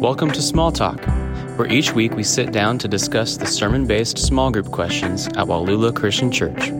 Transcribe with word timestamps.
Welcome 0.00 0.30
to 0.32 0.42
Small 0.42 0.72
Talk, 0.72 1.00
where 1.56 1.66
each 1.72 1.92
week 1.92 2.12
we 2.12 2.22
sit 2.22 2.52
down 2.52 2.76
to 2.80 2.86
discuss 2.86 3.38
the 3.38 3.46
sermon 3.46 3.86
based 3.86 4.18
small 4.18 4.50
group 4.50 4.70
questions 4.70 5.26
at 5.28 5.46
Wallula 5.46 5.96
Christian 5.96 6.30
Church. 6.30 6.70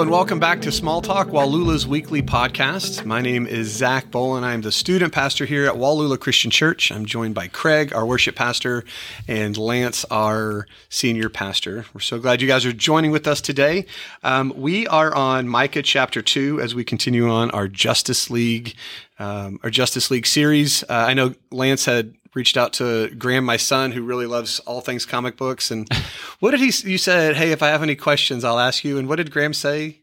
And 0.00 0.12
welcome 0.12 0.38
back 0.38 0.60
to 0.60 0.70
Small 0.70 1.02
Talk, 1.02 1.26
Wallula's 1.26 1.84
weekly 1.84 2.22
podcast. 2.22 3.04
My 3.04 3.20
name 3.20 3.48
is 3.48 3.66
Zach 3.72 4.12
Bolin. 4.12 4.44
I'm 4.44 4.60
the 4.60 4.70
student 4.70 5.12
pastor 5.12 5.44
here 5.44 5.66
at 5.66 5.74
Wallula 5.74 6.20
Christian 6.20 6.52
Church. 6.52 6.92
I'm 6.92 7.04
joined 7.04 7.34
by 7.34 7.48
Craig, 7.48 7.92
our 7.92 8.06
worship 8.06 8.36
pastor, 8.36 8.84
and 9.26 9.56
Lance, 9.56 10.04
our 10.08 10.68
senior 10.88 11.28
pastor. 11.28 11.84
We're 11.92 12.00
so 12.00 12.20
glad 12.20 12.40
you 12.40 12.46
guys 12.46 12.64
are 12.64 12.72
joining 12.72 13.10
with 13.10 13.26
us 13.26 13.40
today. 13.40 13.86
Um, 14.22 14.52
we 14.56 14.86
are 14.86 15.12
on 15.12 15.48
Micah 15.48 15.82
chapter 15.82 16.22
2 16.22 16.60
as 16.60 16.76
we 16.76 16.84
continue 16.84 17.28
on 17.28 17.50
our 17.50 17.66
Justice 17.66 18.30
League 18.30 18.76
um, 19.18 19.58
our 19.64 19.70
Justice 19.70 20.10
League 20.10 20.26
series. 20.26 20.84
Uh, 20.84 20.86
I 20.90 21.14
know 21.14 21.34
Lance 21.50 21.84
had 21.84 22.14
reached 22.34 22.56
out 22.56 22.72
to 22.74 23.10
Graham, 23.10 23.44
my 23.44 23.56
son, 23.56 23.92
who 23.92 24.02
really 24.02 24.26
loves 24.26 24.60
all 24.60 24.80
things 24.80 25.06
comic 25.06 25.36
books. 25.36 25.70
And 25.70 25.88
what 26.40 26.52
did 26.52 26.60
he? 26.60 26.72
You 26.88 26.98
said, 26.98 27.36
"Hey, 27.36 27.52
if 27.52 27.62
I 27.62 27.68
have 27.68 27.82
any 27.82 27.96
questions, 27.96 28.44
I'll 28.44 28.58
ask 28.58 28.84
you." 28.84 28.98
And 28.98 29.08
what 29.08 29.16
did 29.16 29.30
Graham 29.30 29.54
say? 29.54 30.00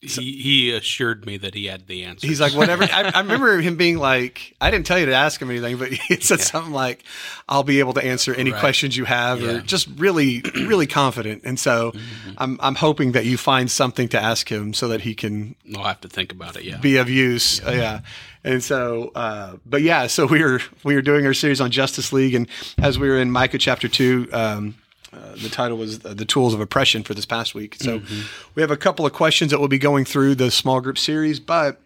He, 0.00 0.32
he 0.40 0.72
assured 0.72 1.24
me 1.24 1.38
that 1.38 1.54
he 1.54 1.66
had 1.66 1.86
the 1.86 2.04
answer. 2.04 2.26
He's 2.26 2.40
like, 2.40 2.54
whatever. 2.54 2.84
I, 2.84 3.10
I, 3.14 3.20
remember 3.20 3.60
him 3.60 3.76
being 3.76 3.96
like, 3.96 4.54
I 4.60 4.70
didn't 4.70 4.86
tell 4.86 4.98
you 4.98 5.06
to 5.06 5.14
ask 5.14 5.40
him 5.40 5.50
anything, 5.50 5.78
but 5.78 5.88
he 5.92 6.20
said 6.20 6.38
yeah. 6.38 6.44
something 6.44 6.72
like, 6.72 7.02
I'll 7.48 7.64
be 7.64 7.80
able 7.80 7.94
to 7.94 8.04
answer 8.04 8.34
any 8.34 8.52
right. 8.52 8.60
questions 8.60 8.96
you 8.96 9.04
have, 9.06 9.40
yeah. 9.40 9.48
or 9.52 9.60
just 9.60 9.88
really, 9.96 10.42
really 10.54 10.86
confident. 10.86 11.42
And 11.44 11.58
so 11.58 11.92
mm-hmm. 11.92 12.32
I'm, 12.38 12.58
I'm 12.60 12.74
hoping 12.76 13.12
that 13.12 13.24
you 13.24 13.36
find 13.36 13.70
something 13.70 14.08
to 14.08 14.22
ask 14.22 14.50
him 14.50 14.74
so 14.74 14.88
that 14.88 15.00
he 15.00 15.14
can. 15.14 15.56
I'll 15.74 15.84
have 15.84 16.02
to 16.02 16.08
think 16.08 16.30
about 16.30 16.56
it. 16.56 16.64
Yeah. 16.64 16.76
Be 16.76 16.98
of 16.98 17.08
use. 17.08 17.60
Yeah. 17.60 17.70
Yeah. 17.70 18.00
And 18.46 18.62
so, 18.62 19.10
uh, 19.14 19.56
but 19.66 19.82
yeah, 19.82 20.06
so 20.06 20.24
we 20.24 20.42
were, 20.42 20.60
we 20.84 20.94
were 20.94 21.02
doing 21.02 21.26
our 21.26 21.34
series 21.34 21.60
on 21.60 21.72
Justice 21.72 22.12
League. 22.12 22.34
And 22.34 22.48
as 22.78 22.96
we 22.96 23.08
were 23.08 23.18
in 23.18 23.30
Micah 23.30 23.58
chapter 23.58 23.88
two, 23.88 24.28
um, 24.32 24.76
uh, 25.12 25.34
the 25.34 25.48
title 25.48 25.76
was 25.76 26.04
uh, 26.04 26.14
The 26.14 26.24
Tools 26.24 26.54
of 26.54 26.60
Oppression 26.60 27.02
for 27.02 27.12
this 27.12 27.26
past 27.26 27.54
week. 27.54 27.74
So 27.74 27.98
mm-hmm. 27.98 28.20
we 28.54 28.62
have 28.62 28.70
a 28.70 28.76
couple 28.76 29.04
of 29.04 29.12
questions 29.12 29.50
that 29.50 29.58
we'll 29.58 29.68
be 29.68 29.78
going 29.78 30.04
through 30.04 30.36
the 30.36 30.50
small 30.50 30.80
group 30.80 30.96
series, 30.96 31.40
but 31.40 31.80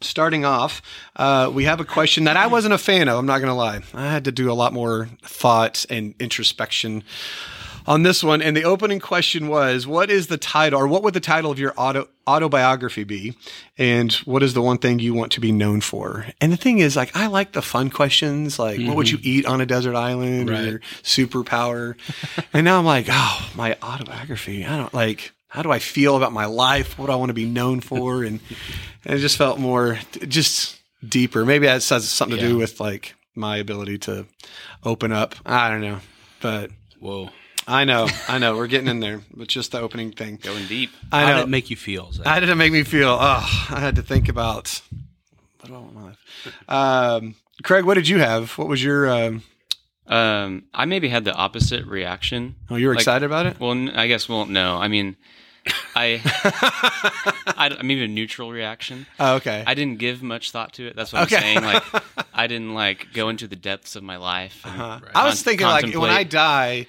starting 0.00 0.44
off, 0.44 0.82
uh, 1.16 1.50
we 1.52 1.64
have 1.64 1.80
a 1.80 1.84
question 1.84 2.24
that 2.24 2.36
I 2.36 2.46
wasn't 2.46 2.74
a 2.74 2.78
fan 2.78 3.08
of. 3.08 3.18
I'm 3.18 3.26
not 3.26 3.38
going 3.38 3.50
to 3.50 3.54
lie. 3.54 3.80
I 3.92 4.12
had 4.12 4.24
to 4.26 4.32
do 4.32 4.52
a 4.52 4.54
lot 4.54 4.72
more 4.72 5.08
thought 5.24 5.84
and 5.90 6.14
introspection 6.20 7.02
on 7.88 8.02
this 8.02 8.22
one. 8.22 8.42
And 8.42 8.54
the 8.54 8.64
opening 8.64 9.00
question 9.00 9.48
was, 9.48 9.86
what 9.86 10.10
is 10.10 10.26
the 10.26 10.36
title 10.36 10.78
or 10.78 10.86
what 10.86 11.02
would 11.02 11.14
the 11.14 11.20
title 11.20 11.50
of 11.50 11.58
your 11.58 11.72
auto, 11.78 12.06
autobiography 12.26 13.02
be? 13.02 13.34
And 13.78 14.12
what 14.12 14.42
is 14.42 14.52
the 14.52 14.60
one 14.60 14.76
thing 14.76 14.98
you 14.98 15.14
want 15.14 15.32
to 15.32 15.40
be 15.40 15.52
known 15.52 15.80
for? 15.80 16.26
And 16.38 16.52
the 16.52 16.58
thing 16.58 16.80
is, 16.80 16.96
like, 16.96 17.16
I 17.16 17.28
like 17.28 17.52
the 17.52 17.62
fun 17.62 17.88
questions, 17.88 18.58
like, 18.58 18.78
mm-hmm. 18.78 18.88
what 18.88 18.96
would 18.98 19.10
you 19.10 19.16
mm-hmm. 19.16 19.28
eat 19.28 19.46
on 19.46 19.62
a 19.62 19.66
desert 19.66 19.96
island 19.96 20.50
right. 20.50 20.60
or 20.60 20.70
your 20.70 20.78
superpower? 21.02 21.96
and 22.52 22.66
now 22.66 22.78
I'm 22.78 22.84
like, 22.84 23.06
oh, 23.08 23.50
my 23.56 23.74
autobiography. 23.82 24.66
I 24.66 24.76
don't 24.76 24.92
like, 24.92 25.32
how 25.48 25.62
do 25.62 25.72
I 25.72 25.78
feel 25.78 26.14
about 26.14 26.32
my 26.32 26.44
life? 26.44 26.98
What 26.98 27.06
do 27.06 27.12
I 27.12 27.16
want 27.16 27.30
to 27.30 27.34
be 27.34 27.46
known 27.46 27.80
for? 27.80 28.22
And, 28.22 28.40
and 29.06 29.14
it 29.14 29.18
just 29.18 29.38
felt 29.38 29.58
more, 29.58 29.98
just 30.28 30.78
deeper. 31.06 31.46
Maybe 31.46 31.64
that 31.64 31.82
has 31.82 32.06
something 32.06 32.36
to 32.36 32.48
do 32.48 32.58
with 32.58 32.80
like 32.80 33.14
my 33.34 33.56
ability 33.56 33.96
to 33.98 34.26
open 34.84 35.10
up. 35.10 35.36
I 35.46 35.70
don't 35.70 35.80
know, 35.80 36.00
but 36.42 36.70
whoa. 37.00 37.30
I 37.68 37.84
know, 37.84 38.08
I 38.28 38.38
know. 38.38 38.56
We're 38.56 38.66
getting 38.66 38.88
in 38.88 39.00
there 39.00 39.20
but 39.34 39.46
just 39.46 39.72
the 39.72 39.80
opening 39.80 40.10
thing. 40.10 40.38
Going 40.42 40.66
deep. 40.66 40.90
I 41.12 41.20
know. 41.20 41.26
How 41.26 41.36
did 41.36 41.42
it 41.42 41.48
make 41.50 41.68
you 41.68 41.76
feel? 41.76 42.10
Zach? 42.12 42.26
How 42.26 42.40
did 42.40 42.48
it 42.48 42.54
make 42.54 42.72
me 42.72 42.82
feel? 42.82 43.10
Oh, 43.20 43.66
I 43.70 43.78
had 43.78 43.96
to 43.96 44.02
think 44.02 44.30
about 44.30 44.80
what 45.60 45.68
do 45.68 45.74
I 45.74 45.78
want 45.78 45.94
my 45.94 46.02
life. 46.02 46.18
Um, 46.66 47.34
Craig, 47.62 47.84
what 47.84 47.94
did 47.94 48.08
you 48.08 48.20
have? 48.20 48.52
What 48.52 48.68
was 48.68 48.82
your? 48.82 49.10
Um, 49.10 49.42
um, 50.06 50.64
I 50.72 50.86
maybe 50.86 51.10
had 51.10 51.24
the 51.24 51.34
opposite 51.34 51.84
reaction. 51.84 52.56
Oh, 52.70 52.76
you 52.76 52.88
were 52.88 52.94
like, 52.94 53.02
excited 53.02 53.26
about 53.26 53.44
it? 53.44 53.60
Well, 53.60 53.90
I 53.94 54.06
guess. 54.06 54.30
Well, 54.30 54.46
no. 54.46 54.78
I 54.78 54.88
mean, 54.88 55.16
I, 55.94 56.22
I, 57.46 57.76
I 57.78 57.82
mean 57.82 57.98
a 57.98 58.08
neutral 58.08 58.50
reaction. 58.50 59.06
Oh, 59.20 59.36
okay. 59.36 59.62
I 59.66 59.74
didn't 59.74 59.98
give 59.98 60.22
much 60.22 60.50
thought 60.52 60.72
to 60.74 60.86
it. 60.86 60.96
That's 60.96 61.12
what 61.12 61.24
okay. 61.24 61.36
I'm 61.36 61.42
saying. 61.42 61.62
Like, 61.62 61.84
I 62.32 62.46
didn't 62.46 62.74
like 62.74 63.08
go 63.12 63.28
into 63.28 63.46
the 63.46 63.56
depths 63.56 63.96
of 63.96 64.02
my 64.02 64.16
life. 64.16 64.62
And, 64.64 64.80
uh-huh. 64.80 65.00
right. 65.02 65.12
I 65.14 65.26
was 65.26 65.42
thinking 65.42 65.66
like 65.66 65.94
when 65.94 66.10
I 66.10 66.24
die, 66.24 66.86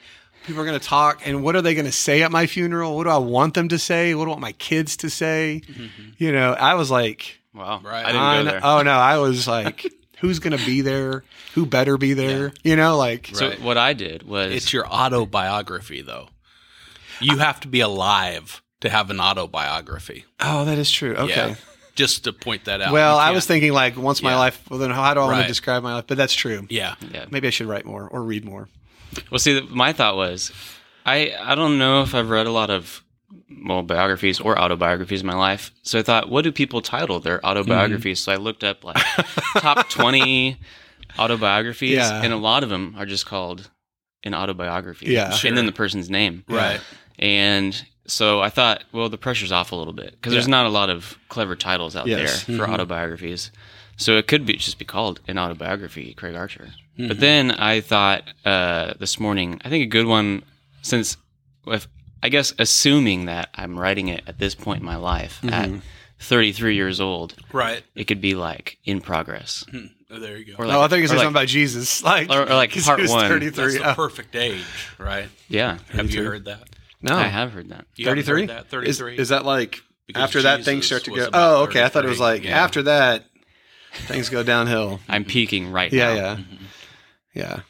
people 0.50 0.64
are 0.64 0.66
going 0.66 0.80
to 0.80 0.86
talk 0.86 1.22
and 1.26 1.44
what 1.44 1.56
are 1.56 1.62
they 1.62 1.76
going 1.76 1.86
to 1.86 1.92
say 1.92 2.24
at 2.24 2.32
my 2.32 2.48
funeral? 2.48 2.96
What 2.96 3.04
do 3.04 3.12
i 3.12 3.18
want 3.18 3.54
them 3.54 3.70
to 3.70 3.78
say? 3.78 4.16
What 4.16 4.26
do 4.26 4.32
i 4.32 4.34
want 4.34 4.42
my 4.42 4.52
kids 4.54 4.98
to 4.98 5.10
say? 5.10 5.62
Mm-hmm. 5.66 6.10
you 6.18 6.32
know 6.32 6.54
i 6.54 6.74
was 6.74 6.90
like 6.90 7.40
wow. 7.54 7.80
Right. 7.84 8.06
I 8.06 8.12
didn't 8.12 8.46
go 8.46 8.52
there. 8.52 8.62
oh 8.64 8.82
no 8.82 8.92
i 8.92 9.18
was 9.20 9.48
like 9.48 9.86
who's 10.20 10.40
going 10.40 10.58
to 10.58 10.66
be 10.66 10.82
there? 10.82 11.24
Who 11.54 11.66
better 11.66 11.98
be 11.98 12.14
there? 12.14 12.48
Yeah. 12.48 12.72
you 12.72 12.76
know 12.76 12.98
like 12.98 13.30
so 13.34 13.50
right. 13.50 13.62
what 13.62 13.78
i 13.78 13.94
did 13.94 14.24
was 14.24 14.54
it's 14.54 14.74
your 14.74 14.88
autobiography 14.88 16.02
though. 16.02 16.30
You 17.22 17.38
have 17.38 17.60
to 17.62 17.68
be 17.68 17.82
alive 17.82 18.64
to 18.80 18.90
have 18.90 19.10
an 19.10 19.20
autobiography. 19.20 20.26
Oh 20.40 20.66
that 20.66 20.78
is 20.78 20.90
true. 20.90 21.16
Okay. 21.16 21.50
Yeah. 21.50 21.56
just 21.96 22.24
to 22.24 22.34
point 22.34 22.66
that 22.66 22.82
out. 22.82 22.92
Well 22.92 23.20
i 23.20 23.30
was 23.30 23.46
thinking 23.46 23.72
like 23.72 23.98
once 23.98 24.24
my 24.24 24.36
life 24.36 24.68
well 24.70 24.80
then 24.80 24.90
how 24.90 25.14
do 25.14 25.20
i 25.20 25.24
right. 25.24 25.34
want 25.34 25.42
to 25.44 25.48
describe 25.48 25.84
my 25.84 25.94
life? 25.94 26.06
But 26.08 26.18
that's 26.18 26.34
true. 26.34 26.66
Yeah. 26.72 26.96
Yeah. 27.14 27.26
Maybe 27.30 27.48
i 27.48 27.52
should 27.52 27.68
write 27.68 27.86
more 27.86 28.08
or 28.08 28.24
read 28.24 28.44
more 28.44 28.68
well, 29.32 29.40
see, 29.40 29.62
my 29.70 29.94
thought 29.94 30.16
was, 30.16 30.52
I 31.06 31.34
I 31.40 31.56
don't 31.56 31.78
know 31.78 32.02
if 32.02 32.14
I've 32.16 32.30
read 32.30 32.48
a 32.48 32.52
lot 32.52 32.70
of 32.70 33.04
well 33.66 33.84
biographies 33.84 34.40
or 34.40 34.58
autobiographies 34.58 35.22
in 35.22 35.28
my 35.28 35.36
life. 35.36 35.72
So 35.84 36.00
I 36.00 36.04
thought, 36.04 36.30
what 36.30 36.44
do 36.44 36.52
people 36.52 36.82
title 36.82 37.20
their 37.20 37.46
autobiographies? 37.46 38.20
Mm-hmm. 38.20 38.32
So 38.32 38.34
I 38.34 38.44
looked 38.44 38.64
up 38.64 38.84
like 38.84 38.98
top 39.58 39.90
twenty 39.90 40.58
autobiographies, 41.18 41.98
yeah. 41.98 42.22
and 42.22 42.34
a 42.34 42.38
lot 42.38 42.64
of 42.64 42.70
them 42.70 42.96
are 42.98 43.06
just 43.06 43.26
called 43.26 43.70
an 44.24 44.34
autobiography. 44.34 45.08
Yeah, 45.08 45.32
sure. 45.32 45.50
and 45.50 45.58
then 45.58 45.66
the 45.66 45.72
person's 45.72 46.10
name. 46.10 46.44
Right. 46.48 46.82
And 47.18 47.82
so 48.08 48.42
I 48.42 48.50
thought, 48.50 48.84
well, 48.92 49.10
the 49.10 49.18
pressure's 49.18 49.52
off 49.52 49.72
a 49.72 49.76
little 49.76 49.94
bit 49.94 50.12
because 50.12 50.34
yeah. 50.34 50.38
there's 50.38 50.48
not 50.48 50.66
a 50.66 50.70
lot 50.70 50.90
of 50.90 51.18
clever 51.30 51.56
titles 51.56 51.96
out 51.96 52.08
yes. 52.08 52.44
there 52.46 52.58
for 52.58 52.64
mm-hmm. 52.64 52.74
autobiographies. 52.74 53.52
So 53.98 54.18
it 54.18 54.28
could 54.28 54.46
be 54.46 54.54
just 54.54 54.80
be 54.80 54.86
called 54.86 55.20
an 55.28 55.38
autobiography, 55.38 56.14
Craig 56.14 56.36
Archer. 56.36 56.70
Mm-hmm. 57.00 57.08
But 57.08 57.20
then 57.22 57.52
I 57.52 57.80
thought 57.80 58.24
uh, 58.44 58.94
this 59.00 59.20
morning, 59.22 59.62
I 59.64 59.70
think 59.70 59.84
a 59.84 59.88
good 59.88 60.06
one, 60.06 60.44
since 60.82 61.16
if 61.66 61.88
I 62.22 62.28
guess 62.28 62.54
assuming 62.60 63.26
that 63.26 63.50
I'm 63.56 63.80
writing 63.80 64.10
it 64.10 64.24
at 64.28 64.38
this 64.38 64.54
point 64.54 64.82
in 64.82 64.86
my 64.86 64.98
life 64.98 65.40
mm-hmm. 65.42 65.76
at 65.78 65.82
33 66.20 66.76
years 66.76 67.00
old, 67.00 67.36
right? 67.54 67.82
It 67.96 68.06
could 68.06 68.20
be 68.20 68.36
like 68.36 68.80
in 68.84 69.00
progress. 69.00 69.64
Mm-hmm. 69.72 69.88
Oh, 70.12 70.20
there 70.20 70.38
you 70.38 70.46
go. 70.46 70.62
Or 70.62 70.66
like, 70.66 70.76
oh, 70.76 70.82
I 70.82 70.88
think 70.90 71.04
it's 71.04 71.14
like, 71.14 71.20
something 71.20 71.34
about 71.34 71.48
Jesus, 71.48 72.04
like 72.04 72.30
or, 72.30 72.42
or 72.42 72.56
like 72.56 72.74
part 72.84 73.00
one. 73.08 73.30
33. 73.30 73.64
That's 73.64 73.78
the 73.78 73.94
perfect 73.94 74.36
age, 74.36 74.66
right? 74.98 75.30
Yeah. 75.48 75.78
33. 75.78 75.98
Have 75.98 76.12
you 76.12 76.24
heard 76.24 76.46
that? 76.46 76.64
No, 77.02 77.16
I 77.16 77.28
have 77.28 77.54
heard 77.54 77.70
that. 77.70 77.86
33. 77.98 78.48
33. 78.48 79.14
Is, 79.14 79.20
is 79.20 79.30
that 79.30 79.46
like 79.46 79.82
because 80.06 80.24
after 80.24 80.40
Jesus 80.40 80.58
that 80.58 80.66
things 80.66 80.86
start 80.86 81.06
to 81.06 81.16
go? 81.16 81.30
Oh, 81.32 81.64
okay. 81.64 81.82
I 81.82 81.88
thought 81.88 82.04
it 82.04 82.10
was 82.10 82.20
like 82.20 82.44
yeah. 82.44 82.62
after 82.62 82.84
that 82.84 83.24
things 83.94 84.30
go 84.30 84.44
downhill. 84.44 85.00
I'm 85.08 85.24
peaking 85.24 85.72
right 85.72 85.92
yeah, 85.92 86.08
now. 86.08 86.16
Yeah, 86.16 86.36
mm-hmm. 86.36 86.66
Yeah. 87.34 87.62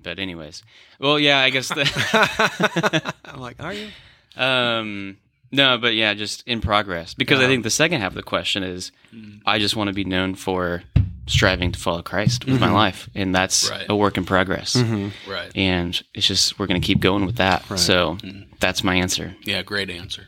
But 0.00 0.18
anyways, 0.18 0.62
well, 1.00 1.18
yeah, 1.18 1.40
I 1.40 1.50
guess 1.50 1.68
the 1.68 3.14
I'm 3.24 3.40
like, 3.40 3.62
are 3.62 3.72
you? 3.72 3.88
Um, 4.36 5.18
no, 5.50 5.78
but 5.78 5.94
yeah, 5.94 6.14
just 6.14 6.46
in 6.46 6.60
progress. 6.60 7.14
Because 7.14 7.40
I 7.40 7.46
think 7.46 7.64
the 7.64 7.70
second 7.70 8.00
half 8.00 8.12
of 8.12 8.16
the 8.16 8.22
question 8.22 8.62
is, 8.62 8.92
mm. 9.14 9.40
I 9.46 9.58
just 9.58 9.76
want 9.76 9.88
to 9.88 9.94
be 9.94 10.04
known 10.04 10.34
for 10.34 10.82
striving 11.26 11.72
to 11.72 11.78
follow 11.78 12.02
Christ 12.02 12.44
with 12.44 12.54
mm-hmm. 12.54 12.64
my 12.64 12.70
life, 12.70 13.08
and 13.14 13.34
that's 13.34 13.70
right. 13.70 13.86
a 13.88 13.96
work 13.96 14.16
in 14.16 14.24
progress. 14.24 14.74
Mm-hmm. 14.74 15.30
Right. 15.30 15.50
And 15.54 16.00
it's 16.14 16.26
just 16.26 16.58
we're 16.58 16.66
going 16.66 16.80
to 16.80 16.86
keep 16.86 17.00
going 17.00 17.26
with 17.26 17.36
that. 17.36 17.68
Right. 17.70 17.78
So 17.78 18.16
mm-hmm. 18.16 18.52
that's 18.60 18.84
my 18.84 18.94
answer. 18.96 19.34
Yeah, 19.42 19.62
great 19.62 19.90
answer. 19.90 20.26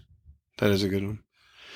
That 0.59 0.71
is 0.71 0.83
a 0.83 0.89
good 0.89 1.05
one. 1.05 1.19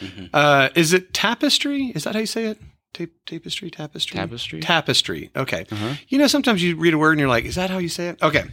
Mm-hmm. 0.01 0.27
Uh, 0.33 0.69
is 0.75 0.93
it 0.93 1.15
tapestry? 1.15 1.93
Is 1.95 2.05
that 2.05 2.15
how 2.15 2.21
you 2.21 2.27
say 2.27 2.47
it? 2.47 2.59
Tape, 2.95 3.13
tapestry, 3.27 3.71
tapestry, 3.71 4.17
tapestry, 4.17 4.61
tapestry. 4.61 5.31
Okay. 5.35 5.67
Uh-huh. 5.71 5.95
You 6.09 6.19
know, 6.19 6.29
sometimes 6.29 6.63
you 6.63 6.77
read 6.77 6.95
a 6.95 6.99
word 6.99 7.11
and 7.11 7.21
you're 7.21 7.29
like, 7.29 7.45
"Is 7.45 7.57
that 7.57 7.69
how 7.69 7.79
you 7.79 7.89
say 7.89 8.09
it?" 8.09 8.23
Okay. 8.23 8.45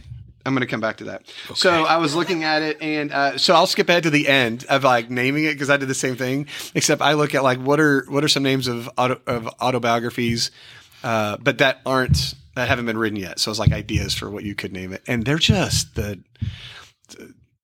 I'm 0.44 0.52
going 0.52 0.62
to 0.62 0.66
come 0.66 0.80
back 0.80 0.96
to 0.96 1.04
that. 1.04 1.22
Okay. 1.46 1.54
So 1.54 1.84
I 1.84 1.98
was 1.98 2.16
looking 2.16 2.42
at 2.42 2.62
it, 2.62 2.82
and 2.82 3.12
uh, 3.12 3.38
so 3.38 3.54
I'll 3.54 3.68
skip 3.68 3.88
ahead 3.88 4.02
to 4.02 4.10
the 4.10 4.26
end 4.26 4.64
of 4.68 4.82
like 4.82 5.08
naming 5.08 5.44
it 5.44 5.52
because 5.52 5.70
I 5.70 5.76
did 5.76 5.88
the 5.88 5.94
same 5.94 6.16
thing. 6.16 6.48
Except 6.74 7.00
I 7.00 7.12
look 7.12 7.34
at 7.34 7.44
like 7.44 7.60
what 7.60 7.78
are 7.78 8.04
what 8.08 8.24
are 8.24 8.28
some 8.28 8.42
names 8.42 8.66
of 8.66 8.90
auto, 8.98 9.20
of 9.26 9.46
autobiographies, 9.60 10.50
uh, 11.04 11.36
but 11.36 11.58
that 11.58 11.80
aren't 11.86 12.34
that 12.56 12.68
haven't 12.68 12.86
been 12.86 12.98
written 12.98 13.16
yet. 13.18 13.38
So 13.38 13.50
it's 13.52 13.60
like 13.60 13.72
ideas 13.72 14.14
for 14.14 14.28
what 14.28 14.42
you 14.42 14.56
could 14.56 14.72
name 14.72 14.92
it, 14.92 15.02
and 15.06 15.24
they're 15.24 15.38
just 15.38 15.94
the 15.94 16.18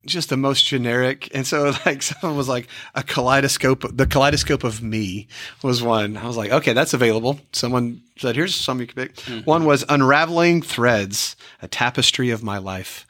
just 0.09 0.29
the 0.31 0.37
most 0.37 0.65
generic. 0.65 1.31
And 1.35 1.47
so 1.47 1.73
like 1.87 2.03
someone 2.03 2.37
was 2.37 2.49
like 2.49 2.69
a 2.95 3.03
kaleidoscope, 3.03 3.85
the 3.97 4.07
kaleidoscope 4.07 4.65
of 4.65 4.83
me 4.83 5.29
was 5.63 5.83
one. 5.83 6.17
I 6.17 6.27
was 6.27 6.37
like, 6.37 6.51
okay, 6.51 6.73
that's 6.73 6.95
available. 6.95 7.41
Someone 7.53 8.03
said, 8.19 8.35
here's 8.37 8.55
some 8.55 8.81
you 8.81 8.87
can 8.87 8.97
pick. 8.97 9.15
Mm-hmm. 9.17 9.41
One 9.45 9.65
was 9.65 9.85
unraveling 9.89 10.63
threads, 10.63 11.37
a 11.63 11.69
tapestry 11.69 12.31
of 12.31 12.43
my 12.43 12.59
life. 12.59 13.07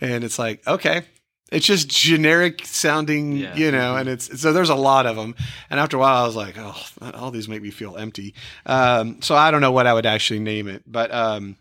And 0.00 0.24
it's 0.24 0.38
like, 0.38 0.66
okay. 0.66 1.02
it's 1.50 1.66
just 1.66 1.88
generic 1.88 2.64
sounding, 2.66 3.36
Yeah. 3.36 3.54
you 3.54 3.70
know, 3.70 3.94
and 3.96 4.08
it's 4.08 4.40
so 4.40 4.52
there's 4.52 4.70
a 4.70 4.74
lot 4.74 5.06
of 5.06 5.16
them. 5.16 5.34
And 5.70 5.78
after 5.78 5.96
a 5.96 6.00
while, 6.00 6.22
I 6.22 6.26
was 6.26 6.34
like, 6.36 6.56
oh, 6.58 6.74
all 7.14 7.30
these 7.30 7.48
make 7.48 7.62
me 7.62 7.70
feel 7.70 7.96
empty. 7.96 8.34
Um, 8.66 9.20
so 9.22 9.34
I 9.36 9.50
don't 9.50 9.60
know 9.60 9.72
what 9.72 9.86
I 9.86 9.94
would 9.94 10.06
actually 10.06 10.40
name 10.40 10.66
it, 10.68 10.82
but 10.86 11.12
um, 11.12 11.56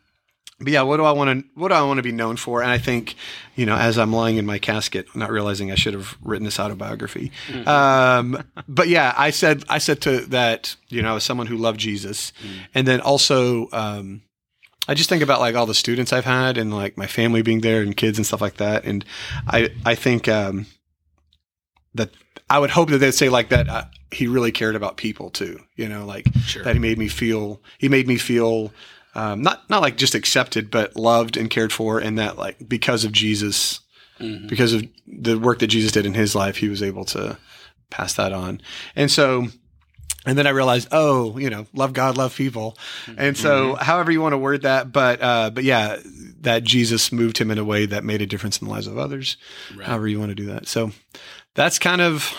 but 0.64 0.72
yeah, 0.72 0.82
what 0.84 0.98
do 0.98 1.04
I 1.04 1.12
want 1.12 1.40
to 1.40 1.60
what 1.60 1.70
do 1.70 1.74
I 1.76 1.82
want 1.84 1.98
to 1.98 2.04
be 2.04 2.12
known 2.12 2.38
for? 2.38 2.62
And 2.62 2.70
I 2.72 2.78
think, 2.78 3.16
you 3.56 3.66
know, 3.66 3.76
as 3.76 3.98
I'm 3.98 4.14
lying 4.14 4.38
in 4.38 4.46
my 4.46 4.60
casket, 4.60 5.08
not 5.16 5.32
realizing 5.32 5.72
I 5.72 5.76
should 5.76 5.94
have 5.94 6.18
written 6.22 6.46
this 6.46 6.60
autobiography. 6.60 7.32
Um, 7.66 8.44
but 8.68 8.88
yeah, 8.88 9.14
I 9.18 9.32
said 9.32 9.64
I 9.70 9.78
said 9.80 10.02
to 10.02 10.22
that, 10.28 10.76
you 10.90 11.02
know, 11.02 11.12
I 11.12 11.14
was 11.14 11.24
someone 11.24 11.48
who 11.48 11.58
loved 11.58 11.80
Jesus, 11.80 12.32
and 12.74 12.88
then 12.88 13.02
also. 13.02 13.70
Um, 13.72 14.22
I 14.88 14.96
just 14.96 15.10
think 15.10 15.22
about 15.22 15.40
like 15.40 15.54
all 15.56 15.68
the 15.68 15.76
students 15.76 16.12
I've 16.12 16.26
had 16.26 16.58
and 16.58 16.74
like 16.74 16.98
my 16.98 17.06
family 17.06 17.44
being 17.44 17.62
there 17.62 17.84
and 17.84 17.96
kids 17.96 18.18
and 18.18 18.26
stuff 18.26 18.42
like 18.42 18.58
that. 18.58 18.84
And 18.84 19.06
I, 19.48 19.70
I 19.86 19.94
think, 19.94 20.28
um, 20.28 20.66
that 21.94 22.10
I 22.50 22.58
would 22.58 22.72
hope 22.72 22.90
that 22.90 22.98
they'd 22.98 23.12
say 23.14 23.30
like 23.30 23.50
that. 23.50 23.70
Uh, 23.70 23.84
he 24.12 24.26
really 24.28 24.52
cared 24.52 24.76
about 24.76 24.98
people 24.98 25.30
too, 25.30 25.60
you 25.76 25.88
know, 25.88 26.06
like 26.06 26.26
Sure. 26.46 26.64
that 26.64 26.74
he 26.76 26.80
made 26.80 26.98
me 26.98 27.08
feel, 27.10 27.62
he 27.78 27.90
made 27.90 28.08
me 28.08 28.18
feel, 28.18 28.74
um, 29.16 29.42
not, 29.42 29.70
not 29.70 29.82
like 29.82 29.98
just 29.98 30.16
accepted, 30.16 30.72
but 30.72 30.96
loved 30.96 31.38
and 31.38 31.50
cared 31.50 31.74
for. 31.74 32.00
And 32.00 32.18
that 32.18 32.38
like, 32.38 32.68
because 32.68 33.04
of 33.04 33.12
Jesus, 33.12 33.80
mm-hmm. 34.20 34.48
because 34.48 34.74
of 34.74 34.84
the 35.08 35.38
work 35.38 35.60
that 35.60 35.68
Jesus 35.68 35.92
did 35.92 36.06
in 36.06 36.14
his 36.14 36.36
life, 36.36 36.58
he 36.58 36.70
was 36.70 36.82
able 36.82 37.06
to 37.06 37.38
pass 37.90 38.14
that 38.14 38.32
on. 38.32 38.62
And 38.96 39.12
so, 39.12 39.48
and 40.26 40.38
then 40.38 40.46
I 40.46 40.52
realized, 40.52 40.88
oh, 40.92 41.38
you 41.38 41.50
know, 41.50 41.66
love 41.74 41.94
God, 41.94 42.16
love 42.16 42.36
people. 42.36 42.78
Mm-hmm. 43.06 43.20
And 43.20 43.38
so, 43.38 43.74
mm-hmm. 43.74 43.84
however 43.84 44.12
you 44.12 44.22
want 44.22 44.34
to 44.34 44.38
word 44.38 44.62
that, 44.62 44.92
but, 44.92 45.22
uh, 45.22 45.50
but 45.50 45.64
yeah, 45.64 45.98
that 46.42 46.64
Jesus 46.64 47.12
moved 47.12 47.38
him 47.38 47.50
in 47.52 47.58
a 47.58 47.66
way 47.66 47.86
that 47.88 48.04
made 48.04 48.22
a 48.22 48.28
difference 48.28 48.62
in 48.62 48.68
the 48.68 48.74
lives 48.74 48.88
of 48.88 48.98
others, 48.98 49.38
Right. 49.76 49.88
however 49.88 50.08
you 50.08 50.20
want 50.20 50.30
to 50.30 50.36
do 50.36 50.46
that. 50.48 50.68
So 50.68 50.92
that's 51.56 51.80
kind 51.80 52.02
of, 52.02 52.34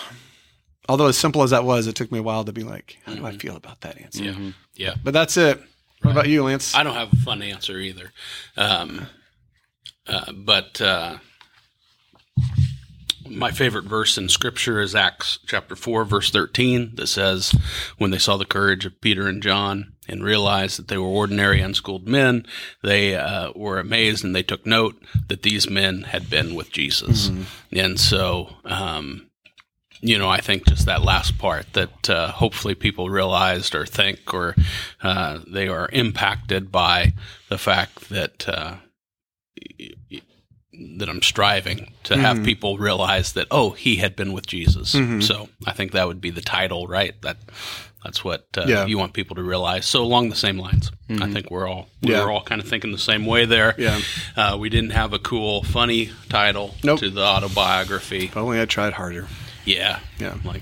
although 0.87 1.07
as 1.07 1.17
simple 1.17 1.43
as 1.43 1.49
that 1.49 1.65
was, 1.65 1.87
it 1.87 1.95
took 1.95 2.11
me 2.11 2.19
a 2.19 2.23
while 2.23 2.45
to 2.45 2.53
be 2.53 2.63
like, 2.63 2.97
how 3.05 3.15
do 3.15 3.25
I 3.25 3.37
feel 3.37 3.55
about 3.55 3.81
that 3.81 3.99
answer? 4.01 4.23
Yeah. 4.23 4.51
Yeah. 4.75 4.95
But 5.03 5.13
that's 5.13 5.35
it. 5.37 5.61
What 6.03 6.11
about 6.11 6.29
you, 6.29 6.43
Lance? 6.43 6.75
I 6.75 6.83
don't 6.83 6.95
have 6.95 7.13
a 7.13 7.17
fun 7.17 7.41
answer 7.41 7.77
either. 7.79 8.11
Um, 8.57 9.07
uh, 10.05 10.33
but 10.33 10.81
uh, 10.81 11.17
my 13.29 13.51
favorite 13.51 13.85
verse 13.85 14.17
in 14.17 14.27
Scripture 14.27 14.81
is 14.81 14.95
Acts 14.95 15.39
chapter 15.47 15.77
4, 15.77 16.03
verse 16.03 16.29
13, 16.29 16.95
that 16.95 17.07
says, 17.07 17.55
When 17.97 18.11
they 18.11 18.17
saw 18.17 18.35
the 18.35 18.45
courage 18.45 18.85
of 18.85 18.99
Peter 18.99 19.27
and 19.27 19.41
John 19.41 19.93
and 20.07 20.23
realized 20.23 20.77
that 20.77 20.89
they 20.89 20.97
were 20.97 21.07
ordinary, 21.07 21.61
unschooled 21.61 22.05
men, 22.05 22.45
they 22.83 23.15
uh, 23.15 23.53
were 23.55 23.79
amazed 23.79 24.25
and 24.25 24.35
they 24.35 24.43
took 24.43 24.65
note 24.65 25.01
that 25.29 25.43
these 25.43 25.69
men 25.69 26.03
had 26.03 26.29
been 26.29 26.53
with 26.53 26.69
Jesus. 26.71 27.29
And 27.71 27.97
so, 27.97 28.57
um, 28.65 29.29
you 30.05 30.17
know, 30.17 30.27
I 30.29 30.41
think 30.41 30.65
just 30.67 30.85
that 30.85 31.01
last 31.01 31.37
part 31.37 31.71
that 31.73 32.09
uh, 32.09 32.27
hopefully 32.31 32.75
people 32.75 33.09
realized 33.09 33.73
or 33.73 33.85
think 33.85 34.33
or 34.33 34.53
uh, 35.01 35.39
they 35.47 35.67
are 35.69 35.87
impacted 35.93 36.71
by 36.71 37.13
the 37.49 37.57
fact 37.57 38.09
that 38.09 38.47
uh, 38.49 38.75
that 40.97 41.07
I'm 41.07 41.21
striving 41.21 41.93
to 42.05 42.17
have 42.17 42.43
people 42.43 42.77
realize 42.77 43.33
that 43.33 43.47
oh 43.51 43.71
he 43.71 43.97
had 43.97 44.15
been 44.15 44.33
with 44.33 44.47
Jesus. 44.47 44.95
So 45.25 45.49
I 45.67 45.71
think 45.71 45.91
that 45.91 46.07
would 46.07 46.19
be 46.19 46.31
the 46.31 46.41
title, 46.41 46.87
right? 46.87 47.13
That 47.21 47.37
that's 48.03 48.23
what 48.25 48.47
uh, 48.57 48.65
Yeah. 48.67 48.85
you 48.85 48.97
want 48.97 49.13
people 49.13 49.35
to 49.37 49.43
realize. 49.43 49.85
So 49.85 50.01
along 50.03 50.29
the 50.29 50.35
same 50.35 50.57
lines, 50.57 50.91
I 51.09 51.31
think 51.31 51.49
we're 51.51 51.67
all 51.67 51.87
we 52.01 52.11
were 52.13 52.31
all 52.31 52.41
kind 52.43 52.59
of 52.59 52.67
thinking 52.67 52.91
the 52.91 52.97
same 52.97 53.25
way 53.25 53.45
there. 53.45 53.75
Yeah. 53.77 54.01
Uh, 54.35 54.57
we 54.59 54.69
didn't 54.69 54.89
have 54.91 55.13
a 55.13 55.19
cool, 55.19 55.63
funny 55.63 56.09
title 56.27 56.73
Nope. 56.83 56.99
to 56.99 57.09
the 57.09 57.21
autobiography. 57.23 58.25
If 58.25 58.35
only 58.37 58.59
I 58.59 58.65
tried 58.65 58.93
harder. 58.93 59.27
Yeah, 59.65 59.99
Yeah. 60.19 60.35
like 60.43 60.61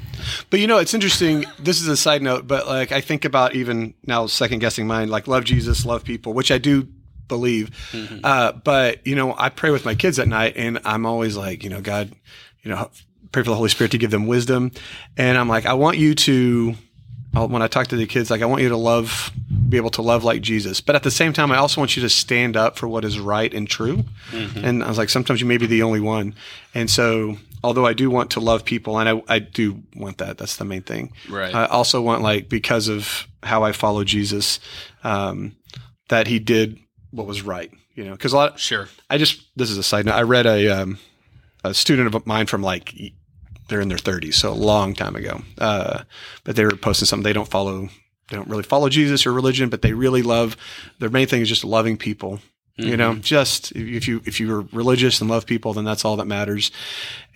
But 0.49 0.59
you 0.59 0.67
know, 0.67 0.77
it's 0.77 0.93
interesting. 0.93 1.45
This 1.59 1.81
is 1.81 1.87
a 1.87 1.97
side 1.97 2.21
note, 2.21 2.47
but 2.47 2.67
like 2.67 2.91
I 2.91 3.01
think 3.01 3.25
about 3.25 3.55
even 3.55 3.93
now, 4.05 4.27
second 4.27 4.59
guessing 4.59 4.87
mine, 4.87 5.09
like 5.09 5.27
love 5.27 5.43
Jesus, 5.43 5.85
love 5.85 6.03
people, 6.03 6.33
which 6.33 6.51
I 6.51 6.57
do 6.57 6.87
believe. 7.27 7.71
Uh, 8.23 8.51
but 8.51 9.05
you 9.07 9.15
know, 9.15 9.33
I 9.37 9.49
pray 9.49 9.71
with 9.71 9.85
my 9.85 9.95
kids 9.95 10.19
at 10.19 10.27
night, 10.27 10.53
and 10.55 10.79
I'm 10.85 11.05
always 11.05 11.35
like, 11.37 11.63
you 11.63 11.69
know, 11.69 11.81
God, 11.81 12.11
you 12.61 12.69
know, 12.71 12.89
pray 13.31 13.41
for 13.43 13.49
the 13.49 13.55
Holy 13.55 13.69
Spirit 13.69 13.91
to 13.91 13.97
give 13.97 14.11
them 14.11 14.27
wisdom, 14.27 14.71
and 15.17 15.37
I'm 15.37 15.47
like, 15.49 15.65
I 15.65 15.73
want 15.73 15.97
you 15.97 16.13
to. 16.15 16.75
When 17.33 17.61
I 17.61 17.67
talk 17.67 17.87
to 17.87 17.95
the 17.95 18.05
kids, 18.07 18.29
like 18.29 18.41
I 18.41 18.45
want 18.45 18.61
you 18.61 18.67
to 18.67 18.75
love, 18.75 19.31
be 19.69 19.77
able 19.77 19.89
to 19.91 20.01
love 20.01 20.25
like 20.25 20.41
Jesus, 20.41 20.81
but 20.81 20.97
at 20.97 21.03
the 21.03 21.11
same 21.11 21.31
time, 21.31 21.49
I 21.49 21.55
also 21.55 21.79
want 21.79 21.95
you 21.95 22.01
to 22.03 22.09
stand 22.09 22.57
up 22.57 22.77
for 22.77 22.89
what 22.89 23.05
is 23.05 23.21
right 23.21 23.53
and 23.53 23.69
true. 23.69 24.03
And 24.33 24.83
I 24.83 24.89
was 24.89 24.97
like, 24.97 25.07
sometimes 25.09 25.39
you 25.39 25.47
may 25.47 25.55
be 25.57 25.65
the 25.65 25.81
only 25.81 26.01
one, 26.01 26.35
and 26.75 26.89
so 26.89 27.37
although 27.63 27.85
I 27.85 27.93
do 27.93 28.09
want 28.09 28.31
to 28.31 28.39
love 28.39 28.65
people, 28.65 28.99
and 28.99 29.07
I, 29.07 29.21
I 29.27 29.39
do 29.39 29.83
want 29.95 30.17
that, 30.17 30.37
that's 30.37 30.57
the 30.57 30.65
main 30.65 30.81
thing. 30.81 31.13
Right. 31.29 31.53
I 31.53 31.65
also 31.65 32.01
want 32.01 32.21
like 32.21 32.49
because 32.49 32.87
of 32.87 33.27
how 33.43 33.63
I 33.63 33.71
follow 33.71 34.03
Jesus, 34.03 34.59
um, 35.03 35.55
that 36.09 36.27
he 36.27 36.39
did 36.39 36.79
what 37.11 37.27
was 37.27 37.41
right. 37.41 37.71
You 37.95 38.05
know, 38.05 38.11
because 38.11 38.33
a 38.33 38.37
lot. 38.37 38.59
sure. 38.59 38.87
I 39.09 39.17
just 39.17 39.43
this 39.55 39.69
is 39.69 39.77
a 39.77 39.83
side 39.83 40.05
note. 40.05 40.15
I 40.15 40.21
read 40.21 40.45
a 40.45 40.67
um, 40.69 40.97
a 41.63 41.73
student 41.73 42.13
of 42.13 42.25
mine 42.25 42.47
from 42.47 42.61
like 42.61 42.93
they're 43.67 43.81
in 43.81 43.89
their 43.89 43.97
30s, 43.97 44.35
so 44.35 44.51
a 44.51 44.53
long 44.53 44.93
time 44.93 45.15
ago. 45.15 45.41
Uh, 45.57 46.03
but 46.43 46.55
they 46.55 46.65
were 46.65 46.71
posting 46.71 47.05
something. 47.05 47.23
They 47.23 47.33
don't 47.33 47.47
follow. 47.47 47.89
They 48.29 48.37
don't 48.37 48.49
really 48.49 48.63
follow 48.63 48.89
Jesus 48.89 49.25
or 49.25 49.33
religion, 49.33 49.69
but 49.69 49.81
they 49.81 49.93
really 49.93 50.21
love. 50.21 50.55
Their 50.99 51.09
main 51.09 51.27
thing 51.27 51.41
is 51.41 51.49
just 51.49 51.63
loving 51.65 51.97
people. 51.97 52.39
You 52.81 52.97
know, 52.97 53.15
just 53.15 53.71
if 53.73 54.07
you 54.07 54.21
if 54.25 54.39
you 54.39 54.53
are 54.55 54.61
religious 54.71 55.21
and 55.21 55.29
love 55.29 55.45
people, 55.45 55.73
then 55.73 55.85
that's 55.85 56.03
all 56.05 56.17
that 56.17 56.25
matters. 56.27 56.71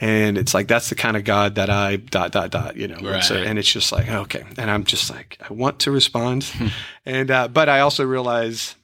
And 0.02 0.38
it's 0.38 0.54
like 0.54 0.68
that's 0.68 0.90
the 0.90 0.96
kind 0.96 1.16
of 1.16 1.24
God 1.24 1.56
that 1.56 1.70
I 1.70 1.96
dot 1.98 2.32
dot 2.32 2.52
dot. 2.52 2.76
You 2.76 2.88
know, 2.88 2.98
and, 3.16 3.24
so, 3.24 3.36
and 3.36 3.58
it's 3.60 3.72
just 3.72 3.92
like 3.92 4.10
okay, 4.10 4.44
and 4.58 4.70
I'm 4.72 4.84
just 4.84 5.10
like 5.10 5.38
I 5.48 5.54
want 5.54 5.80
to 5.82 5.92
respond, 5.92 6.52
and 7.06 7.32
uh, 7.32 7.48
but 7.48 7.70
I 7.70 7.80
also 7.82 8.04
realize 8.06 8.76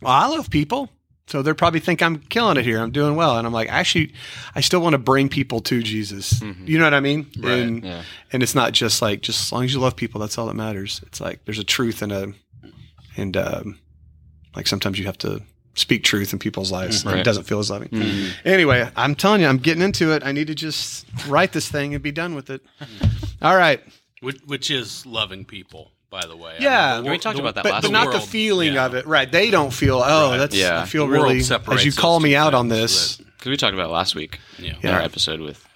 well, 0.00 0.12
I 0.12 0.26
love 0.28 0.50
people. 0.50 0.88
So 1.26 1.42
they 1.42 1.52
probably 1.52 1.78
think 1.78 2.02
I'm 2.02 2.18
killing 2.18 2.56
it 2.56 2.64
here. 2.64 2.80
I'm 2.80 2.90
doing 2.90 3.14
well. 3.14 3.38
And 3.38 3.46
I'm 3.46 3.52
like, 3.52 3.68
actually, 3.68 4.14
I 4.56 4.62
still 4.62 4.80
want 4.80 4.94
to 4.94 4.98
bring 4.98 5.28
people 5.28 5.60
to 5.60 5.80
Jesus. 5.80 6.42
You 6.42 6.76
know 6.76 6.82
what 6.82 6.92
I 6.94 6.98
mean? 6.98 7.30
Right. 7.38 7.52
And, 7.52 7.84
Yeah. 7.84 8.02
and 8.32 8.42
it's 8.42 8.56
not 8.56 8.72
just 8.72 9.00
like, 9.00 9.20
just 9.20 9.40
as 9.40 9.52
long 9.52 9.62
as 9.62 9.72
you 9.72 9.78
love 9.78 9.94
people, 9.94 10.20
that's 10.20 10.38
all 10.38 10.46
that 10.46 10.54
matters. 10.56 11.00
It's 11.06 11.20
like, 11.20 11.44
there's 11.44 11.60
a 11.60 11.64
truth 11.64 12.02
and 12.02 12.10
a, 12.10 12.32
and, 13.16 13.36
um, 13.36 13.78
like 14.56 14.66
sometimes 14.66 14.98
you 14.98 15.06
have 15.06 15.18
to 15.18 15.40
speak 15.74 16.02
truth 16.04 16.32
in 16.32 16.38
people's 16.38 16.72
lives. 16.72 17.00
Mm-hmm. 17.00 17.08
and 17.08 17.18
It 17.20 17.24
doesn't 17.24 17.44
feel 17.44 17.58
as 17.58 17.70
loving. 17.70 17.88
Mm-hmm. 17.88 18.48
Anyway, 18.48 18.88
I'm 18.96 19.14
telling 19.14 19.40
you, 19.40 19.46
I'm 19.46 19.58
getting 19.58 19.82
into 19.82 20.12
it. 20.12 20.22
I 20.24 20.32
need 20.32 20.48
to 20.48 20.54
just 20.54 21.06
write 21.26 21.52
this 21.52 21.68
thing 21.68 21.94
and 21.94 22.02
be 22.02 22.12
done 22.12 22.34
with 22.34 22.50
it. 22.50 22.62
All 23.42 23.56
right. 23.56 23.80
Which, 24.20 24.38
which 24.46 24.70
is 24.70 25.06
loving 25.06 25.44
people, 25.44 25.92
by 26.10 26.26
the 26.26 26.36
way. 26.36 26.56
I 26.58 26.62
Yeah. 26.62 26.94
mean, 26.96 27.04
the 27.04 27.10
We 27.12 27.18
talked 27.18 27.36
the- 27.36 27.42
about 27.42 27.54
that 27.54 27.64
But, 27.64 27.72
last 27.72 27.82
but 27.82 27.92
not 27.92 28.12
the 28.12 28.20
feeling 28.20 28.74
yeah. 28.74 28.84
of 28.86 28.94
it. 28.94 29.06
Right. 29.06 29.30
They 29.30 29.50
don't 29.50 29.72
feel, 29.72 30.02
oh, 30.04 30.30
Right. 30.30 30.36
that's, 30.38 30.54
Yeah. 30.56 30.80
I 30.82 30.84
feel 30.86 31.06
The 31.06 31.12
world 31.12 31.22
really, 31.30 31.40
as 31.40 31.84
you 31.84 31.92
call 31.92 32.20
me 32.20 32.34
out 32.36 32.52
on 32.52 32.68
this. 32.68 33.16
Because 33.16 33.50
we 33.50 33.56
talked 33.56 33.72
about 33.74 33.86
it 33.86 33.92
last 33.92 34.14
week 34.14 34.38
Yeah. 34.58 34.72
in 34.72 34.76
Yeah. 34.82 34.96
our 34.96 35.00
episode 35.02 35.40
with 35.40 35.66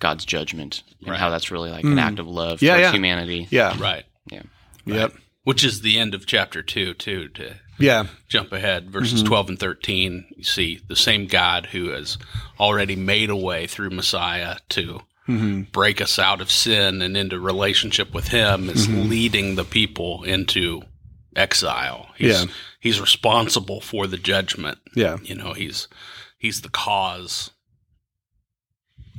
God's 0.00 0.24
judgment 0.24 0.82
and 1.00 1.10
Right. 1.10 1.20
how 1.20 1.30
that's 1.30 1.50
really 1.52 1.70
like 1.70 1.84
an 1.84 1.94
mm. 1.94 2.00
act 2.02 2.18
of 2.18 2.26
love 2.26 2.60
Yeah, 2.62 2.72
towards 2.72 2.82
yeah. 2.86 2.92
humanity. 2.92 3.46
Yeah. 3.50 3.76
Right. 3.78 4.04
Yeah. 4.32 4.42
Yep. 4.86 5.14
Which 5.44 5.62
is 5.62 5.82
the 5.82 5.98
end 5.98 6.14
of 6.14 6.26
chapter 6.26 6.62
two, 6.62 6.94
too, 6.94 7.28
to 7.28 7.54
Yeah. 7.78 8.06
jump 8.28 8.52
ahead, 8.52 8.90
verses 8.90 9.20
Mm-hmm. 9.20 9.28
12 9.28 9.48
and 9.50 9.58
13, 9.58 10.24
you 10.36 10.44
see 10.44 10.80
the 10.88 10.96
same 10.96 11.26
God 11.26 11.66
who 11.66 11.88
has 11.90 12.18
already 12.60 12.96
made 12.96 13.30
a 13.30 13.36
way 13.36 13.66
through 13.66 13.90
Messiah 13.90 14.56
to 14.70 15.00
Mm-hmm. 15.28 15.62
break 15.72 16.02
us 16.02 16.18
out 16.18 16.42
of 16.42 16.50
sin 16.50 17.00
and 17.00 17.16
into 17.16 17.40
relationship 17.40 18.12
with 18.12 18.28
Him 18.28 18.68
is 18.68 18.86
Mm-hmm. 18.86 19.08
leading 19.08 19.54
the 19.54 19.64
people 19.64 20.22
into 20.22 20.82
exile. 21.34 22.10
He's, 22.16 22.44
Yeah. 22.44 22.52
he's 22.78 23.00
responsible 23.00 23.80
for 23.80 24.06
the 24.06 24.18
judgment. 24.18 24.78
Yeah. 24.94 25.16
You 25.22 25.34
know, 25.34 25.54
he's 25.54 25.88
he's 26.38 26.60
the 26.60 26.68
cause 26.68 27.50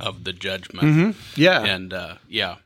of 0.00 0.24
the 0.24 0.32
judgment. 0.32 0.86
Mm-hmm. 0.86 1.40
Yeah. 1.40 1.64
And 1.64 1.92
uh, 1.92 2.14
yeah, 2.28 2.56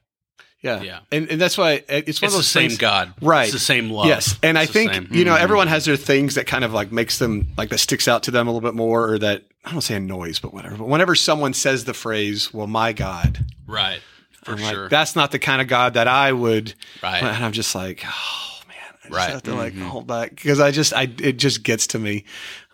Yeah. 0.62 0.82
Yeah. 0.82 1.00
And, 1.10 1.30
and 1.30 1.40
that's 1.40 1.56
why 1.56 1.76
uh, 1.76 1.80
it's 1.88 1.88
one 1.88 2.04
it's 2.06 2.22
of 2.22 2.30
the 2.32 2.36
those 2.38 2.48
same 2.48 2.68
things- 2.70 2.78
God, 2.78 3.14
Right. 3.22 3.44
It's 3.44 3.52
the 3.52 3.58
same 3.58 3.90
love. 3.90 4.06
Yes. 4.06 4.38
And 4.42 4.58
I 4.58 4.62
It's 4.62 4.72
the 4.72 4.78
think, 4.80 4.92
same- 4.92 5.08
you 5.10 5.24
know, 5.24 5.34
mm-hmm. 5.34 5.42
everyone 5.42 5.68
has 5.68 5.84
their 5.84 5.96
things 5.96 6.34
that 6.34 6.46
kind 6.46 6.64
of 6.64 6.72
like 6.72 6.92
makes 6.92 7.18
them 7.18 7.48
like 7.56 7.70
that 7.70 7.78
sticks 7.78 8.08
out 8.08 8.24
to 8.24 8.30
them 8.30 8.46
a 8.46 8.52
little 8.52 8.68
bit 8.68 8.76
more 8.76 9.08
or 9.10 9.18
that 9.18 9.44
I 9.64 9.72
don't 9.72 9.80
say 9.80 9.96
annoys, 9.96 10.38
but 10.38 10.52
whatever. 10.52 10.76
But 10.76 10.88
whenever 10.88 11.14
someone 11.14 11.54
says 11.54 11.84
the 11.84 11.94
phrase, 11.94 12.52
well, 12.52 12.66
my 12.66 12.92
God, 12.92 13.44
right 13.66 14.00
for 14.44 14.52
I'm 14.52 14.62
like, 14.62 14.74
sure. 14.74 14.88
that's 14.88 15.14
not 15.14 15.32
the 15.32 15.38
kind 15.38 15.60
of 15.60 15.68
God 15.68 15.94
that 15.94 16.08
I 16.08 16.32
would. 16.32 16.74
Right. 17.02 17.22
And 17.22 17.44
I'm 17.44 17.52
just 17.52 17.74
like, 17.74 18.02
oh 18.06 18.60
man, 18.68 18.76
I 19.04 19.08
just 19.08 19.12
Right. 19.16 19.30
have 19.30 19.42
to 19.44 19.54
like 19.54 19.74
mm-hmm. 19.74 19.86
hold 19.86 20.06
back 20.06 20.30
because 20.30 20.60
I 20.60 20.70
just, 20.70 20.94
I, 20.94 21.02
it 21.18 21.36
just 21.38 21.62
gets 21.62 21.88
to 21.88 21.98
me. 21.98 22.24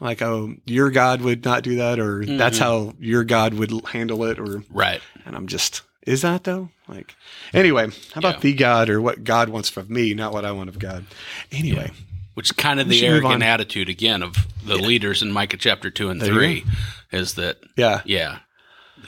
I'm 0.00 0.06
like, 0.06 0.22
oh, 0.22 0.54
your 0.64 0.90
God 0.90 1.22
would 1.22 1.44
not 1.44 1.62
do 1.62 1.76
that, 1.76 1.98
or 1.98 2.24
that's 2.24 2.58
mm-hmm. 2.58 2.64
how 2.64 2.94
your 3.00 3.24
God 3.24 3.54
would 3.54 3.72
handle 3.86 4.24
it, 4.24 4.38
or 4.38 4.62
right. 4.70 5.00
and 5.24 5.34
I'm 5.34 5.46
just, 5.48 5.82
is 6.06 6.22
that 6.22 6.44
though? 6.44 6.70
Like, 6.88 7.14
anyway, 7.52 7.88
how 8.14 8.18
about 8.20 8.36
Yeah. 8.36 8.40
the 8.40 8.54
God 8.54 8.88
or 8.88 9.00
what 9.00 9.24
God 9.24 9.48
wants 9.48 9.68
from 9.68 9.92
me, 9.92 10.14
not 10.14 10.32
what 10.32 10.44
I 10.44 10.52
want 10.52 10.68
of 10.68 10.78
God? 10.78 11.04
Anyway, 11.52 11.90
which 12.34 12.46
is 12.48 12.52
kind 12.52 12.80
of 12.80 12.88
the 12.88 13.04
arrogant 13.06 13.42
attitude 13.42 13.88
again 13.88 14.22
of 14.22 14.36
the 14.64 14.76
leaders 14.76 15.20
in 15.22 15.32
Micah 15.32 15.56
chapter 15.56 15.90
two 15.90 16.08
and 16.08 16.20
There 16.20 16.32
three 16.32 16.64
is 17.12 17.34
that 17.34 17.58
yeah, 17.76 18.02
yeah 18.04 18.38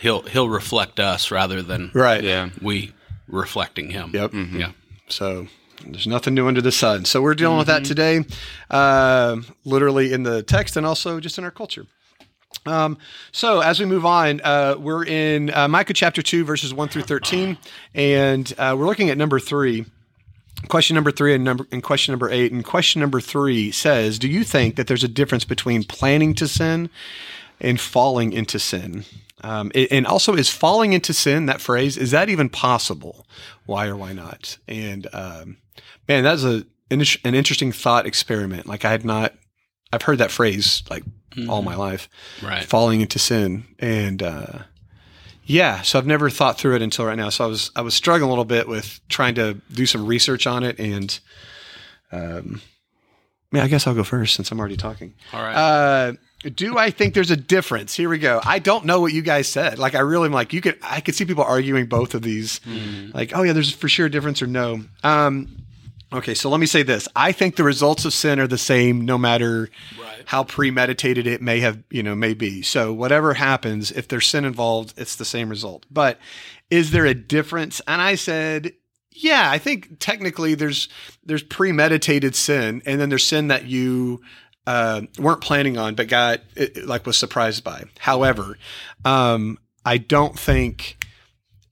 he'll 0.01 0.23
he'll 0.23 0.49
reflect 0.49 1.01
us 1.01 1.31
rather 1.31 1.63
than 1.63 1.91
right. 1.95 2.23
Yeah. 2.23 2.51
we 2.61 2.93
reflecting 3.29 3.91
him. 3.91 4.11
Yep. 4.15 4.33
Yeah. 4.53 4.73
So 5.09 5.47
there's 5.87 6.07
nothing 6.07 6.35
new 6.35 6.49
under 6.49 6.61
the 6.63 6.73
sun. 6.73 7.05
So 7.05 7.23
we're 7.23 7.35
dealing 7.35 7.59
with 7.59 7.67
that 7.69 7.85
today, 7.85 8.25
uh, 8.71 9.37
literally 9.65 10.13
in 10.13 10.23
the 10.25 10.43
text 10.43 10.77
and 10.77 10.85
also 10.87 11.21
just 11.21 11.39
in 11.39 11.45
our 11.45 11.51
culture. 11.51 11.87
Um, 12.67 12.99
so 13.33 13.61
as 13.61 13.81
we 13.81 13.87
move 13.87 14.05
on, 14.05 14.41
uh, 14.43 14.77
we're 14.79 15.05
in 15.05 15.53
uh, 15.55 15.69
Micah 15.69 15.95
chapter 15.95 16.23
2, 16.23 16.45
verses 16.45 16.75
1 16.75 16.89
through 16.89 17.03
13, 17.03 17.57
and 17.95 18.53
uh, 18.59 18.77
we're 18.79 18.87
looking 18.87 19.11
at 19.11 19.19
number 19.19 19.39
3. 19.39 19.87
Question 20.67 20.97
number 20.97 21.13
three 21.13 21.35
and 21.35 21.45
number 21.45 21.69
and 21.71 21.85
question 21.85 22.11
number 22.11 22.29
eight. 22.31 22.51
And 22.51 22.65
question 22.65 23.01
number 23.01 23.21
three 23.21 23.71
says, 23.71 24.19
Do 24.19 24.27
you 24.27 24.43
think 24.43 24.75
that 24.75 24.89
there's 24.89 25.05
a 25.05 25.09
difference 25.09 25.45
between 25.45 25.85
planning 25.85 26.35
to 26.35 26.49
sin 26.49 26.91
and 27.61 27.81
falling 27.81 28.33
into 28.33 28.59
sin? 28.59 29.05
Um, 29.45 29.71
and 29.75 30.05
also, 30.05 30.35
is 30.35 30.51
falling 30.51 30.95
into 30.95 31.15
sin 31.15 31.47
that 31.47 31.61
phrase 31.61 31.97
is 31.97 32.11
that 32.11 32.29
even 32.29 32.49
possible? 32.49 33.25
Why 33.67 33.87
or 33.87 33.97
why 33.97 34.13
not? 34.13 34.59
And 34.67 35.07
um, 35.13 35.59
man, 36.09 36.25
that's 36.25 36.43
an 36.43 36.67
interesting 36.91 37.71
thought 37.71 38.05
experiment. 38.05 38.67
Like 38.67 38.85
I 38.85 38.91
had 38.91 39.05
not, 39.05 39.35
I've 39.93 40.03
heard 40.03 40.19
that 40.19 40.31
phrase 40.31 40.83
like 40.91 41.05
mm-hmm. 41.31 41.51
all 41.51 41.63
my 41.63 41.77
life, 41.77 42.09
right? 42.43 42.65
Falling 42.65 43.01
into 43.01 43.19
sin, 43.19 43.65
and 43.79 44.23
uh, 44.23 44.59
yeah, 45.45 45.83
so 45.83 45.99
I've 45.99 46.07
never 46.07 46.29
thought 46.29 46.59
through 46.59 46.77
it 46.77 46.83
until 46.83 47.07
right 47.07 47.17
now. 47.17 47.31
So 47.31 47.45
I 47.45 47.47
was 47.47 47.71
I 47.75 47.81
was 47.81 47.95
struggling 47.95 48.29
a 48.29 48.31
little 48.31 48.45
bit 48.45 48.69
with 48.69 49.01
trying 49.09 49.35
to 49.37 49.55
do 49.73 49.87
some 49.87 50.07
research 50.07 50.47
on 50.47 50.63
it, 50.63 50.79
and 50.79 51.19
um, 52.13 52.61
yeah, 53.53 53.65
I 53.65 53.69
guess 53.69 53.87
I'll 53.87 53.95
go 53.95 54.05
first 54.05 54.35
since 54.35 54.51
I'm 54.51 54.61
already 54.61 54.77
talking. 54.77 55.15
All 55.33 55.43
right. 55.43 55.55
Uh, 55.55 56.13
do 56.55 56.79
I 56.79 56.91
think 56.91 57.15
there's 57.15 57.31
a 57.31 57.37
difference? 57.37 57.95
Here 57.95 58.09
we 58.09 58.19
go. 58.19 58.41
I 58.45 58.61
don't 58.61 58.85
know 58.85 59.01
what 59.01 59.13
you 59.13 59.23
guys 59.23 59.49
said. 59.49 59.79
Like 59.79 59.95
I 59.95 60.01
really 60.01 60.27
am 60.27 60.33
like 60.33 60.53
you 60.53 60.61
could 60.61 60.79
I 60.83 61.01
could 61.01 61.15
see 61.15 61.25
people 61.25 61.45
arguing 61.45 61.87
both 61.87 62.15
of 62.15 62.23
these. 62.23 62.61
Mm-hmm. 62.61 63.17
Like 63.17 63.33
oh 63.35 63.43
yeah, 63.43 63.55
there's 63.55 63.73
for 63.73 63.89
sure 63.89 64.07
a 64.07 64.11
difference 64.11 64.43
or 64.43 64.47
no. 64.47 64.85
Um, 65.03 65.65
okay, 66.13 66.35
so 66.35 66.51
let 66.51 66.61
me 66.61 66.67
say 66.67 66.83
this. 66.83 67.09
I 67.15 67.33
think 67.33 67.57
the 67.57 67.65
results 67.65 68.05
of 68.05 68.13
sin 68.13 68.41
are 68.41 68.47
the 68.47 68.59
same 68.59 69.05
no 69.05 69.19
matter 69.19 69.69
right. 70.01 70.23
how 70.27 70.45
premeditated 70.45 71.27
it 71.27 71.43
may 71.43 71.61
have 71.61 71.83
you 71.91 72.03
know 72.03 72.15
may 72.15 72.35
be. 72.35 72.63
So 72.63 72.93
whatever 72.93 73.35
happens, 73.35 73.91
if 73.91 74.09
there's 74.09 74.27
sin 74.27 74.45
involved, 74.45 74.95
it's 74.97 75.17
the 75.17 75.25
same 75.25 75.49
result. 75.49 75.87
But 75.91 76.19
is 76.71 76.91
there 76.91 77.07
a 77.07 77.15
difference? 77.15 77.81
And 77.87 78.01
I 78.01 78.15
said 78.15 78.73
yeah, 79.21 79.51
I 79.51 79.59
think 79.59 79.99
technically 79.99 80.55
there's 80.55 80.89
there's 81.25 81.43
premeditated 81.43 82.35
sin, 82.35 82.83
and 82.87 83.01
then 83.01 83.09
there's 83.09 83.27
sin 83.27 83.49
that 83.49 83.67
you 83.67 84.21
uh, 84.67 85.03
weren't 85.19 85.41
planning 85.41 85.77
on, 85.77 85.95
but 85.95 86.09
got 86.09 86.41
it, 86.55 86.87
like 86.87 87.07
was 87.07 87.19
surprised 87.19 87.65
by. 87.65 87.85
However, 87.99 88.59
um, 89.05 89.59
I 89.85 89.99
don't 89.99 90.39
think 90.39 91.05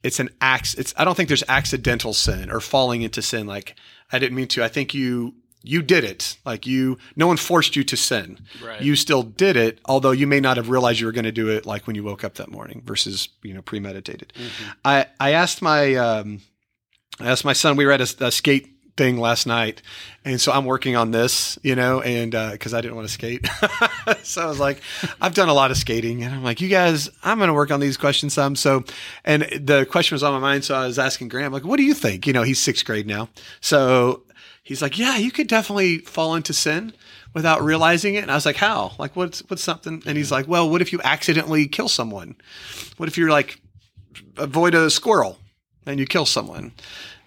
it's 0.02 0.18
an 0.18 0.30
acts. 0.40 0.74
It's 0.74 0.92
I 0.96 1.04
don't 1.04 1.14
think 1.14 1.28
there's 1.28 1.44
accidental 1.48 2.14
sin 2.14 2.50
or 2.50 2.60
falling 2.60 3.02
into 3.02 3.22
sin. 3.22 3.46
Like 3.46 3.76
I 4.12 4.18
didn't 4.18 4.36
mean 4.36 4.48
to. 4.48 4.64
I 4.64 4.68
think 4.68 4.94
you 4.94 5.34
you 5.62 5.82
did 5.82 6.04
it. 6.04 6.38
Like 6.44 6.66
you, 6.66 6.96
no 7.16 7.26
one 7.26 7.36
forced 7.36 7.74
you 7.74 7.82
to 7.84 7.96
sin. 7.96 8.38
Right. 8.64 8.80
You 8.80 8.94
still 8.94 9.24
did 9.24 9.56
it, 9.56 9.80
although 9.84 10.12
you 10.12 10.26
may 10.26 10.38
not 10.38 10.56
have 10.56 10.68
realized 10.68 11.00
you 11.00 11.06
were 11.06 11.12
going 11.12 11.24
to 11.24 11.32
do 11.32 11.48
it. 11.48 11.66
Like 11.66 11.88
when 11.88 11.96
you 11.96 12.04
woke 12.04 12.22
up 12.22 12.34
that 12.34 12.50
morning, 12.50 12.82
versus 12.84 13.28
you 13.42 13.52
know 13.52 13.62
premeditated. 13.62 14.32
Mm-hmm. 14.36 14.70
I 14.84 15.06
I 15.18 15.32
asked 15.32 15.62
my 15.62 15.94
um, 15.96 16.40
I 17.20 17.30
asked 17.30 17.44
my 17.44 17.52
son. 17.52 17.76
We 17.76 17.84
were 17.84 17.92
at 17.92 18.00
a, 18.00 18.26
a 18.26 18.30
skate 18.30 18.75
thing 18.96 19.18
last 19.18 19.46
night. 19.46 19.82
And 20.24 20.40
so 20.40 20.52
I'm 20.52 20.64
working 20.64 20.96
on 20.96 21.10
this, 21.10 21.58
you 21.62 21.74
know, 21.74 22.00
and 22.00 22.32
because 22.32 22.74
uh, 22.74 22.78
I 22.78 22.80
didn't 22.80 22.96
want 22.96 23.08
to 23.08 23.12
skate. 23.12 23.46
so 24.22 24.42
I 24.42 24.46
was 24.46 24.58
like, 24.58 24.80
I've 25.20 25.34
done 25.34 25.48
a 25.48 25.54
lot 25.54 25.70
of 25.70 25.76
skating. 25.76 26.22
And 26.22 26.34
I'm 26.34 26.42
like, 26.42 26.60
you 26.60 26.68
guys, 26.68 27.08
I'm 27.22 27.38
going 27.38 27.48
to 27.48 27.54
work 27.54 27.70
on 27.70 27.80
these 27.80 27.96
questions 27.96 28.34
some. 28.34 28.56
So, 28.56 28.84
and 29.24 29.42
the 29.42 29.86
question 29.86 30.14
was 30.14 30.22
on 30.22 30.32
my 30.32 30.38
mind. 30.38 30.64
So 30.64 30.74
I 30.74 30.86
was 30.86 30.98
asking 30.98 31.28
Graham, 31.28 31.52
like, 31.52 31.64
what 31.64 31.76
do 31.76 31.82
you 31.82 31.94
think? 31.94 32.26
You 32.26 32.32
know, 32.32 32.42
he's 32.42 32.58
sixth 32.58 32.84
grade 32.84 33.06
now. 33.06 33.28
So 33.60 34.22
he's 34.62 34.82
like, 34.82 34.98
yeah, 34.98 35.16
you 35.16 35.30
could 35.30 35.46
definitely 35.46 35.98
fall 35.98 36.34
into 36.34 36.52
sin 36.52 36.92
without 37.34 37.62
realizing 37.62 38.14
it. 38.14 38.22
And 38.22 38.30
I 38.30 38.34
was 38.34 38.46
like, 38.46 38.56
how? 38.56 38.92
Like, 38.98 39.14
what's, 39.14 39.40
what's 39.48 39.62
something? 39.62 40.02
And 40.06 40.16
he's 40.16 40.32
like, 40.32 40.48
well, 40.48 40.68
what 40.68 40.82
if 40.82 40.92
you 40.92 41.00
accidentally 41.04 41.68
kill 41.68 41.88
someone? 41.88 42.36
What 42.96 43.08
if 43.08 43.18
you're 43.18 43.30
like, 43.30 43.60
avoid 44.36 44.74
a 44.74 44.90
squirrel 44.90 45.38
and 45.84 46.00
you 46.00 46.06
kill 46.06 46.26
someone? 46.26 46.72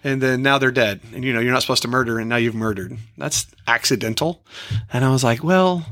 And 0.02 0.22
then 0.22 0.42
now 0.42 0.58
they're 0.58 0.70
dead. 0.70 1.00
And 1.14 1.24
you 1.24 1.32
know 1.32 1.40
you're 1.40 1.52
not 1.52 1.62
supposed 1.62 1.82
to 1.82 1.88
murder 1.88 2.18
and 2.18 2.28
now 2.28 2.36
you've 2.36 2.54
murdered. 2.54 2.96
That's 3.18 3.46
accidental. 3.66 4.44
And 4.92 5.04
i 5.04 5.10
was 5.10 5.24
like 5.24 5.42
well 5.42 5.84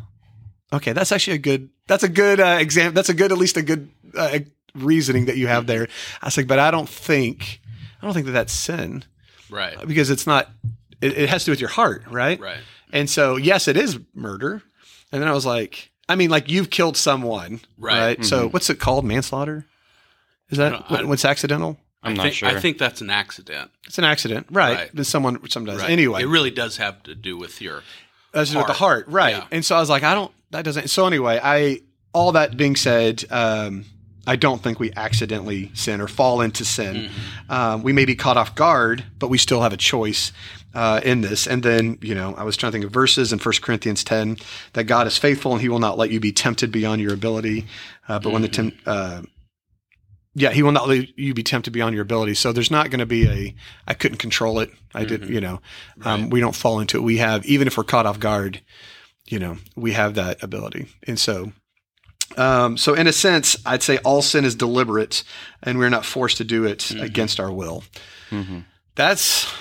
okay 0.73 0.93
that's 0.93 1.13
actually 1.13 1.35
a 1.35 1.39
good 1.39 1.71
that's 1.87 2.03
a 2.03 2.09
good 2.09 2.41
uh, 2.41 2.59
exam 2.61 2.93
that's 2.93 3.09
a 3.09 3.15
good 3.15 3.33
at 3.33 3.39
least 3.39 3.57
a 3.57 3.63
good 3.63 3.89
uh, 4.17 4.41
reasoning 4.75 5.27
that 5.27 5.37
you 5.37 5.47
have 5.47 5.67
there. 5.67 5.89
I 6.23 6.27
was 6.27 6.37
like 6.37 6.47
but 6.47 6.59
i 6.59 6.71
don't 6.71 6.89
think 6.89 7.61
i 8.01 8.07
don't 8.07 8.15
think 8.15 8.27
that 8.27 8.33
that's 8.33 8.53
sin. 8.53 9.05
Right. 9.51 9.77
Because 9.87 10.11
it's 10.11 10.27
not 10.27 10.51
it, 11.01 11.17
it 11.17 11.29
has 11.29 11.43
to 11.43 11.47
do 11.47 11.53
with 11.53 11.61
your 11.61 11.71
heart 11.71 12.05
right? 12.11 12.39
Right. 12.39 12.59
And 12.93 13.09
so 13.09 13.37
yes 13.37 13.69
it 13.69 13.77
is 13.77 13.99
murder. 14.15 14.63
And 15.13 15.23
then 15.23 15.29
i 15.29 15.33
was 15.33 15.47
like 15.47 15.91
i 16.09 16.15
mean 16.15 16.31
like 16.31 16.51
you've 16.51 16.71
killed 16.71 16.97
someone 16.97 17.61
right, 17.79 17.99
right? 18.01 18.19
Mm-hmm. 18.19 18.25
so 18.25 18.49
what's 18.49 18.71
it 18.71 18.79
called? 18.79 19.05
Manslaughter? 19.05 19.67
Is 20.51 20.57
that 20.59 21.07
what's 21.07 21.27
accidental 21.27 21.79
I'm 22.03 22.13
I 22.13 22.15
not 22.15 22.23
think, 22.23 22.35
sure. 22.35 22.49
I 22.49 22.61
think 22.61 22.79
that's 22.79 23.01
an 23.01 23.11
accident. 23.11 23.71
It's 23.87 23.99
an 23.99 24.05
accident, 24.05 24.47
right? 24.51 24.91
right. 24.95 25.07
Someone, 25.07 25.49
someone 25.49 25.75
does. 25.75 25.83
Right. 25.83 25.91
Anyway, 25.91 26.23
it 26.23 26.27
really 26.27 26.51
does 26.51 26.77
have 26.77 27.03
to 27.05 27.15
do 27.15 27.37
with 27.37 27.61
your 27.61 27.83
that's 28.33 28.55
with 28.55 28.67
the 28.67 28.73
heart, 28.73 29.09
right? 29.09 29.37
Yeah. 29.37 29.47
And 29.51 29.65
so 29.65 29.77
I 29.77 29.81
was 29.81 29.91
like, 29.91 30.03
I 30.03 30.15
don't. 30.15 30.33
That 30.51 30.65
doesn't. 30.65 30.89
So 30.89 31.07
anyway, 31.07 31.41
I. 31.43 31.81
All 32.15 32.33
that 32.33 32.57
being 32.57 32.75
said, 32.75 33.23
um, 33.31 33.85
I 34.27 34.37
don't 34.37 34.63
think 34.63 34.81
we 34.81 34.93
accidentally 34.97 35.71
sin 35.75 36.01
or 36.01 36.09
fall 36.09 36.41
into 36.41 36.65
sin. 36.65 36.97
Mm-hmm. 36.97 37.53
Um, 37.53 37.83
we 37.83 37.93
may 37.93 38.07
be 38.07 38.17
caught 38.17 38.37
off 38.37 38.55
guard, 38.55 39.05
but 39.19 39.29
we 39.29 39.39
still 39.39 39.61
have 39.61 39.73
a 39.73 39.77
choice 39.77 40.33
uh, 40.75 41.01
in 41.03 41.23
this. 41.23 41.47
And 41.47 41.63
then, 41.63 41.99
you 42.03 42.15
know, 42.15 42.35
I 42.37 42.45
was 42.45 42.57
trying 42.57 42.73
to 42.73 42.77
think 42.77 42.85
of 42.85 42.91
verses 42.91 43.33
in 43.33 43.39
1 43.39 43.55
Corinthians 43.63 44.05
10 44.05 44.37
that 44.75 44.85
God 44.85 45.07
is 45.07 45.17
faithful 45.17 45.53
and 45.53 45.61
he 45.63 45.69
will 45.69 45.79
not 45.79 45.97
let 45.97 46.11
you 46.11 46.21
be 46.21 46.31
tempted 46.31 46.71
beyond 46.71 47.01
your 47.01 47.15
ability. 47.15 47.67
Uh, 48.07 48.19
but 48.19 48.25
mm-hmm. 48.25 48.33
when 48.33 48.43
the 48.43 48.49
mm-hmm. 48.49 48.79
uh, 48.87 49.23
yeah, 50.35 50.51
he 50.51 50.63
will 50.63 50.73
not 50.73 50.89
let 50.89 51.19
you 51.19 51.35
be 51.35 51.43
tempted 51.43 51.73
beyond 51.73 51.95
your 51.95 52.03
ability. 52.03 52.35
So 52.35 52.53
there's 52.53 52.71
not 52.71 52.91
going 52.91 53.01
to 53.01 53.07
be 53.07 53.29
a, 53.29 53.55
I 53.87 53.95
couldn't 53.95 54.19
control 54.19 54.61
it. 54.61 54.71
I 54.95 55.05
mm-hmm. 55.05 55.09
did, 55.09 55.29
you 55.31 55.41
know, 55.41 55.61
um, 56.03 56.23
right. 56.23 56.31
we 56.31 56.41
don't 56.41 56.55
fall 56.55 56.81
into 56.81 56.97
it. 56.99 57.03
We 57.03 57.17
have, 57.17 57.45
even 57.47 57.67
if 57.67 57.77
we're 57.77 57.85
caught 57.85 58.07
off 58.07 58.21
guard, 58.21 58.61
you 59.27 59.39
know, 59.39 59.59
we 59.75 59.93
have 59.93 60.15
that 60.15 60.43
ability. 60.43 60.87
And 61.07 61.19
so, 61.19 61.53
um, 62.37 62.77
so 62.77 62.95
in 62.95 63.07
a 63.07 63.13
sense, 63.13 63.57
I'd 63.67 63.83
say 63.83 63.99
all 63.99 64.23
sin 64.23 64.45
is 64.45 64.55
deliberate 64.55 65.25
and 65.63 65.79
we're 65.79 65.89
not 65.89 66.05
forced 66.05 66.37
to 66.37 66.45
do 66.45 66.65
it 66.65 66.79
mm-hmm. 66.79 67.03
against 67.03 67.41
our 67.41 67.53
will. 67.53 67.83
Mm-hmm. 68.31 68.61
That's, 68.95 69.53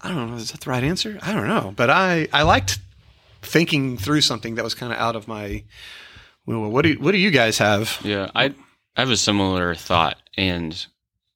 I 0.00 0.08
don't 0.08 0.30
know. 0.30 0.36
Is 0.36 0.52
that 0.52 0.60
the 0.60 0.70
right 0.70 0.84
answer? 0.84 1.18
I 1.22 1.32
don't 1.32 1.48
know, 1.48 1.72
but 1.74 1.90
I, 1.90 2.28
I 2.32 2.42
liked 2.42 2.78
thinking 3.42 3.96
through 3.96 4.20
something 4.20 4.54
that 4.54 4.64
was 4.64 4.74
kind 4.74 4.92
of 4.92 4.98
out 4.98 5.16
of 5.16 5.26
my, 5.26 5.64
well, 6.46 6.70
what 6.70 6.82
do, 6.82 6.94
what 6.94 7.12
do 7.12 7.18
you 7.18 7.30
guys 7.30 7.58
have? 7.58 7.98
Yeah. 8.04 8.30
I, 8.34 8.54
I 8.98 9.02
have 9.02 9.10
a 9.10 9.16
similar 9.16 9.76
thought, 9.76 10.18
and 10.36 10.86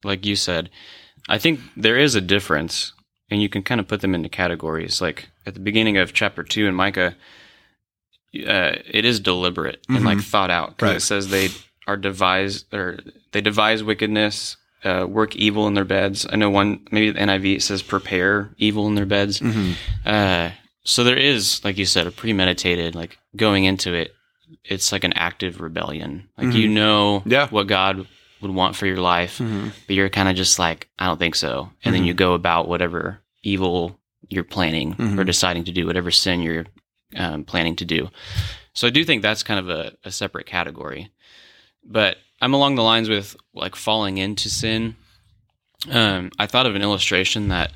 like 0.03 0.25
you 0.25 0.35
said, 0.35 0.69
I 1.29 1.37
think 1.37 1.61
there 1.77 1.97
is 1.97 2.13
a 2.13 2.19
difference, 2.19 2.91
and 3.31 3.41
you 3.41 3.47
can 3.47 3.63
kind 3.63 3.79
of 3.79 3.87
put 3.87 4.01
them 4.01 4.13
into 4.13 4.27
categories. 4.27 5.01
Like 5.01 5.29
at 5.45 5.53
the 5.53 5.61
beginning 5.61 5.95
of 5.95 6.11
chapter 6.11 6.43
two 6.43 6.67
in 6.67 6.75
Micah, 6.75 7.15
uh, 8.35 8.73
it 8.85 9.05
is 9.05 9.21
deliberate 9.21 9.81
mm-hmm. 9.83 9.95
and 9.95 10.05
like 10.05 10.17
mm-hmm. 10.17 10.29
thought 10.29 10.51
out 10.51 10.71
because 10.71 10.89
right. 10.89 10.97
it 10.97 11.01
says 11.01 11.29
they 11.29 11.49
are 11.87 11.95
devised 11.95 12.73
or 12.73 12.99
they 13.31 13.39
devise 13.39 13.81
wickedness, 13.81 14.57
uh, 14.83 15.05
work 15.07 15.33
evil 15.37 15.65
in 15.65 15.73
their 15.73 15.85
beds. 15.85 16.27
I 16.29 16.35
know 16.35 16.49
one 16.49 16.85
maybe 16.91 17.11
the 17.11 17.19
NIV 17.19 17.61
says 17.61 17.81
prepare 17.81 18.49
evil 18.57 18.87
in 18.87 18.95
their 18.95 19.05
beds. 19.05 19.39
Mm-hmm. 19.39 19.71
Uh, 20.05 20.51
so 20.83 21.05
there 21.05 21.15
is, 21.15 21.63
like 21.63 21.77
you 21.77 21.85
said, 21.85 22.07
a 22.07 22.11
premeditated 22.11 22.93
like 22.93 23.19
going 23.37 23.63
into 23.63 23.93
it 23.93 24.13
it's 24.63 24.91
like 24.91 25.03
an 25.03 25.13
active 25.13 25.61
rebellion. 25.61 26.29
Like 26.37 26.47
mm-hmm. 26.47 26.57
you 26.57 26.67
know 26.69 27.23
yeah. 27.25 27.47
what 27.49 27.67
God 27.67 28.07
would 28.41 28.51
want 28.51 28.75
for 28.75 28.85
your 28.85 28.97
life, 28.97 29.39
mm-hmm. 29.39 29.69
but 29.87 29.95
you're 29.95 30.09
kind 30.09 30.29
of 30.29 30.35
just 30.35 30.59
like, 30.59 30.89
I 30.99 31.07
don't 31.07 31.17
think 31.17 31.35
so. 31.35 31.61
And 31.61 31.69
mm-hmm. 31.69 31.91
then 31.91 32.03
you 32.05 32.13
go 32.13 32.33
about 32.33 32.67
whatever 32.67 33.19
evil 33.41 33.99
you're 34.29 34.43
planning 34.43 34.93
or 34.93 34.95
mm-hmm. 34.95 35.23
deciding 35.23 35.65
to 35.65 35.71
do, 35.71 35.85
whatever 35.85 36.11
sin 36.11 36.41
you're 36.41 36.65
um, 37.15 37.43
planning 37.43 37.75
to 37.77 37.85
do. 37.85 38.09
So 38.73 38.87
I 38.87 38.89
do 38.89 39.05
think 39.05 39.21
that's 39.21 39.43
kind 39.43 39.59
of 39.59 39.69
a, 39.69 39.93
a 40.03 40.11
separate 40.11 40.45
category. 40.45 41.11
But 41.83 42.17
I'm 42.41 42.53
along 42.53 42.75
the 42.75 42.83
lines 42.83 43.09
with 43.09 43.35
like 43.53 43.75
falling 43.75 44.17
into 44.17 44.49
sin. 44.49 44.95
Um, 45.89 46.31
I 46.39 46.47
thought 46.47 46.65
of 46.65 46.75
an 46.75 46.81
illustration 46.81 47.49
that 47.49 47.71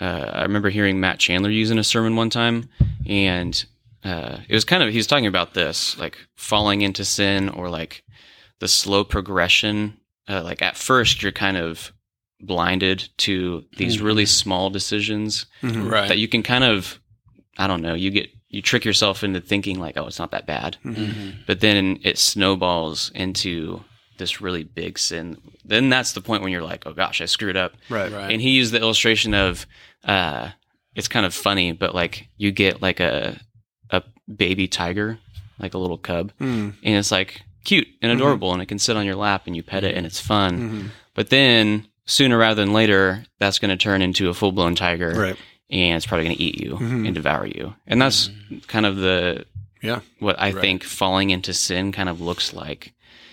uh, 0.00 0.30
I 0.34 0.42
remember 0.42 0.70
hearing 0.70 1.00
Matt 1.00 1.18
Chandler 1.18 1.50
use 1.50 1.70
in 1.70 1.78
a 1.78 1.84
sermon 1.84 2.16
one 2.16 2.30
time, 2.30 2.68
and 3.06 3.64
uh, 4.04 4.38
it 4.48 4.54
was 4.54 4.64
kind 4.64 4.82
of 4.82 4.90
he 4.90 4.96
was 4.96 5.06
talking 5.06 5.26
about 5.26 5.54
this 5.54 5.98
like 5.98 6.18
falling 6.36 6.82
into 6.82 7.04
sin 7.04 7.48
or 7.48 7.68
like 7.68 8.04
the 8.60 8.68
slow 8.68 9.04
progression 9.04 9.98
uh, 10.28 10.42
like 10.42 10.62
at 10.62 10.76
first 10.76 11.22
you're 11.22 11.32
kind 11.32 11.56
of 11.56 11.92
blinded 12.40 13.08
to 13.16 13.64
these 13.76 13.96
mm-hmm. 13.96 14.06
really 14.06 14.26
small 14.26 14.70
decisions 14.70 15.46
mm-hmm. 15.62 15.88
right. 15.88 16.08
that 16.08 16.18
you 16.18 16.28
can 16.28 16.42
kind 16.42 16.64
of 16.64 17.00
i 17.58 17.66
don't 17.66 17.82
know 17.82 17.94
you 17.94 18.10
get 18.10 18.28
you 18.48 18.60
trick 18.60 18.84
yourself 18.84 19.24
into 19.24 19.40
thinking 19.40 19.80
like 19.80 19.96
oh 19.96 20.06
it's 20.06 20.18
not 20.18 20.30
that 20.30 20.46
bad 20.46 20.76
mm-hmm. 20.84 21.30
but 21.46 21.60
then 21.60 21.98
it 22.02 22.18
snowballs 22.18 23.10
into 23.14 23.82
this 24.18 24.40
really 24.40 24.64
big 24.64 24.98
sin, 24.98 25.38
then 25.64 25.88
that's 25.88 26.12
the 26.12 26.20
point 26.20 26.42
when 26.42 26.52
you're 26.52 26.62
like, 26.62 26.86
oh 26.86 26.92
gosh, 26.92 27.20
I 27.20 27.26
screwed 27.26 27.56
up. 27.56 27.74
Right. 27.88 28.10
Right. 28.10 28.30
And 28.30 28.40
he 28.40 28.50
used 28.50 28.72
the 28.72 28.80
illustration 28.80 29.34
of, 29.34 29.66
uh, 30.04 30.50
it's 30.94 31.08
kind 31.08 31.26
of 31.26 31.34
funny, 31.34 31.72
but 31.72 31.94
like 31.94 32.28
you 32.36 32.52
get 32.52 32.80
like 32.80 33.00
a 33.00 33.38
a 33.94 34.32
baby 34.32 34.68
tiger, 34.68 35.18
like 35.58 35.74
a 35.74 35.78
little 35.78 35.98
cub, 35.98 36.32
Mm. 36.40 36.74
and 36.82 36.94
it's 36.96 37.10
like 37.12 37.42
cute 37.64 37.88
and 38.02 38.10
Mm-hmm. 38.10 38.20
adorable, 38.20 38.52
and 38.52 38.60
it 38.62 38.66
can 38.66 38.78
sit 38.78 38.96
on 38.96 39.06
your 39.06 39.14
lap 39.16 39.42
and 39.46 39.56
you 39.56 39.62
pet 39.62 39.84
it, 39.84 39.96
and 39.96 40.04
it's 40.06 40.20
fun. 40.20 40.90
But 41.14 41.30
then 41.30 41.86
sooner 42.06 42.36
rather 42.36 42.62
than 42.62 42.72
later, 42.74 43.24
that's 43.38 43.58
going 43.58 43.70
to 43.70 43.82
turn 43.82 44.02
into 44.02 44.28
a 44.28 44.34
full 44.34 44.52
blown 44.52 44.74
tiger, 44.74 45.12
Right. 45.14 45.36
and 45.70 45.96
it's 45.96 46.04
probably 46.06 46.24
going 46.26 46.36
to 46.36 46.42
eat 46.42 46.60
you 46.60 46.72
Mhm. 46.76 47.06
and 47.06 47.14
devour 47.14 47.46
you. 47.46 47.74
And 47.86 48.02
that's 48.02 48.28
kind 48.66 48.84
of 48.84 48.96
the 48.96 49.46
Yeah. 49.82 50.00
what 50.18 50.38
I 50.40 50.50
Right. 50.52 50.60
think 50.60 50.84
falling 50.84 51.30
into 51.30 51.52
sin 51.54 51.92
kind 51.92 52.08
of 52.08 52.20
looks 52.20 52.52
like. 52.52 52.92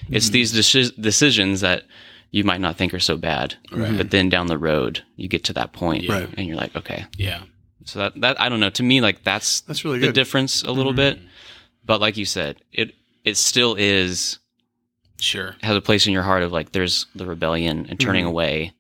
It's 0.10 0.28
Mm-hmm. 0.28 0.34
these 0.34 0.54
deci- 0.54 1.02
decisions 1.02 1.62
that 1.62 1.84
you 2.32 2.44
might 2.46 2.62
not 2.62 2.78
think 2.78 2.94
are 2.94 3.00
so 3.00 3.18
bad, 3.18 3.56
Right. 3.72 3.98
but 3.98 4.12
then 4.12 4.30
down 4.30 4.48
the 4.48 4.58
road 4.58 5.02
you 5.18 5.28
get 5.28 5.44
to 5.46 5.54
that 5.54 5.74
point, 5.74 6.04
Yeah. 6.04 6.28
and 6.38 6.48
you're 6.48 6.56
like, 6.58 6.74
okay. 6.78 7.06
Yeah. 7.18 7.42
So 7.92 8.00
that 8.00 8.22
that 8.22 8.40
I 8.40 8.48
don't 8.48 8.62
know. 8.62 8.70
To 8.70 8.84
me, 8.84 9.02
like 9.02 9.24
that's 9.24 9.62
That's 9.62 9.84
really 9.84 10.00
the 10.00 10.08
good. 10.08 10.16
difference 10.16 10.64
a 10.64 10.72
little 10.72 10.94
bit. 10.94 11.20
But 11.86 12.00
like 12.00 12.16
you 12.16 12.24
said, 12.26 12.58
it 12.72 12.96
it 13.26 13.36
still 13.36 13.76
is 13.78 14.40
Sure. 15.20 15.56
has 15.62 15.76
a 15.76 15.82
place 15.82 16.08
in 16.08 16.14
your 16.14 16.24
heart 16.24 16.42
of 16.44 16.54
like 16.54 16.72
there's 16.72 17.06
the 17.16 17.26
rebellion 17.26 17.88
and 17.90 18.00
turning 18.00 18.24
Mhm. 18.26 18.30
away. 18.30 18.72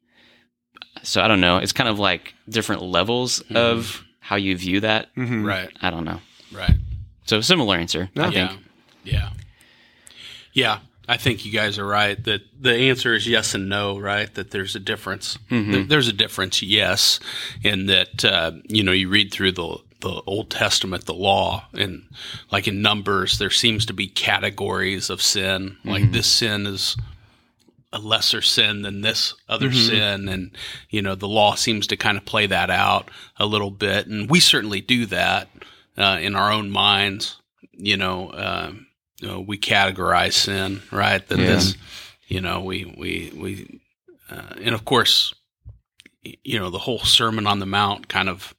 So 1.03 1.21
I 1.21 1.27
don't 1.27 1.41
know. 1.41 1.57
It's 1.57 1.73
kind 1.73 1.89
of 1.89 1.99
like 1.99 2.33
different 2.47 2.83
levels 2.83 3.41
of 3.53 4.01
how 4.21 4.37
you 4.37 4.55
view 4.55 4.79
that. 4.79 5.13
Mhm. 5.15 5.45
Right. 5.45 5.69
I 5.81 5.89
don't 5.89 6.05
know. 6.05 6.21
Right. 6.53 6.75
So 7.25 7.41
similar 7.41 7.75
answer, 7.77 8.09
I 8.15 8.29
yeah. 8.29 8.47
think. 8.47 8.61
Yeah. 9.03 9.29
Yeah. 10.53 10.79
I 11.11 11.17
think 11.17 11.45
you 11.45 11.51
guys 11.51 11.77
are 11.77 11.85
right 11.85 12.23
that 12.23 12.41
the 12.57 12.73
answer 12.73 13.13
is 13.13 13.27
yes 13.27 13.53
and 13.53 13.67
no, 13.67 13.99
right? 13.99 14.33
That 14.33 14.51
there's 14.51 14.77
a 14.77 14.79
difference. 14.79 15.37
Mm-hmm. 15.49 15.89
There's 15.89 16.07
a 16.07 16.13
difference, 16.13 16.61
yes, 16.61 17.19
in 17.61 17.87
that 17.87 18.23
uh, 18.23 18.53
you 18.69 18.81
know 18.81 18.93
you 18.93 19.09
read 19.09 19.33
through 19.33 19.51
the 19.51 19.77
the 19.99 20.21
Old 20.25 20.49
Testament, 20.49 21.05
the 21.05 21.13
law, 21.13 21.65
and 21.73 22.03
like 22.49 22.65
in 22.65 22.81
Numbers, 22.81 23.39
there 23.39 23.49
seems 23.49 23.85
to 23.87 23.93
be 23.93 24.07
categories 24.07 25.09
of 25.09 25.21
sin. 25.21 25.75
Like 25.83 26.13
this 26.13 26.27
sin 26.27 26.65
is 26.65 26.95
a 27.91 27.99
lesser 27.99 28.41
sin 28.41 28.83
than 28.83 29.01
this 29.01 29.33
other 29.49 29.73
sin, 29.73 30.29
and 30.29 30.51
you 30.89 31.01
know 31.01 31.15
the 31.15 31.27
law 31.27 31.55
seems 31.55 31.87
to 31.87 31.97
kind 31.97 32.17
of 32.17 32.23
play 32.23 32.47
that 32.47 32.69
out 32.69 33.11
a 33.35 33.45
little 33.45 33.69
bit, 33.71 34.07
and 34.07 34.29
we 34.29 34.39
certainly 34.39 34.79
do 34.79 35.05
that 35.07 35.49
uh, 35.97 36.19
in 36.21 36.37
our 36.37 36.53
own 36.53 36.71
minds. 36.71 37.35
You 37.73 37.97
know, 37.97 38.31
um, 38.33 38.87
you 39.21 39.27
know, 39.27 39.39
we 39.39 39.57
categorize 39.57 40.33
sin, 40.33 40.81
right? 40.91 41.25
That 41.27 41.39
Yeah. 41.39 41.45
this, 41.47 41.75
you 42.27 42.41
know, 42.41 42.61
we 42.61 42.85
we 42.97 43.31
we, 43.35 43.81
uh, 44.29 44.55
and 44.61 44.73
of 44.75 44.83
course, 44.85 45.33
you 46.23 46.59
know, 46.59 46.69
the 46.69 46.79
whole 46.79 46.99
Sermon 46.99 47.47
on 47.47 47.59
the 47.59 47.65
Mount 47.65 48.07
kind 48.07 48.29
of 48.29 48.53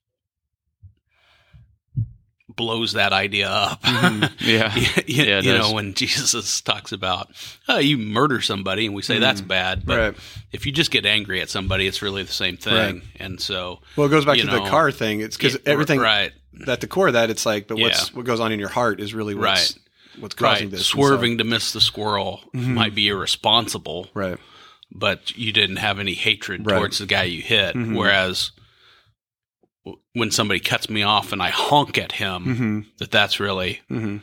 blows 2.54 2.92
that 2.92 3.12
idea 3.12 3.48
up. 3.48 3.80
Yeah. 4.40 4.74
you, 4.74 4.80
you- 5.06 5.24
Yeah, 5.24 5.38
it 5.38 5.44
you 5.44 5.52
does. 5.52 5.68
know, 5.68 5.72
when 5.74 5.94
Jesus 5.94 6.60
talks 6.60 6.92
about, 6.92 7.28
oh, 7.68 7.78
you 7.78 7.96
murder 7.96 8.40
somebody, 8.40 8.86
and 8.86 8.94
we 8.94 9.02
say 9.02 9.18
that's 9.18 9.40
bad, 9.40 9.86
but 9.86 9.98
Right. 9.98 10.14
if 10.52 10.66
you 10.66 10.72
just 10.72 10.90
get 10.90 11.06
angry 11.06 11.40
at 11.40 11.48
somebody, 11.48 11.86
it's 11.86 12.02
really 12.02 12.22
the 12.24 12.32
same 12.32 12.56
thing. 12.58 12.74
Right. 12.96 13.02
And 13.16 13.40
so, 13.40 13.80
Well, 13.96 14.06
it 14.06 14.10
goes 14.10 14.24
back 14.26 14.38
to 14.38 14.44
know, 14.44 14.62
the 14.64 14.68
car 14.70 14.90
thing. 14.92 15.20
It's 15.20 15.36
because 15.36 15.54
it- 15.54 15.62
everything 15.66 15.98
right, 16.00 16.32
at 16.66 16.80
the 16.82 16.86
core 16.88 17.06
of 17.06 17.12
that, 17.14 17.30
it's 17.30 17.46
like, 17.46 17.68
but 17.68 17.78
what's 17.78 18.10
Yeah. 18.10 18.16
what 18.16 18.26
goes 18.26 18.40
on 18.40 18.52
in 18.52 18.58
your 18.60 18.68
heart 18.68 19.00
is 19.00 19.14
really 19.14 19.34
what's 19.34 19.44
Right. 19.74 19.78
What's 20.18 20.34
causing 20.34 20.66
right, 20.66 20.70
this. 20.70 20.80
And 20.80 20.86
so- 20.86 20.96
swerving 20.98 21.38
to 21.38 21.44
miss 21.44 21.72
the 21.72 21.80
squirrel 21.80 22.42
might 22.52 22.94
be 22.94 23.08
irresponsible, 23.08 24.08
right. 24.14 24.38
but 24.90 25.36
you 25.36 25.52
didn't 25.52 25.76
have 25.76 25.98
any 25.98 26.14
hatred 26.14 26.66
Right. 26.66 26.76
towards 26.78 26.98
the 26.98 27.06
guy 27.06 27.24
you 27.24 27.42
hit. 27.42 27.74
Mhm. 27.74 27.96
Whereas 27.96 28.52
when 30.12 30.30
somebody 30.30 30.60
cuts 30.60 30.88
me 30.88 31.02
off 31.02 31.32
and 31.32 31.42
I 31.42 31.50
honk 31.50 31.98
at 31.98 32.12
him, 32.12 32.44
Mm-hmm. 32.44 32.80
that 32.98 33.10
that's 33.10 33.40
really 33.40 33.80
Mm-hmm. 33.90 34.18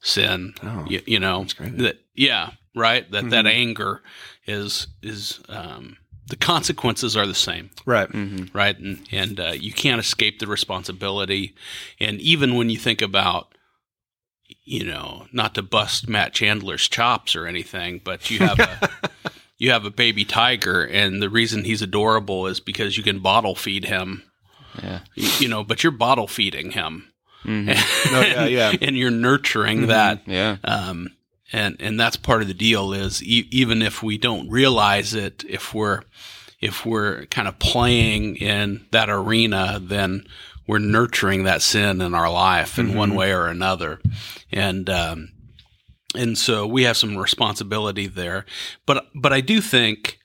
sin. 0.00 0.54
Oh, 0.62 0.86
you, 0.88 1.02
you 1.06 1.20
know 1.20 1.46
that 1.60 2.00
yeah 2.14 2.50
right 2.74 3.08
that 3.12 3.30
that 3.30 3.44
Mhm. 3.44 3.50
anger 3.52 4.02
is 4.46 4.88
is 5.02 5.40
um, 5.48 5.96
the 6.26 6.36
consequences 6.36 7.16
are 7.16 7.26
the 7.26 7.34
same 7.34 7.70
Right. 7.86 8.08
hmm 8.10 8.46
right 8.52 8.76
and 8.78 9.06
and 9.12 9.38
uh, 9.40 9.52
you 9.52 9.72
can't 9.72 10.00
escape 10.00 10.38
the 10.40 10.46
responsibility 10.46 11.54
and 12.00 12.20
even 12.20 12.56
when 12.56 12.68
you 12.70 12.76
think 12.78 13.00
about 13.00 13.54
you 14.64 14.84
know 14.84 15.26
not 15.32 15.54
to 15.54 15.62
bust 15.62 16.08
Matt 16.08 16.32
Chandler's 16.32 16.88
chops 16.88 17.36
or 17.36 17.46
anything 17.46 18.00
but 18.02 18.30
you 18.30 18.38
have 18.40 18.58
a 18.58 18.90
you 19.58 19.70
have 19.70 19.84
a 19.84 19.90
baby 19.90 20.24
tiger 20.24 20.82
and 20.84 21.20
the 21.22 21.28
reason 21.30 21.64
he's 21.64 21.82
adorable 21.82 22.46
is 22.46 22.60
because 22.60 22.96
you 22.96 23.02
can 23.02 23.18
bottle 23.20 23.54
feed 23.54 23.84
him 23.84 24.22
Yeah. 24.82 25.00
you, 25.14 25.28
you 25.40 25.48
know 25.48 25.64
but 25.64 25.82
you're 25.82 25.92
bottle 25.92 26.26
feeding 26.28 26.70
him 26.72 27.10
hmm 27.44 27.68
Oh, 28.12 28.20
yeah, 28.22 28.46
yeah. 28.46 28.72
and 28.80 28.96
you're 28.96 29.10
nurturing 29.10 29.80
Mhm. 29.82 29.86
that 29.88 30.22
Yeah. 30.26 30.56
um, 30.64 31.08
and 31.52 31.76
and 31.78 32.00
that's 32.00 32.16
part 32.16 32.40
of 32.42 32.48
the 32.48 32.54
deal 32.54 32.92
is 32.94 33.22
e- 33.22 33.46
even 33.50 33.82
if 33.82 34.02
we 34.02 34.16
don't 34.18 34.48
realize 34.48 35.12
it, 35.14 35.44
if 35.48 35.74
we're 35.74 36.00
if 36.60 36.86
we're 36.86 37.26
kind 37.26 37.46
of 37.46 37.58
playing 37.58 38.36
in 38.36 38.86
that 38.92 39.10
arena, 39.10 39.78
then 39.80 40.24
we're 40.66 40.78
nurturing 40.78 41.44
that 41.44 41.62
sin 41.62 42.00
in 42.00 42.14
our 42.14 42.30
life 42.30 42.78
in 42.78 42.94
one 42.94 43.14
way 43.14 43.32
or 43.32 43.46
another, 43.46 44.00
and 44.50 44.88
um, 44.88 45.32
and 46.14 46.38
so 46.38 46.66
we 46.66 46.84
have 46.84 46.96
some 46.96 47.16
responsibility 47.16 48.06
there. 48.06 48.44
But 48.86 49.06
but 49.14 49.32
I 49.32 49.40
do 49.40 49.60
think, 49.60 50.18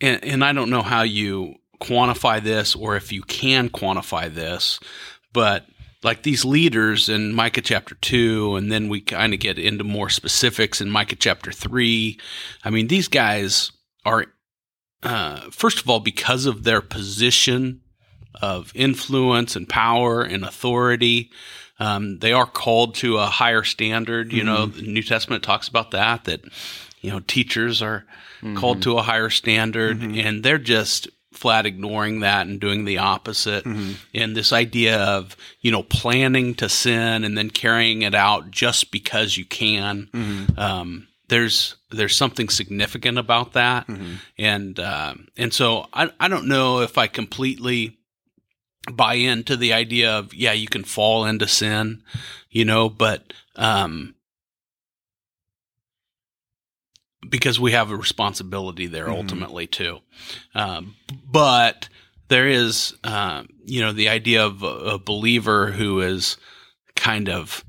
and, 0.00 0.22
and 0.24 0.44
I 0.44 0.52
don't 0.52 0.70
know 0.70 0.82
how 0.82 1.02
you 1.02 1.56
quantify 1.80 2.42
this 2.42 2.74
or 2.74 2.96
if 2.96 3.12
you 3.12 3.22
can 3.22 3.68
quantify 3.68 4.32
this, 4.32 4.80
but 5.32 5.66
like 6.02 6.22
these 6.22 6.44
leaders 6.44 7.08
in 7.08 7.34
Micah 7.34 7.60
chapter 7.60 7.94
2, 7.96 8.56
and 8.56 8.70
then 8.70 8.88
we 8.88 9.00
kind 9.00 9.34
of 9.34 9.40
get 9.40 9.58
into 9.58 9.84
more 9.84 10.08
specifics 10.08 10.80
in 10.80 10.90
Micah 10.90 11.16
chapter 11.16 11.50
3. 11.50 12.18
I 12.64 12.70
mean, 12.70 12.86
these 12.86 13.08
guys 13.08 13.72
are, 14.04 14.26
uh, 15.02 15.50
first 15.50 15.80
of 15.80 15.90
all, 15.90 16.00
because 16.00 16.46
of 16.46 16.64
their 16.64 16.80
position 16.80 17.80
of 18.42 18.72
influence 18.74 19.56
and 19.56 19.68
power 19.68 20.22
and 20.22 20.44
authority, 20.44 21.30
um, 21.78 22.18
they 22.20 22.32
are 22.32 22.46
called 22.46 22.94
to 22.96 23.18
a 23.18 23.26
higher 23.26 23.62
standard. 23.64 24.32
You 24.32 24.44
know, 24.44 24.66
the 24.66 24.82
New 24.82 25.02
Testament 25.02 25.42
talks 25.42 25.68
about 25.68 25.90
that, 25.92 26.24
that, 26.24 26.40
you 27.00 27.10
know, 27.10 27.20
teachers 27.20 27.82
are 27.82 28.04
called 28.56 28.82
to 28.82 28.96
a 28.98 29.02
higher 29.02 29.30
standard, 29.30 30.00
and 30.18 30.42
they're 30.42 30.58
just 30.58 31.08
flat 31.32 31.66
ignoring 31.66 32.20
that 32.20 32.46
and 32.46 32.58
doing 32.60 32.84
the 32.86 32.98
opposite. 32.98 33.64
And 34.14 34.34
this 34.36 34.52
idea 34.52 34.98
of, 35.02 35.36
you 35.60 35.70
know, 35.70 35.82
planning 35.82 36.54
to 36.56 36.68
sin 36.68 37.24
and 37.24 37.36
then 37.36 37.50
carrying 37.50 38.02
it 38.02 38.14
out 38.14 38.50
just 38.50 38.90
because 38.90 39.36
you 39.36 39.44
can. 39.44 40.08
Um, 40.56 41.08
there's 41.28 41.74
there's 41.90 42.16
something 42.16 42.48
significant 42.48 43.18
about 43.18 43.52
that, 43.54 43.86
and 44.38 44.78
um, 44.78 45.26
and 45.36 45.52
so 45.52 45.88
I 45.92 46.10
I 46.20 46.28
don't 46.28 46.46
know 46.46 46.80
if 46.82 46.96
I 46.98 47.08
completely 47.08 47.95
buy 48.92 49.14
into 49.14 49.56
the 49.56 49.72
idea 49.72 50.10
of 50.12 50.34
yeah 50.34 50.52
you 50.52 50.68
can 50.68 50.84
fall 50.84 51.24
into 51.24 51.46
sin, 51.46 52.02
you 52.50 52.64
know, 52.64 52.88
but 52.88 53.32
um, 53.56 54.14
because 57.28 57.58
we 57.58 57.72
have 57.72 57.90
a 57.90 57.96
responsibility 57.96 58.86
there 58.86 59.08
ultimately 59.10 59.66
too. 59.66 59.98
Um, 60.54 60.94
but 61.30 61.88
there 62.28 62.48
is, 62.48 62.94
um, 63.04 63.48
you 63.64 63.80
know, 63.80 63.92
the 63.92 64.08
idea 64.08 64.44
of 64.44 64.62
a, 64.62 64.66
a 64.66 64.98
believer 64.98 65.70
who 65.72 66.00
is 66.00 66.36
kind 66.94 67.28
of, 67.28 67.64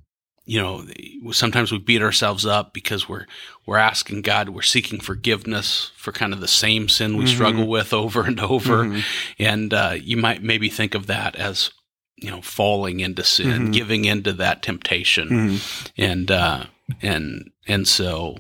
you 0.47 0.62
know, 0.62 0.86
sometimes 1.33 1.71
we 1.71 1.77
beat 1.77 2.01
ourselves 2.01 2.45
up 2.45 2.73
because 2.73 3.07
we're 3.10 3.25
we're 3.65 3.77
asking 3.77 4.21
God, 4.21 4.49
we're 4.49 4.62
seeking 4.62 4.99
forgiveness 5.01 5.91
for 5.97 6.12
kind 6.13 6.31
of 6.33 6.39
the 6.39 6.47
same 6.47 6.88
sin 6.89 7.17
we 7.17 7.27
struggle 7.27 7.67
with 7.67 7.93
over 7.93 8.21
and 8.23 8.39
over, 8.39 9.01
and 9.38 9.73
uh, 9.73 9.95
you 10.01 10.15
might 10.17 10.41
maybe 10.41 10.69
think 10.69 10.95
of 10.95 11.07
that 11.07 11.36
as 11.36 11.71
you 12.15 12.31
know 12.31 12.41
falling 12.41 13.01
into 13.01 13.23
sin, 13.23 13.71
giving 13.71 14.05
into 14.05 14.31
that 14.33 14.63
temptation, 14.63 15.27
Mm-hmm. 15.29 16.01
and 16.01 16.31
uh, 16.31 16.63
and 17.01 17.51
and 17.67 17.88
so 17.88 18.38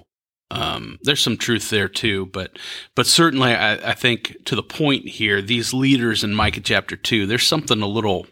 um, 0.49 0.97
there's 1.01 1.21
some 1.21 1.35
truth 1.35 1.69
there 1.69 1.89
too, 1.89 2.27
but 2.27 2.57
but 2.95 3.05
certainly 3.05 3.53
I, 3.53 3.91
I 3.91 3.93
think 3.93 4.37
to 4.45 4.55
the 4.55 4.63
point 4.63 5.05
here, 5.09 5.41
these 5.41 5.73
leaders 5.73 6.23
in 6.23 6.33
Micah 6.33 6.61
chapter 6.61 6.95
two, 6.95 7.25
there's 7.25 7.45
something 7.45 7.81
a 7.81 7.87
little 7.87 8.27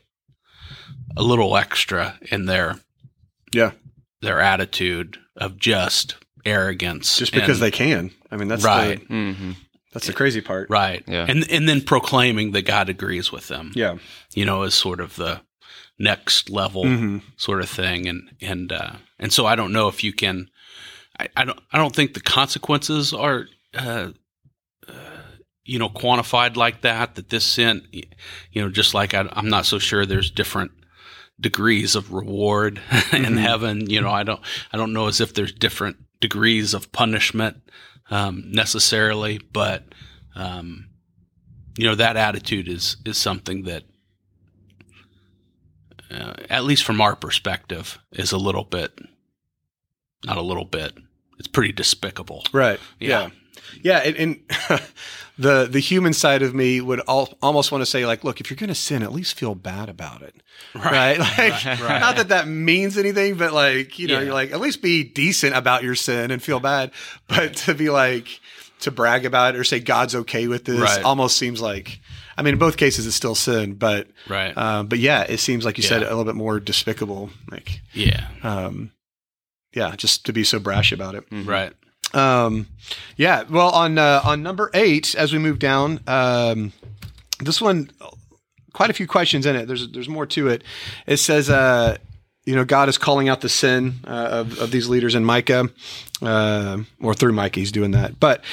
a 1.17 1.23
little 1.23 1.57
extra 1.57 2.17
in 2.31 2.45
their 2.45 2.75
Yeah. 3.55 3.71
their 4.21 4.39
attitude 4.39 5.17
of 5.37 5.57
just 5.57 6.15
arrogance, 6.45 7.17
Just 7.17 7.31
because 7.33 7.57
and- 7.61 7.65
they 7.65 7.71
can. 7.71 8.11
I 8.31 8.37
mean, 8.37 8.47
that's 8.47 8.63
Right. 8.63 8.99
The, 8.99 9.33
hmm 9.33 9.51
that's 9.93 10.07
the 10.07 10.13
crazy 10.13 10.41
part. 10.41 10.69
right, 10.69 11.03
Yeah. 11.07 11.25
and 11.29 11.49
and 11.49 11.69
then 11.69 11.81
proclaiming 11.81 12.51
that 12.51 12.63
God 12.63 12.89
agrees 12.89 13.31
with 13.31 13.47
them, 13.47 13.71
Yeah. 13.75 13.97
you 14.33 14.43
know, 14.45 14.63
is 14.63 14.73
sort 14.75 14.99
of 14.99 15.15
the 15.15 15.41
next 15.97 16.49
level 16.49 16.83
hmm 16.83 17.19
sort 17.37 17.61
of 17.61 17.69
thing 17.69 18.05
and 18.09 18.29
and 18.41 18.73
uh 18.73 18.91
and 19.17 19.31
so 19.31 19.45
I 19.45 19.55
don't 19.55 19.71
know 19.71 19.87
if 19.87 20.03
you 20.03 20.11
can 20.11 20.49
I, 21.17 21.29
I 21.37 21.45
don't 21.45 21.59
I 21.71 21.77
don't 21.77 21.95
think 21.95 22.13
the 22.13 22.19
consequences 22.19 23.13
are 23.13 23.47
uh, 23.73 24.09
uh, 24.87 24.91
you 25.63 25.79
know 25.79 25.87
quantified 25.89 26.57
like 26.57 26.81
that. 26.81 27.15
That 27.15 27.29
this 27.29 27.45
sin, 27.45 27.87
you 28.51 28.61
know, 28.61 28.69
just 28.69 28.93
like 28.93 29.13
I, 29.13 29.27
am 29.35 29.47
not 29.49 29.65
so 29.65 29.79
sure 29.79 30.05
there's 30.05 30.29
different 30.29 30.71
degrees 31.39 31.95
of 31.95 32.13
reward 32.13 32.77
in 32.91 33.23
mm-hmm. 33.23 33.37
heaven. 33.37 33.89
You 33.89 34.01
know, 34.01 34.09
I 34.09 34.23
don't 34.23 34.41
I 34.71 34.77
don't 34.77 34.93
know 34.93 35.07
as 35.07 35.21
if 35.21 35.33
there's 35.33 35.51
different 35.51 35.97
degrees 36.19 36.73
of 36.73 36.91
punishment 36.91 37.61
um, 38.09 38.51
necessarily, 38.51 39.39
but 39.51 39.83
um, 40.35 40.89
you 41.77 41.85
know 41.85 41.95
that 41.95 42.17
attitude 42.17 42.67
is 42.67 42.97
is 43.05 43.17
something 43.17 43.63
that. 43.63 43.83
Uh, 46.11 46.35
at 46.51 46.63
least 46.63 46.83
from 46.83 47.01
our 47.01 47.15
perspective, 47.15 47.97
is 48.11 48.31
a 48.31 48.37
little 48.37 48.63
bit, 48.63 48.99
not 50.23 50.37
a 50.37 50.41
little 50.41 50.63
bit, 50.63 50.95
it's 51.37 51.47
pretty 51.47 51.71
despicable. 51.71 52.43
Right. 52.51 52.79
Yeah. 52.99 53.29
Yeah. 53.81 54.03
yeah 54.03 54.09
and, 54.09 54.15
and 54.17 54.81
the 55.37 55.67
the 55.69 55.79
human 55.79 56.13
side 56.13 56.41
of 56.41 56.55
me 56.55 56.79
would 56.79 57.01
all, 57.01 57.37
almost 57.41 57.71
want 57.71 57.81
to 57.81 57.85
say 57.85 58.05
like, 58.05 58.23
look, 58.23 58.39
if 58.39 58.49
you're 58.49 58.57
going 58.57 58.69
to 58.69 58.75
sin, 58.75 59.03
at 59.03 59.11
least 59.11 59.37
feel 59.37 59.55
bad 59.55 59.89
about 59.89 60.21
it. 60.21 60.35
Right. 60.73 61.17
right? 61.17 61.51
Like, 61.65 61.79
right. 61.81 61.99
not 61.99 62.15
that 62.17 62.29
that 62.29 62.47
means 62.47 62.97
anything, 62.97 63.35
but 63.35 63.53
like, 63.53 63.99
you 63.99 64.07
know, 64.07 64.15
yeah. 64.15 64.25
you're 64.25 64.33
like, 64.33 64.51
at 64.51 64.59
least 64.59 64.81
be 64.81 65.03
decent 65.03 65.55
about 65.55 65.83
your 65.83 65.95
sin 65.95 66.31
and 66.31 66.41
feel 66.41 66.59
bad. 66.59 66.91
But 67.27 67.55
to 67.57 67.73
be 67.73 67.89
like, 67.89 68.39
to 68.81 68.91
brag 68.91 69.25
about 69.25 69.55
it 69.55 69.57
or 69.57 69.63
say 69.63 69.79
God's 69.79 70.15
okay 70.15 70.47
with 70.47 70.65
this 70.65 70.79
right. 70.79 71.03
almost 71.03 71.37
seems 71.37 71.61
like, 71.61 71.99
I 72.37 72.41
mean, 72.41 72.53
in 72.53 72.59
both 72.59 72.77
cases, 72.77 73.07
it's 73.07 73.15
still 73.15 73.35
sin, 73.35 73.73
but, 73.75 74.07
right. 74.27 74.55
Um, 74.57 74.87
but 74.87 74.99
yeah, 74.99 75.23
it 75.23 75.39
seems 75.39 75.65
like 75.65 75.77
you 75.77 75.83
yeah. 75.83 75.89
said 75.89 76.03
a 76.03 76.09
little 76.09 76.25
bit 76.25 76.35
more 76.35 76.59
despicable. 76.59 77.29
Like, 77.49 77.81
yeah. 77.93 78.27
Um, 78.43 78.91
yeah, 79.73 79.95
just 79.95 80.25
to 80.25 80.33
be 80.33 80.43
so 80.43 80.59
brash 80.59 80.91
about 80.91 81.15
it. 81.15 81.29
Mm-hmm. 81.29 81.49
Right. 81.49 81.73
Um, 82.13 82.67
yeah. 83.17 83.43
Well, 83.49 83.69
on 83.69 83.97
uh, 83.97 84.21
on 84.23 84.43
number 84.43 84.69
eight, 84.73 85.15
as 85.15 85.33
we 85.33 85.39
move 85.39 85.59
down, 85.59 85.99
um, 86.07 86.71
this 87.39 87.61
one, 87.61 87.89
quite 88.73 88.89
a 88.89 88.93
few 88.93 89.07
questions 89.07 89.45
in 89.45 89.55
it. 89.55 89.67
There's 89.67 89.91
there's 89.91 90.09
more 90.09 90.25
to 90.27 90.47
it. 90.47 90.63
It 91.07 91.17
says, 91.17 91.49
uh, 91.49 91.97
you 92.45 92.55
know, 92.55 92.63
God 92.63 92.89
is 92.89 92.97
calling 92.97 93.27
out 93.27 93.41
the 93.41 93.49
sin 93.49 93.95
uh, 94.05 94.29
of 94.31 94.59
of 94.59 94.71
these 94.71 94.87
leaders 94.87 95.15
in 95.15 95.25
Micah, 95.25 95.69
uh, 96.21 96.77
or 97.01 97.13
through 97.13 97.33
Micah, 97.33 97.59
he's 97.59 97.71
doing 97.71 97.91
that. 97.91 98.19
But 98.19 98.43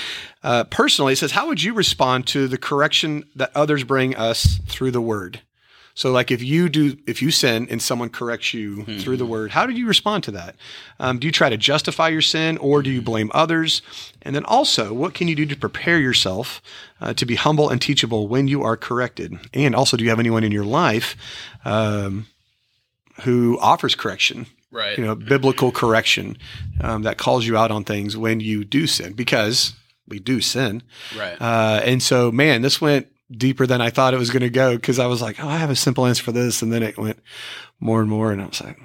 uh, 0.42 0.64
personally, 0.64 1.12
it 1.12 1.16
says, 1.16 1.32
how 1.32 1.46
would 1.48 1.62
you 1.62 1.74
respond 1.74 2.26
to 2.28 2.48
the 2.48 2.58
correction 2.58 3.24
that 3.36 3.52
others 3.54 3.84
bring 3.84 4.16
us 4.16 4.58
through 4.66 4.90
the 4.90 5.00
Word? 5.00 5.40
So, 5.94 6.10
like 6.10 6.30
if 6.30 6.42
you 6.42 6.68
do, 6.68 6.96
if 7.06 7.20
you 7.20 7.30
sin 7.30 7.66
and 7.70 7.80
someone 7.80 8.08
corrects 8.08 8.54
you 8.54 8.76
mm-hmm. 8.76 8.98
through 8.98 9.18
the 9.18 9.26
word, 9.26 9.50
how 9.50 9.66
do 9.66 9.72
you 9.72 9.86
respond 9.86 10.24
to 10.24 10.30
that? 10.32 10.56
Um, 10.98 11.18
do 11.18 11.26
you 11.26 11.32
try 11.32 11.50
to 11.50 11.56
justify 11.56 12.08
your 12.08 12.22
sin 12.22 12.56
or 12.58 12.82
do 12.82 12.90
you 12.90 13.02
blame 13.02 13.30
others? 13.34 13.82
And 14.22 14.34
then 14.34 14.44
also, 14.44 14.92
what 14.92 15.14
can 15.14 15.28
you 15.28 15.34
do 15.34 15.46
to 15.46 15.56
prepare 15.56 15.98
yourself 15.98 16.62
uh, 17.00 17.14
to 17.14 17.26
be 17.26 17.34
humble 17.34 17.68
and 17.68 17.80
teachable 17.80 18.26
when 18.28 18.48
you 18.48 18.62
are 18.62 18.76
corrected? 18.76 19.38
And 19.52 19.74
also, 19.74 19.96
do 19.96 20.04
you 20.04 20.10
have 20.10 20.20
anyone 20.20 20.44
in 20.44 20.52
your 20.52 20.64
life 20.64 21.16
um, 21.64 22.26
who 23.22 23.58
offers 23.60 23.94
correction? 23.94 24.46
Right. 24.70 24.96
You 24.96 25.04
know, 25.04 25.14
biblical 25.14 25.70
correction 25.70 26.38
um, 26.80 27.02
that 27.02 27.18
calls 27.18 27.46
you 27.46 27.58
out 27.58 27.70
on 27.70 27.84
things 27.84 28.16
when 28.16 28.40
you 28.40 28.64
do 28.64 28.86
sin 28.86 29.12
because 29.12 29.74
we 30.08 30.18
do 30.18 30.40
sin. 30.40 30.82
Right. 31.16 31.36
Uh, 31.38 31.82
and 31.84 32.02
so, 32.02 32.32
man, 32.32 32.62
this 32.62 32.80
went 32.80 33.08
deeper 33.36 33.66
than 33.66 33.80
I 33.80 33.90
thought 33.90 34.14
it 34.14 34.18
was 34.18 34.30
going 34.30 34.42
to 34.42 34.50
go 34.50 34.76
because 34.76 34.98
I 34.98 35.06
was 35.06 35.22
like, 35.22 35.42
oh, 35.42 35.48
I 35.48 35.56
have 35.56 35.70
a 35.70 35.76
simple 35.76 36.06
answer 36.06 36.22
for 36.22 36.32
this, 36.32 36.62
and 36.62 36.72
then 36.72 36.82
it 36.82 36.98
went 36.98 37.18
more 37.80 38.00
and 38.00 38.08
more, 38.08 38.32
and 38.32 38.40
I 38.40 38.46
was 38.46 38.62
like, 38.62 38.80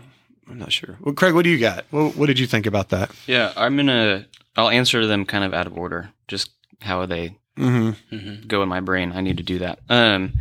I'm 0.49 0.57
not 0.57 0.71
sure. 0.71 0.97
Well, 1.01 1.13
Craig, 1.13 1.33
what 1.33 1.43
do 1.43 1.49
you 1.49 1.59
got? 1.59 1.85
What, 1.91 2.15
what 2.15 2.25
did 2.27 2.39
you 2.39 2.47
think 2.47 2.65
about 2.65 2.89
that? 2.89 3.11
Yeah, 3.25 3.53
I'm 3.55 3.75
gonna. 3.75 4.25
I'll 4.55 4.69
answer 4.69 5.05
them 5.05 5.25
kind 5.25 5.43
of 5.43 5.53
out 5.53 5.67
of 5.67 5.77
order, 5.77 6.09
just 6.27 6.49
how 6.81 7.05
they 7.05 7.37
mm-hmm. 7.57 8.15
mm-hmm. 8.15 8.47
go 8.47 8.63
in 8.63 8.69
my 8.69 8.79
brain. 8.79 9.11
I 9.11 9.21
need 9.21 9.37
to 9.37 9.43
do 9.43 9.59
that. 9.59 9.79
Um, 9.89 10.33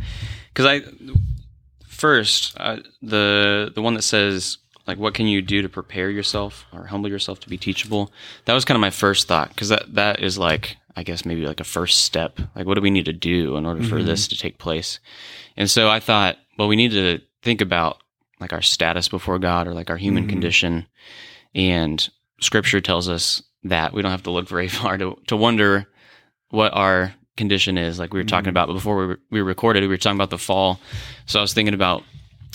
because 0.53 0.65
I 0.65 0.81
first 1.87 2.55
uh, 2.59 2.77
the 3.01 3.71
the 3.73 3.81
one 3.81 3.95
that 3.95 4.03
says 4.03 4.57
like 4.85 4.97
what 4.97 5.13
can 5.13 5.27
you 5.27 5.41
do 5.41 5.61
to 5.61 5.69
prepare 5.69 6.09
yourself 6.09 6.65
or 6.71 6.85
humble 6.85 7.09
yourself 7.09 7.39
to 7.41 7.49
be 7.49 7.57
teachable 7.57 8.11
that 8.45 8.53
was 8.53 8.65
kind 8.65 8.75
of 8.75 8.81
my 8.81 8.91
first 8.91 9.27
thought 9.27 9.49
because 9.49 9.69
that 9.69 9.93
that 9.93 10.23
is 10.23 10.37
like 10.37 10.77
I 10.97 11.03
guess 11.03 11.25
maybe 11.25 11.45
like 11.45 11.59
a 11.59 11.63
first 11.63 12.01
step. 12.01 12.39
Like, 12.55 12.65
what 12.65 12.73
do 12.73 12.81
we 12.81 12.89
need 12.89 13.05
to 13.05 13.13
do 13.13 13.55
in 13.55 13.67
order 13.67 13.83
for 13.83 13.97
mm-hmm. 13.97 14.07
this 14.07 14.27
to 14.29 14.37
take 14.37 14.57
place? 14.57 14.99
And 15.55 15.69
so 15.69 15.89
I 15.89 15.99
thought, 15.99 16.37
well, 16.57 16.67
we 16.67 16.75
need 16.75 16.91
to 16.91 17.19
think 17.43 17.61
about 17.61 18.01
like 18.39 18.51
our 18.51 18.63
status 18.63 19.07
before 19.07 19.37
God 19.37 19.67
or 19.67 19.75
like 19.75 19.91
our 19.91 19.97
human 19.97 20.23
mm-hmm. 20.23 20.31
condition. 20.31 20.87
And 21.53 22.09
scripture 22.41 22.81
tells 22.81 23.07
us 23.07 23.43
that 23.63 23.93
we 23.93 24.01
don't 24.01 24.09
have 24.09 24.23
to 24.23 24.31
look 24.31 24.49
very 24.49 24.67
far 24.79 24.97
to, 24.97 25.15
to 25.27 25.37
wonder 25.37 25.87
what 26.49 26.73
our 26.73 27.13
condition 27.35 27.77
is. 27.77 27.99
Like 27.99 28.11
we 28.11 28.19
were 28.19 28.23
mm-hmm. 28.23 28.29
talking 28.29 28.49
about 28.49 28.67
before 28.67 29.05
we, 29.05 29.15
we 29.29 29.41
recorded, 29.41 29.81
we 29.81 29.87
were 29.87 29.97
talking 29.97 30.17
about 30.17 30.31
the 30.31 30.39
fall. 30.39 30.79
So 31.27 31.37
I 31.37 31.43
was 31.43 31.53
thinking 31.53 31.75
about, 31.75 32.03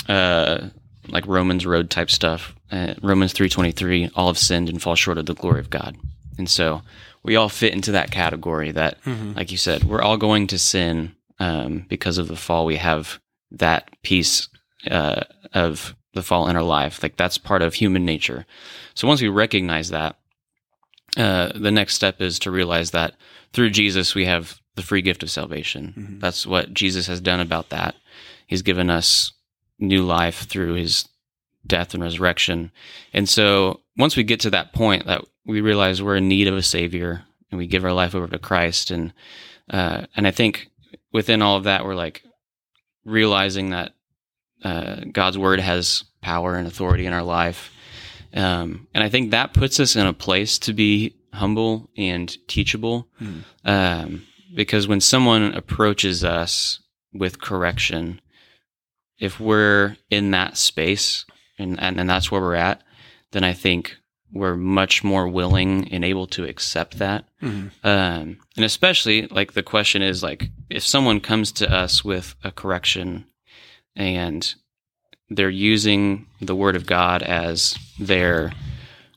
uh, 0.08 0.68
like 1.08 1.26
Romans 1.28 1.64
road 1.64 1.90
type 1.90 2.10
stuff. 2.10 2.54
Uh, 2.72 2.94
Romans 3.02 3.32
3:23 3.34 4.10
all 4.14 4.28
have 4.28 4.38
sinned 4.38 4.68
and 4.68 4.82
fall 4.82 4.94
short 4.94 5.18
of 5.18 5.26
the 5.26 5.34
glory 5.34 5.60
of 5.60 5.70
God. 5.70 5.96
And 6.38 6.48
so 6.48 6.82
we 7.22 7.36
all 7.36 7.48
fit 7.48 7.72
into 7.72 7.92
that 7.92 8.10
category 8.10 8.72
that, 8.72 9.02
mm-hmm. 9.04 9.32
like 9.34 9.52
you 9.52 9.58
said, 9.58 9.84
we're 9.84 10.02
all 10.02 10.16
going 10.16 10.46
to 10.48 10.58
sin 10.58 11.14
um, 11.38 11.86
because 11.88 12.18
of 12.18 12.28
the 12.28 12.36
fall. 12.36 12.66
We 12.66 12.76
have 12.76 13.20
that 13.52 13.90
piece 14.02 14.48
uh, 14.90 15.22
of 15.52 15.94
the 16.14 16.22
fall 16.22 16.48
in 16.48 16.56
our 16.56 16.62
life. 16.62 17.02
Like 17.02 17.16
that's 17.16 17.38
part 17.38 17.62
of 17.62 17.74
human 17.74 18.04
nature. 18.04 18.44
So 18.94 19.06
once 19.08 19.22
we 19.22 19.28
recognize 19.28 19.90
that, 19.90 20.16
uh, 21.16 21.52
the 21.54 21.70
next 21.70 21.94
step 21.94 22.20
is 22.20 22.38
to 22.40 22.50
realize 22.50 22.90
that 22.92 23.14
through 23.52 23.70
Jesus, 23.70 24.14
we 24.14 24.24
have 24.24 24.60
the 24.76 24.82
free 24.82 25.02
gift 25.02 25.22
of 25.22 25.30
salvation. 25.30 25.94
Mm-hmm. 25.96 26.18
That's 26.20 26.46
what 26.46 26.72
Jesus 26.72 27.06
has 27.06 27.20
done 27.20 27.40
about 27.40 27.68
that. 27.68 27.94
He's 28.46 28.62
given 28.62 28.90
us 28.90 29.32
new 29.78 30.02
life 30.02 30.46
through 30.46 30.74
his 30.74 31.08
death 31.66 31.94
and 31.94 32.02
resurrection. 32.02 32.72
And 33.12 33.28
so 33.28 33.80
once 33.96 34.16
we 34.16 34.22
get 34.22 34.40
to 34.40 34.50
that 34.50 34.72
point 34.72 35.06
that 35.06 35.24
we 35.44 35.60
realize 35.60 36.02
we're 36.02 36.16
in 36.16 36.28
need 36.28 36.48
of 36.48 36.56
a 36.56 36.62
savior 36.62 37.24
and 37.50 37.58
we 37.58 37.66
give 37.66 37.84
our 37.84 37.92
life 37.92 38.14
over 38.14 38.26
to 38.28 38.38
Christ. 38.38 38.90
And, 38.90 39.12
uh, 39.70 40.06
and 40.16 40.26
I 40.26 40.30
think 40.30 40.70
within 41.12 41.42
all 41.42 41.56
of 41.56 41.64
that, 41.64 41.84
we're 41.84 41.94
like 41.94 42.22
realizing 43.04 43.70
that, 43.70 43.94
uh, 44.64 45.00
God's 45.10 45.36
word 45.38 45.60
has 45.60 46.04
power 46.20 46.54
and 46.54 46.66
authority 46.66 47.06
in 47.06 47.12
our 47.12 47.22
life. 47.22 47.72
Um, 48.32 48.86
and 48.94 49.02
I 49.02 49.08
think 49.08 49.30
that 49.30 49.52
puts 49.52 49.80
us 49.80 49.96
in 49.96 50.06
a 50.06 50.12
place 50.12 50.58
to 50.60 50.72
be 50.72 51.16
humble 51.32 51.90
and 51.96 52.34
teachable. 52.48 53.08
Hmm. 53.18 53.38
Um, 53.64 54.26
because 54.54 54.86
when 54.86 55.00
someone 55.00 55.54
approaches 55.54 56.24
us 56.24 56.80
with 57.12 57.40
correction, 57.40 58.20
if 59.18 59.40
we're 59.40 59.96
in 60.10 60.30
that 60.32 60.56
space 60.56 61.24
and, 61.58 61.80
and, 61.80 61.98
and 61.98 62.08
that's 62.08 62.30
where 62.30 62.40
we're 62.40 62.54
at, 62.54 62.82
then 63.32 63.44
I 63.44 63.52
think 63.52 63.96
we're 64.32 64.56
much 64.56 65.04
more 65.04 65.28
willing 65.28 65.92
and 65.92 66.04
able 66.04 66.26
to 66.26 66.44
accept 66.44 66.98
that. 66.98 67.24
Mm-hmm. 67.42 67.68
Um, 67.86 68.38
and 68.56 68.64
especially 68.64 69.26
like 69.26 69.52
the 69.52 69.62
question 69.62 70.02
is 70.02 70.22
like, 70.22 70.50
if 70.70 70.82
someone 70.82 71.20
comes 71.20 71.52
to 71.52 71.70
us 71.70 72.04
with 72.04 72.34
a 72.42 72.50
correction 72.50 73.26
and 73.94 74.54
they're 75.28 75.50
using 75.50 76.26
the 76.40 76.56
word 76.56 76.76
of 76.76 76.86
God 76.86 77.22
as 77.22 77.78
their 77.98 78.52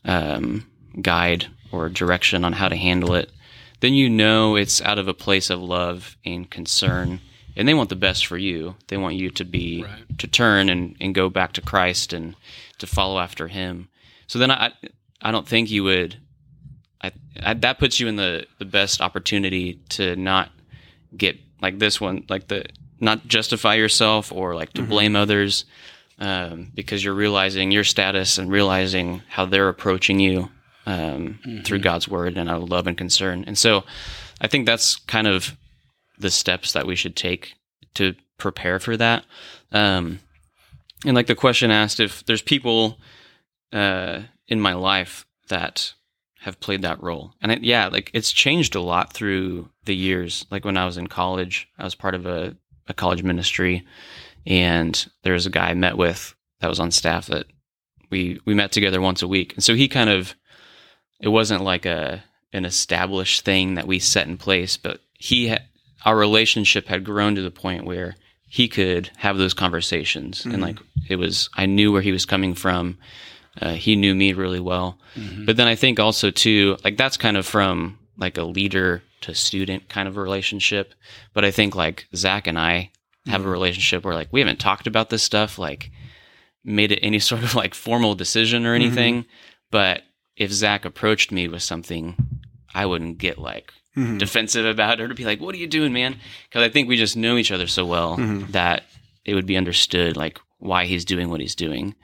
um, 0.03 0.67
guide 1.01 1.47
or 1.71 1.89
direction 1.89 2.43
on 2.43 2.53
how 2.53 2.67
to 2.67 2.75
handle 2.75 3.15
it, 3.15 3.31
then 3.79 3.93
you 3.93 4.09
know 4.09 4.55
it's 4.55 4.81
out 4.81 4.99
of 4.99 5.07
a 5.07 5.13
place 5.13 5.49
of 5.49 5.61
love 5.61 6.17
and 6.25 6.49
concern. 6.49 7.21
And 7.57 7.67
they 7.67 7.73
want 7.73 7.89
the 7.89 7.95
best 7.95 8.25
for 8.25 8.37
you. 8.37 8.75
They 8.87 8.97
want 8.97 9.15
you 9.15 9.29
to 9.31 9.45
be, 9.45 9.83
right. 9.83 10.19
to 10.19 10.27
turn 10.27 10.67
and, 10.67 10.95
and 10.99 11.15
go 11.15 11.29
back 11.29 11.53
to 11.53 11.61
Christ 11.61 12.11
and 12.11 12.35
to 12.79 12.87
follow 12.87 13.19
after 13.19 13.47
Him. 13.47 13.87
So 14.27 14.39
then 14.39 14.51
I, 14.51 14.73
I 15.21 15.31
don't 15.31 15.47
think 15.47 15.69
you 15.69 15.83
would. 15.83 16.17
I, 17.01 17.11
I, 17.41 17.53
that 17.55 17.79
puts 17.79 17.99
you 17.99 18.07
in 18.07 18.15
the 18.15 18.47
the 18.59 18.65
best 18.65 19.01
opportunity 19.01 19.81
to 19.89 20.15
not 20.15 20.51
get 21.15 21.37
like 21.61 21.79
this 21.79 21.99
one, 21.99 22.25
like 22.29 22.47
the 22.47 22.65
not 22.99 23.27
justify 23.27 23.75
yourself 23.75 24.31
or 24.31 24.55
like 24.55 24.73
to 24.73 24.81
mm-hmm. 24.81 24.89
blame 24.89 25.15
others, 25.15 25.65
um, 26.19 26.71
because 26.73 27.03
you're 27.03 27.13
realizing 27.13 27.71
your 27.71 27.83
status 27.83 28.37
and 28.37 28.51
realizing 28.51 29.21
how 29.27 29.45
they're 29.45 29.69
approaching 29.69 30.19
you 30.19 30.49
um, 30.85 31.39
mm-hmm. 31.45 31.61
through 31.61 31.79
God's 31.79 32.07
word 32.07 32.37
and 32.37 32.49
out 32.49 32.61
of 32.61 32.69
love 32.69 32.87
and 32.87 32.97
concern. 32.97 33.43
And 33.47 33.57
so, 33.57 33.83
I 34.41 34.47
think 34.47 34.65
that's 34.65 34.95
kind 34.95 35.27
of 35.27 35.57
the 36.17 36.31
steps 36.31 36.73
that 36.73 36.87
we 36.87 36.95
should 36.95 37.15
take 37.15 37.55
to 37.95 38.15
prepare 38.37 38.79
for 38.79 38.95
that. 38.97 39.25
Um, 39.71 40.19
and 41.05 41.15
like 41.15 41.27
the 41.27 41.35
question 41.35 41.71
asked, 41.71 41.99
if 41.99 42.25
there's 42.25 42.41
people 42.41 42.97
uh, 43.73 44.21
in 44.47 44.59
my 44.59 44.73
life 44.73 45.25
that 45.49 45.93
have 46.41 46.59
played 46.59 46.83
that 46.83 47.01
role. 47.01 47.33
And 47.41 47.51
it, 47.51 47.63
yeah, 47.63 47.87
like 47.87 48.11
it's 48.13 48.31
changed 48.31 48.75
a 48.75 48.81
lot 48.81 49.13
through 49.13 49.69
the 49.85 49.95
years. 49.95 50.45
Like 50.51 50.63
when 50.63 50.77
I 50.77 50.85
was 50.85 50.97
in 50.97 51.07
college, 51.07 51.67
I 51.77 51.83
was 51.83 51.95
part 51.95 52.13
of 52.13 52.25
a, 52.25 52.55
a 52.87 52.93
college 52.93 53.23
ministry, 53.23 53.85
and 54.45 55.05
there 55.23 55.33
was 55.33 55.45
a 55.45 55.51
guy 55.51 55.69
I 55.69 55.73
met 55.73 55.97
with 55.97 56.35
that 56.59 56.69
was 56.69 56.79
on 56.79 56.91
staff 56.91 57.27
that 57.27 57.47
we 58.09 58.39
we 58.45 58.53
met 58.53 58.71
together 58.71 59.01
once 59.01 59.21
a 59.21 59.27
week. 59.27 59.53
And 59.55 59.63
so 59.63 59.73
he 59.73 59.87
kind 59.87 60.09
of 60.09 60.35
it 61.19 61.29
wasn't 61.29 61.63
like 61.63 61.85
a 61.85 62.23
an 62.53 62.65
established 62.65 63.43
thing 63.43 63.75
that 63.75 63.87
we 63.87 63.99
set 63.99 64.27
in 64.27 64.37
place, 64.37 64.77
but 64.77 65.01
he 65.13 65.49
ha- 65.49 65.65
our 66.05 66.15
relationship 66.15 66.87
had 66.87 67.03
grown 67.03 67.35
to 67.35 67.41
the 67.41 67.51
point 67.51 67.85
where 67.85 68.15
he 68.47 68.67
could 68.67 69.09
have 69.17 69.37
those 69.37 69.53
conversations 69.53 70.41
mm-hmm. 70.41 70.51
and 70.51 70.61
like 70.61 70.79
it 71.09 71.15
was 71.15 71.49
I 71.55 71.65
knew 71.65 71.91
where 71.91 72.01
he 72.01 72.11
was 72.11 72.25
coming 72.25 72.53
from. 72.53 72.97
Uh, 73.61 73.73
he 73.73 73.95
knew 73.95 74.13
me 74.13 74.33
really 74.33 74.59
well. 74.59 74.97
Mm-hmm. 75.15 75.45
But 75.45 75.57
then 75.57 75.67
I 75.67 75.75
think 75.75 75.99
also 75.99 76.31
too 76.31 76.77
like 76.83 76.97
that's 76.97 77.17
kind 77.17 77.37
of 77.37 77.45
from 77.45 77.97
like 78.17 78.37
a 78.37 78.43
leader 78.43 79.03
to 79.21 79.33
student 79.33 79.89
kind 79.89 80.07
of 80.07 80.17
relationship. 80.17 80.93
But 81.33 81.45
I 81.45 81.51
think 81.51 81.75
like 81.75 82.07
Zach 82.15 82.47
and 82.47 82.59
I 82.59 82.91
have 83.27 83.41
mm-hmm. 83.41 83.49
a 83.49 83.51
relationship 83.51 84.03
where 84.03 84.13
like 84.13 84.29
we 84.31 84.39
haven't 84.39 84.59
talked 84.59 84.87
about 84.87 85.09
this 85.09 85.23
stuff 85.23 85.57
like 85.57 85.91
made 86.63 86.91
it 86.91 86.99
any 87.01 87.19
sort 87.31 87.43
of 87.43 87.55
like 87.55 87.73
formal 87.73 88.15
decision 88.15 88.65
or 88.65 88.73
anything. 88.73 89.21
Mm-hmm. 89.21 89.29
But 89.71 90.03
if 90.37 90.51
Zach 90.51 90.85
approached 90.85 91.31
me 91.31 91.47
with 91.47 91.63
something, 91.63 92.15
I 92.73 92.85
wouldn't 92.85 93.17
get 93.17 93.37
like 93.37 93.71
mm-hmm. 93.95 94.17
defensive 94.17 94.65
about 94.65 94.99
it 94.99 95.03
or 95.03 95.07
to 95.07 95.15
be 95.15 95.25
like, 95.25 95.39
"What 95.39 95.55
are 95.55 95.59
you 95.59 95.67
doing, 95.67 95.93
man?" 95.93 96.17
Because 96.49 96.63
I 96.63 96.69
think 96.69 96.87
we 96.87 96.97
just 96.97 97.17
know 97.17 97.37
each 97.37 97.51
other 97.51 97.67
so 97.67 97.85
well 97.85 98.17
mm-hmm. 98.17 98.51
that 98.51 98.83
it 99.23 99.33
would 99.33 99.45
be 99.45 99.57
understood 99.57 100.17
like 100.17 100.39
why 100.59 100.85
he's 100.85 101.05
doing 101.05 101.29
what 101.29 101.41
he's 101.41 101.55
doing. 101.55 101.95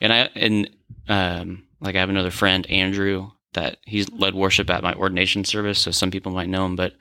And 0.00 0.12
I 0.12 0.28
and 0.34 0.68
um, 1.08 1.64
like 1.80 1.96
I 1.96 2.00
have 2.00 2.10
another 2.10 2.30
friend, 2.30 2.66
Andrew, 2.66 3.30
that 3.54 3.78
he's 3.84 4.10
led 4.10 4.34
worship 4.34 4.70
at 4.70 4.82
my 4.82 4.94
ordination 4.94 5.44
service, 5.44 5.78
so 5.78 5.90
some 5.90 6.10
people 6.10 6.32
might 6.32 6.48
know 6.48 6.66
him. 6.66 6.76
But 6.76 6.94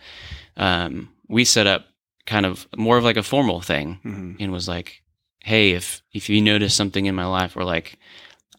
um, 0.56 1.10
we 1.28 1.46
set 1.46 1.67
up 1.67 1.86
kind 2.26 2.46
of 2.46 2.67
more 2.76 2.98
of 2.98 3.04
like 3.04 3.17
a 3.17 3.24
formal 3.24 3.62
thing, 3.62 4.00
mm-hmm. 4.04 4.36
and 4.39 4.52
was 4.52 4.67
like, 4.67 5.02
"Hey, 5.39 5.72
if 5.72 6.02
if 6.13 6.30
you 6.30 6.41
notice 6.41 6.74
something 6.74 7.06
in 7.06 7.15
my 7.15 7.26
life, 7.26 7.56
or 7.56 7.63
like 7.63 7.98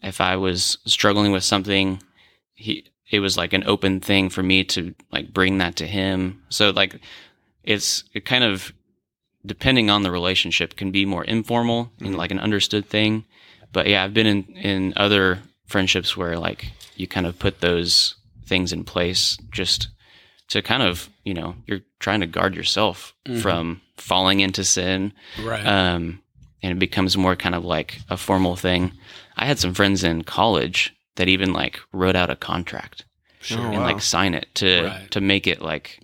if 0.03 0.21
I 0.21 0.35
was 0.35 0.77
struggling 0.85 1.31
with 1.31 1.43
something, 1.43 2.01
he 2.53 2.85
it 3.09 3.19
was 3.19 3.37
like 3.37 3.53
an 3.53 3.63
open 3.65 3.99
thing 3.99 4.29
for 4.29 4.43
me 4.43 4.63
to 4.63 4.93
like 5.11 5.33
bring 5.33 5.57
that 5.57 5.75
to 5.77 5.87
him. 5.87 6.43
So 6.49 6.69
like 6.69 6.99
it's 7.63 8.03
it 8.13 8.25
kind 8.25 8.43
of 8.43 8.71
depending 9.45 9.89
on 9.89 10.03
the 10.03 10.11
relationship 10.11 10.75
can 10.75 10.91
be 10.91 11.05
more 11.05 11.23
informal 11.23 11.85
mm-hmm. 11.85 12.05
and 12.05 12.17
like 12.17 12.31
an 12.31 12.39
understood 12.39 12.87
thing. 12.87 13.25
But 13.71 13.87
yeah, 13.87 14.03
I've 14.03 14.13
been 14.13 14.27
in 14.27 14.43
in 14.55 14.93
other 14.95 15.39
friendships 15.67 16.17
where 16.17 16.37
like 16.37 16.71
you 16.95 17.07
kind 17.07 17.25
of 17.25 17.39
put 17.39 17.61
those 17.61 18.15
things 18.45 18.73
in 18.73 18.83
place 18.83 19.37
just 19.51 19.87
to 20.49 20.61
kind 20.61 20.83
of 20.83 21.09
you 21.23 21.33
know 21.33 21.55
you're 21.65 21.81
trying 21.99 22.19
to 22.19 22.27
guard 22.27 22.55
yourself 22.55 23.13
mm-hmm. 23.25 23.39
from 23.39 23.81
falling 23.97 24.39
into 24.39 24.63
sin 24.63 25.13
right 25.43 25.65
um 25.65 26.21
and 26.61 26.73
it 26.73 26.79
becomes 26.79 27.15
more 27.15 27.35
kind 27.35 27.55
of 27.55 27.63
like 27.63 27.99
a 28.09 28.17
formal 28.17 28.55
thing 28.55 28.91
i 29.37 29.45
had 29.45 29.59
some 29.59 29.73
friends 29.73 30.03
in 30.03 30.23
college 30.23 30.93
that 31.15 31.27
even 31.27 31.53
like 31.53 31.79
wrote 31.93 32.15
out 32.15 32.29
a 32.29 32.35
contract 32.35 33.05
sure. 33.39 33.59
and 33.59 33.77
wow. 33.77 33.83
like 33.83 34.01
sign 34.01 34.33
it 34.33 34.47
to 34.55 34.85
right. 34.85 35.11
to 35.11 35.21
make 35.21 35.47
it 35.47 35.61
like 35.61 35.99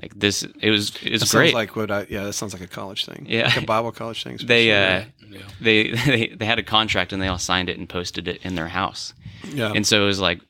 like 0.00 0.18
this 0.18 0.42
it 0.60 0.70
was 0.70 0.92
it's 1.02 1.30
that 1.30 1.36
great. 1.36 1.54
like 1.54 1.76
what 1.76 1.90
I, 1.90 2.06
yeah 2.08 2.24
that 2.24 2.34
sounds 2.34 2.52
like 2.52 2.62
a 2.62 2.68
college 2.68 3.04
thing. 3.04 3.26
Yeah. 3.28 3.46
Like 3.46 3.62
a 3.62 3.66
bible 3.66 3.92
college 3.92 4.22
thing 4.22 4.38
they 4.44 4.70
uh 4.72 5.04
yeah. 5.28 5.38
they, 5.60 5.90
they 6.06 6.26
they 6.28 6.44
had 6.44 6.58
a 6.58 6.62
contract 6.62 7.12
and 7.12 7.20
they 7.20 7.28
all 7.28 7.38
signed 7.38 7.68
it 7.68 7.78
and 7.78 7.88
posted 7.88 8.28
it 8.28 8.40
in 8.42 8.54
their 8.54 8.68
house. 8.68 9.14
Yeah. 9.48 9.72
And 9.74 9.86
so 9.86 10.02
it 10.02 10.06
was 10.06 10.20
like 10.20 10.40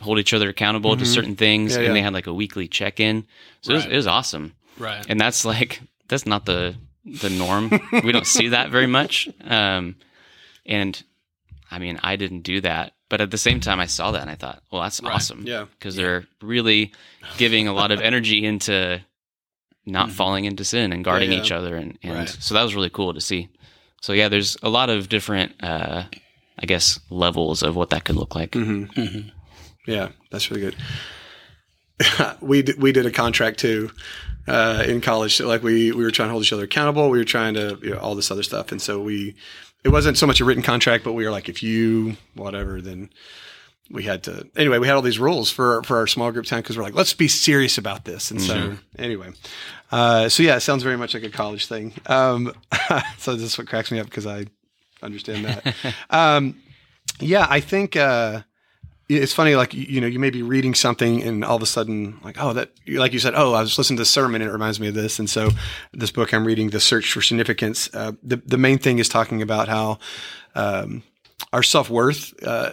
hold 0.00 0.18
each 0.18 0.32
other 0.32 0.48
accountable 0.48 0.92
mm-hmm. 0.92 1.00
to 1.00 1.06
certain 1.06 1.36
things 1.36 1.72
yeah, 1.72 1.78
and 1.78 1.86
yeah. 1.88 1.92
they 1.92 2.02
had 2.02 2.12
like 2.12 2.26
a 2.26 2.34
weekly 2.34 2.68
check-in. 2.68 3.26
So 3.60 3.74
right. 3.74 3.82
it, 3.82 3.86
was, 3.86 3.92
it 3.92 3.96
was 3.96 4.06
awesome. 4.06 4.54
Right. 4.78 5.04
And 5.08 5.20
that's 5.20 5.44
like 5.44 5.80
that's 6.08 6.26
not 6.26 6.46
the 6.46 6.76
the 7.04 7.30
norm. 7.30 7.70
We 8.04 8.12
don't 8.12 8.26
see 8.26 8.48
that 8.48 8.70
very 8.70 8.86
much. 8.86 9.28
Um 9.44 9.96
and 10.66 11.02
i 11.70 11.78
mean 11.78 11.98
i 12.02 12.16
didn't 12.16 12.42
do 12.42 12.60
that 12.60 12.92
but 13.10 13.20
at 13.20 13.30
the 13.30 13.36
same 13.36 13.60
time, 13.60 13.80
I 13.80 13.86
saw 13.86 14.12
that 14.12 14.22
and 14.22 14.30
I 14.30 14.36
thought, 14.36 14.62
well, 14.70 14.80
that's 14.80 15.02
right. 15.02 15.12
awesome. 15.12 15.42
Yeah. 15.44 15.66
Because 15.78 15.98
yeah. 15.98 16.02
they're 16.02 16.24
really 16.40 16.92
giving 17.36 17.68
a 17.68 17.74
lot 17.74 17.90
of 17.90 18.00
energy 18.00 18.46
into 18.46 19.02
not 19.84 20.06
mm-hmm. 20.06 20.14
falling 20.14 20.44
into 20.46 20.64
sin 20.64 20.92
and 20.92 21.04
guarding 21.04 21.30
yeah, 21.30 21.38
yeah. 21.38 21.42
each 21.42 21.52
other. 21.52 21.76
And, 21.76 21.98
and 22.02 22.14
right. 22.14 22.28
so 22.28 22.54
that 22.54 22.62
was 22.62 22.74
really 22.74 22.88
cool 22.88 23.12
to 23.12 23.20
see. 23.20 23.48
So, 24.00 24.14
yeah, 24.14 24.28
there's 24.28 24.56
a 24.62 24.70
lot 24.70 24.88
of 24.88 25.08
different, 25.08 25.52
uh, 25.62 26.04
I 26.58 26.66
guess, 26.66 27.00
levels 27.10 27.62
of 27.62 27.76
what 27.76 27.90
that 27.90 28.04
could 28.04 28.16
look 28.16 28.34
like. 28.34 28.52
Mm-hmm. 28.52 28.98
Mm-hmm. 28.98 29.28
Yeah, 29.86 30.10
that's 30.30 30.50
really 30.50 30.62
good. 30.62 30.76
we, 32.40 32.62
d- 32.62 32.74
we 32.78 32.92
did 32.92 33.06
a 33.06 33.10
contract 33.10 33.58
too. 33.58 33.90
Uh, 34.46 34.82
in 34.86 35.00
college, 35.00 35.36
so 35.36 35.46
like 35.46 35.62
we 35.62 35.92
we 35.92 36.02
were 36.02 36.10
trying 36.10 36.28
to 36.28 36.32
hold 36.32 36.42
each 36.42 36.52
other 36.52 36.64
accountable. 36.64 37.08
We 37.10 37.18
were 37.18 37.24
trying 37.24 37.54
to 37.54 37.78
you 37.82 37.90
know, 37.90 37.98
all 37.98 38.16
this 38.16 38.30
other 38.32 38.42
stuff, 38.42 38.72
and 38.72 38.82
so 38.82 39.00
we 39.00 39.36
it 39.84 39.88
wasn't 39.88 40.18
so 40.18 40.26
much 40.26 40.40
a 40.40 40.44
written 40.44 40.62
contract, 40.62 41.04
but 41.04 41.12
we 41.12 41.24
were 41.24 41.30
like, 41.30 41.48
if 41.48 41.62
you 41.62 42.16
whatever, 42.34 42.80
then 42.80 43.10
we 43.90 44.04
had 44.04 44.22
to. 44.24 44.48
Anyway, 44.56 44.78
we 44.78 44.86
had 44.86 44.96
all 44.96 45.02
these 45.02 45.18
rules 45.18 45.50
for 45.50 45.82
for 45.82 45.96
our 45.98 46.06
small 46.06 46.30
group 46.32 46.46
time 46.46 46.60
because 46.60 46.76
we're 46.76 46.82
like, 46.82 46.94
let's 46.94 47.14
be 47.14 47.28
serious 47.28 47.78
about 47.78 48.04
this. 48.04 48.30
And 48.30 48.40
mm-hmm. 48.40 48.74
so 48.74 48.78
anyway, 48.98 49.30
uh, 49.90 50.28
so 50.28 50.42
yeah, 50.42 50.56
it 50.56 50.60
sounds 50.60 50.82
very 50.82 50.96
much 50.96 51.14
like 51.14 51.24
a 51.24 51.30
college 51.30 51.66
thing. 51.66 51.92
Um, 52.06 52.52
so 53.18 53.34
this 53.34 53.44
is 53.44 53.58
what 53.58 53.66
cracks 53.66 53.90
me 53.90 53.98
up 53.98 54.06
because 54.06 54.26
I 54.26 54.46
understand 55.02 55.44
that. 55.44 55.74
um, 56.10 56.60
yeah, 57.18 57.46
I 57.48 57.60
think. 57.60 57.96
Uh, 57.96 58.42
it's 59.16 59.32
funny, 59.32 59.56
like 59.56 59.74
you 59.74 60.00
know, 60.00 60.06
you 60.06 60.18
may 60.18 60.30
be 60.30 60.42
reading 60.42 60.74
something 60.74 61.22
and 61.22 61.44
all 61.44 61.56
of 61.56 61.62
a 61.62 61.66
sudden, 61.66 62.20
like, 62.22 62.36
oh, 62.38 62.52
that, 62.52 62.70
like 62.86 63.12
you 63.12 63.18
said, 63.18 63.34
oh, 63.34 63.54
I 63.54 63.60
was 63.60 63.76
listening 63.76 63.96
to 63.96 64.02
a 64.02 64.06
sermon 64.06 64.40
and 64.40 64.48
it 64.48 64.52
reminds 64.52 64.78
me 64.78 64.88
of 64.88 64.94
this. 64.94 65.18
And 65.18 65.28
so, 65.28 65.50
this 65.92 66.12
book 66.12 66.32
I'm 66.32 66.46
reading, 66.46 66.70
"The 66.70 66.80
Search 66.80 67.12
for 67.12 67.20
Significance," 67.20 67.92
uh, 67.92 68.12
the 68.22 68.36
the 68.36 68.56
main 68.56 68.78
thing 68.78 68.98
is 68.98 69.08
talking 69.08 69.42
about 69.42 69.68
how 69.68 69.98
um, 70.54 71.02
our 71.52 71.62
self 71.62 71.90
worth, 71.90 72.32
uh, 72.44 72.72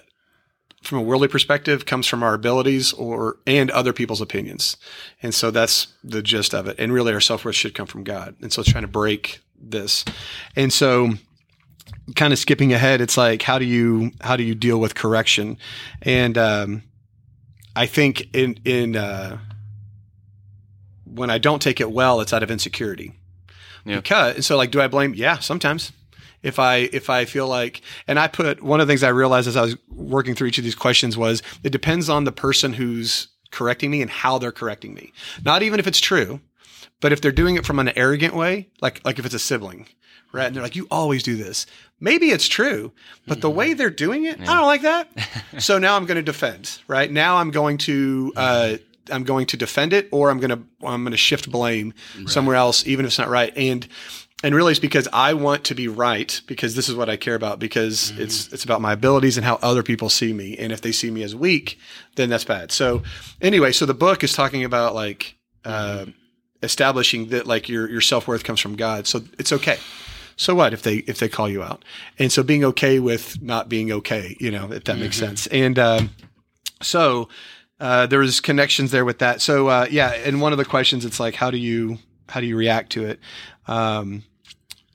from 0.84 1.00
a 1.00 1.02
worldly 1.02 1.28
perspective, 1.28 1.86
comes 1.86 2.06
from 2.06 2.22
our 2.22 2.36
abilities 2.36 2.94
or 2.94 3.40
and 3.48 3.72
other 3.72 3.92
people's 3.92 4.22
opinions, 4.22 4.78
and 5.24 5.34
so 5.34 5.50
that's 5.50 5.88
the 6.04 6.22
gist 6.22 6.54
of 6.54 6.68
it. 6.68 6.76
And 6.78 6.94
really, 6.94 7.14
our 7.14 7.22
self 7.22 7.46
worth 7.46 7.56
should 7.56 7.74
come 7.74 7.88
from 7.88 8.04
God. 8.04 8.36
And 8.42 8.54
so, 8.54 8.62
it's 8.62 8.72
trying 8.72 8.84
to 8.84 8.88
break 8.88 9.40
this, 9.60 10.06
and 10.56 10.72
so 10.72 11.14
kind 12.16 12.34
of 12.34 12.40
skipping 12.40 12.74
ahead, 12.74 13.02
it's 13.02 13.18
like 13.18 13.42
how 13.42 13.60
do 13.60 13.66
you 13.66 14.12
how 14.22 14.36
do 14.36 14.44
you 14.44 14.56
deal 14.56 14.80
with 14.80 14.96
correction? 14.96 15.58
And 16.02 16.38
um, 16.38 16.84
I 17.76 17.86
think 17.86 18.34
in 18.36 18.60
in 18.66 18.96
uh, 18.96 19.38
when 21.06 21.30
I 21.30 21.38
don't 21.38 21.62
take 21.62 21.80
it 21.80 21.92
well, 21.92 22.22
it's 22.22 22.34
out 22.34 22.44
of 22.44 22.52
insecurity. 22.52 23.14
Yeah. 23.86 23.98
Because 23.98 24.46
so 24.46 24.58
like, 24.58 24.72
do 24.72 24.82
I 24.82 24.88
blame? 24.88 25.14
Yeah, 25.14 25.40
sometimes. 25.40 25.92
If 26.44 26.60
I 26.60 26.90
if 26.94 27.10
I 27.10 27.26
feel 27.26 27.48
like, 27.48 27.82
and 28.08 28.20
I 28.20 28.28
put 28.28 28.62
one 28.62 28.80
of 28.80 28.88
the 28.88 28.92
things 28.92 29.04
I 29.04 29.10
realized 29.10 29.48
as 29.48 29.58
I 29.58 29.64
was 29.64 29.76
working 29.90 30.36
through 30.36 30.48
each 30.48 30.58
of 30.58 30.64
these 30.64 30.76
questions 30.76 31.18
was 31.18 31.42
it 31.64 31.72
depends 31.72 32.10
on 32.10 32.26
the 32.26 32.32
person 32.32 32.74
who's 32.74 33.30
correcting 33.52 33.90
me 33.90 34.02
and 34.02 34.12
how 34.12 34.38
they're 34.38 34.52
correcting 34.52 34.94
me. 34.94 35.12
Not 35.44 35.64
even 35.64 35.80
if 35.80 35.88
it's 35.88 36.00
true, 36.00 36.42
but 37.00 37.12
if 37.12 37.22
they're 37.22 37.32
doing 37.32 37.56
it 37.56 37.66
from 37.66 37.80
an 37.80 37.90
arrogant 37.98 38.36
way, 38.36 38.70
like 38.82 39.02
like 39.04 39.20
if 39.20 39.26
it's 39.26 39.34
a 39.34 39.40
sibling, 39.40 39.88
right? 40.32 40.46
And 40.46 40.56
they're 40.56 40.64
like, 40.64 40.76
"You 40.76 40.88
always 40.92 41.24
do 41.24 41.36
this." 41.36 41.66
Maybe 42.00 42.30
it's 42.30 42.48
true, 42.48 42.92
but 43.26 43.42
the 43.42 43.50
way 43.50 43.74
they're 43.74 43.90
doing 43.90 44.26
it, 44.26 44.40
yeah. 44.40 44.52
I 44.52 44.56
don't 44.56 44.68
like 44.68 44.84
that. 44.84 45.10
so 45.58 45.80
now 45.80 45.96
I'm 45.96 46.06
going 46.06 46.18
to 46.18 46.22
defend, 46.22 46.80
right? 46.88 47.12
Now 47.12 47.38
I'm 47.38 47.50
going 47.50 47.80
to 47.80 48.34
uh, 48.36 48.78
I'm 49.10 49.24
going 49.24 49.48
to 49.48 49.58
defend 49.58 49.94
it, 49.94 50.08
or 50.12 50.30
I'm 50.30 50.40
going 50.40 50.52
to 50.52 50.60
I'm 50.86 51.04
going 51.04 51.12
to 51.12 51.18
shift 51.18 51.52
blame 51.52 51.94
right. 52.16 52.30
somewhere 52.30 52.56
else, 52.56 52.86
even 52.86 53.06
if 53.06 53.10
it's 53.10 53.18
not 53.18 53.30
right. 53.30 53.52
And 53.58 53.88
and 54.44 54.54
really, 54.54 54.72
it's 54.72 54.80
because 54.80 55.08
I 55.12 55.34
want 55.34 55.64
to 55.66 55.76
be 55.76 55.88
right 55.88 56.40
because 56.46 56.76
this 56.76 56.88
is 56.88 56.94
what 56.94 57.10
I 57.10 57.18
care 57.18 57.34
about 57.34 57.58
because 57.58 58.12
mm-hmm. 58.12 58.22
it's 58.22 58.54
it's 58.54 58.64
about 58.64 58.80
my 58.80 58.94
abilities 58.94 59.36
and 59.38 59.44
how 59.44 59.58
other 59.64 59.82
people 59.82 60.10
see 60.10 60.34
me. 60.34 60.56
And 60.56 60.72
if 60.72 60.82
they 60.82 60.92
see 60.92 61.10
me 61.10 61.24
as 61.24 61.36
weak, 61.36 61.80
then 62.16 62.30
that's 62.30 62.46
bad. 62.46 62.72
So 62.72 63.02
anyway, 63.42 63.72
so 63.72 63.88
the 63.88 63.96
book 63.96 64.24
is 64.24 64.34
talking 64.34 64.64
about 64.64 64.94
like. 64.94 65.36
Uh, 65.66 66.02
mm-hmm. 66.02 66.12
establishing 66.64 67.28
that 67.28 67.46
like 67.46 67.68
your 67.68 67.90
your 67.90 68.00
self-worth 68.00 68.46
comes 68.46 68.62
from 68.62 68.78
God. 68.78 69.06
So 69.06 69.22
it's 69.38 69.52
okay 69.52 69.78
so 70.38 70.56
what 70.56 70.72
if 70.72 70.84
they 70.84 70.98
if 70.98 71.20
they 71.20 71.28
call 71.28 71.50
you 71.50 71.62
out? 71.62 71.84
And 72.18 72.32
so 72.32 72.44
being 72.44 72.64
okay 72.64 73.00
with 73.00 73.42
not 73.42 73.68
being 73.68 73.92
okay, 73.92 74.38
you 74.40 74.50
know, 74.50 74.72
if 74.72 74.86
that 74.86 74.94
mm-hmm. 74.94 75.02
makes 75.02 75.18
sense. 75.18 75.48
And 75.48 75.78
um, 75.78 76.12
so 76.82 77.28
uh, 77.80 78.08
there 78.08 78.20
was 78.20 78.40
connections 78.40 78.92
there 78.92 79.04
with 79.04 79.20
that. 79.20 79.42
So 79.42 79.68
uh, 79.68 79.88
yeah, 79.92 80.12
and 80.12 80.40
one 80.40 80.54
of 80.54 80.58
the 80.58 80.66
questions, 80.66 81.04
it's 81.04 81.20
like, 81.20 81.36
how 81.36 81.52
do 81.52 81.58
you 81.58 81.98
how 82.30 82.40
do 82.40 82.46
you 82.46 82.56
react 82.56 82.92
to 82.94 83.06
it? 83.06 83.20
Um, 83.68 84.24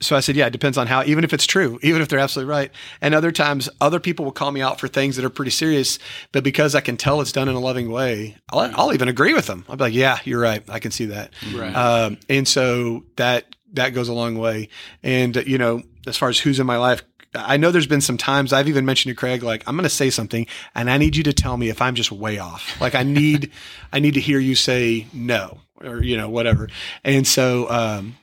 so 0.01 0.17
I 0.17 0.21
said, 0.21 0.35
yeah, 0.35 0.47
it 0.47 0.51
depends 0.51 0.77
on 0.77 0.89
how, 0.89 1.05
even 1.05 1.23
if 1.23 1.33
it's 1.33 1.47
true, 1.47 1.79
even 1.83 2.03
if 2.03 2.09
they're 2.09 2.19
absolutely 2.19 2.51
right. 2.51 2.73
And 3.01 3.15
other 3.15 3.31
times, 3.31 3.69
other 3.81 4.01
people 4.01 4.25
will 4.25 4.33
call 4.33 4.51
me 4.51 4.61
out 4.61 4.81
for 4.81 4.89
things 4.89 5.15
that 5.15 5.25
are 5.25 5.31
pretty 5.31 5.53
serious, 5.53 6.01
but 6.33 6.43
because 6.43 6.75
I 6.75 6.81
can 6.81 6.97
tell 6.97 7.21
it's 7.21 7.31
done 7.31 7.49
in 7.49 7.55
a 7.55 7.61
loving 7.61 7.89
way, 7.89 8.37
I'll, 8.51 8.71
I'll 8.75 8.93
even 8.93 9.07
agree 9.07 9.33
with 9.33 9.47
them. 9.47 9.65
I'll 9.69 9.77
be 9.77 9.85
like, 9.85 9.95
yeah, 9.95 10.19
you're 10.25 10.41
right. 10.41 10.65
I 10.69 10.81
can 10.81 10.91
see 10.91 11.07
that. 11.07 11.33
Right. 11.55 11.73
Um, 11.73 12.19
and 12.29 12.49
so 12.49 13.05
that 13.17 13.55
that 13.73 13.91
goes 13.91 14.09
a 14.09 14.13
long 14.13 14.39
way. 14.39 14.69
And, 15.03 15.37
you 15.47 15.59
know, 15.59 15.83
as 16.07 16.17
far 16.17 16.29
as 16.29 16.39
who's 16.39 16.61
in 16.61 16.67
my 16.67 16.77
life, 16.77 17.03
I 17.35 17.57
know 17.57 17.71
there's 17.71 17.87
been 17.87 18.01
some 18.03 18.19
times 18.19 18.53
I've 18.53 18.69
even 18.69 18.85
mentioned 18.85 19.11
to 19.11 19.19
Craig, 19.19 19.43
like, 19.43 19.63
I'm 19.67 19.75
going 19.75 19.85
to 19.85 19.91
say 19.91 20.11
something 20.11 20.47
and 20.75 20.91
I 20.91 20.99
need 20.99 21.17
you 21.17 21.23
to 21.25 21.33
tell 21.33 21.57
me 21.57 21.71
if 21.71 21.81
I'm 21.81 21.95
just 21.95 22.13
way 22.13 22.39
off. 22.39 22.77
Like 22.81 22.95
I 22.95 23.05
need, 23.05 23.51
I 23.93 24.01
need 24.01 24.15
to 24.15 24.21
hear 24.21 24.39
you 24.39 24.55
say 24.55 25.07
no 25.13 25.61
or, 25.81 26.03
you 26.03 26.17
know, 26.17 26.29
whatever. 26.29 26.69
And 27.05 27.27
so, 27.27 27.71
um, 27.71 28.17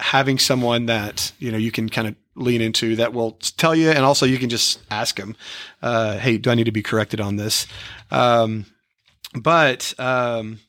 having 0.00 0.38
someone 0.38 0.86
that, 0.86 1.32
you 1.38 1.52
know, 1.52 1.58
you 1.58 1.70
can 1.70 1.88
kind 1.88 2.08
of 2.08 2.16
lean 2.36 2.60
into 2.60 2.96
that 2.96 3.12
will 3.12 3.32
tell 3.56 3.74
you. 3.74 3.90
And 3.90 4.04
also 4.04 4.26
you 4.26 4.38
can 4.38 4.48
just 4.48 4.80
ask 4.90 5.16
them, 5.16 5.36
uh, 5.82 6.18
Hey, 6.18 6.38
do 6.38 6.50
I 6.50 6.54
need 6.54 6.64
to 6.64 6.72
be 6.72 6.82
corrected 6.82 7.20
on 7.20 7.36
this? 7.36 7.66
Um, 8.10 8.66
but 9.34 9.94
um, 9.98 10.60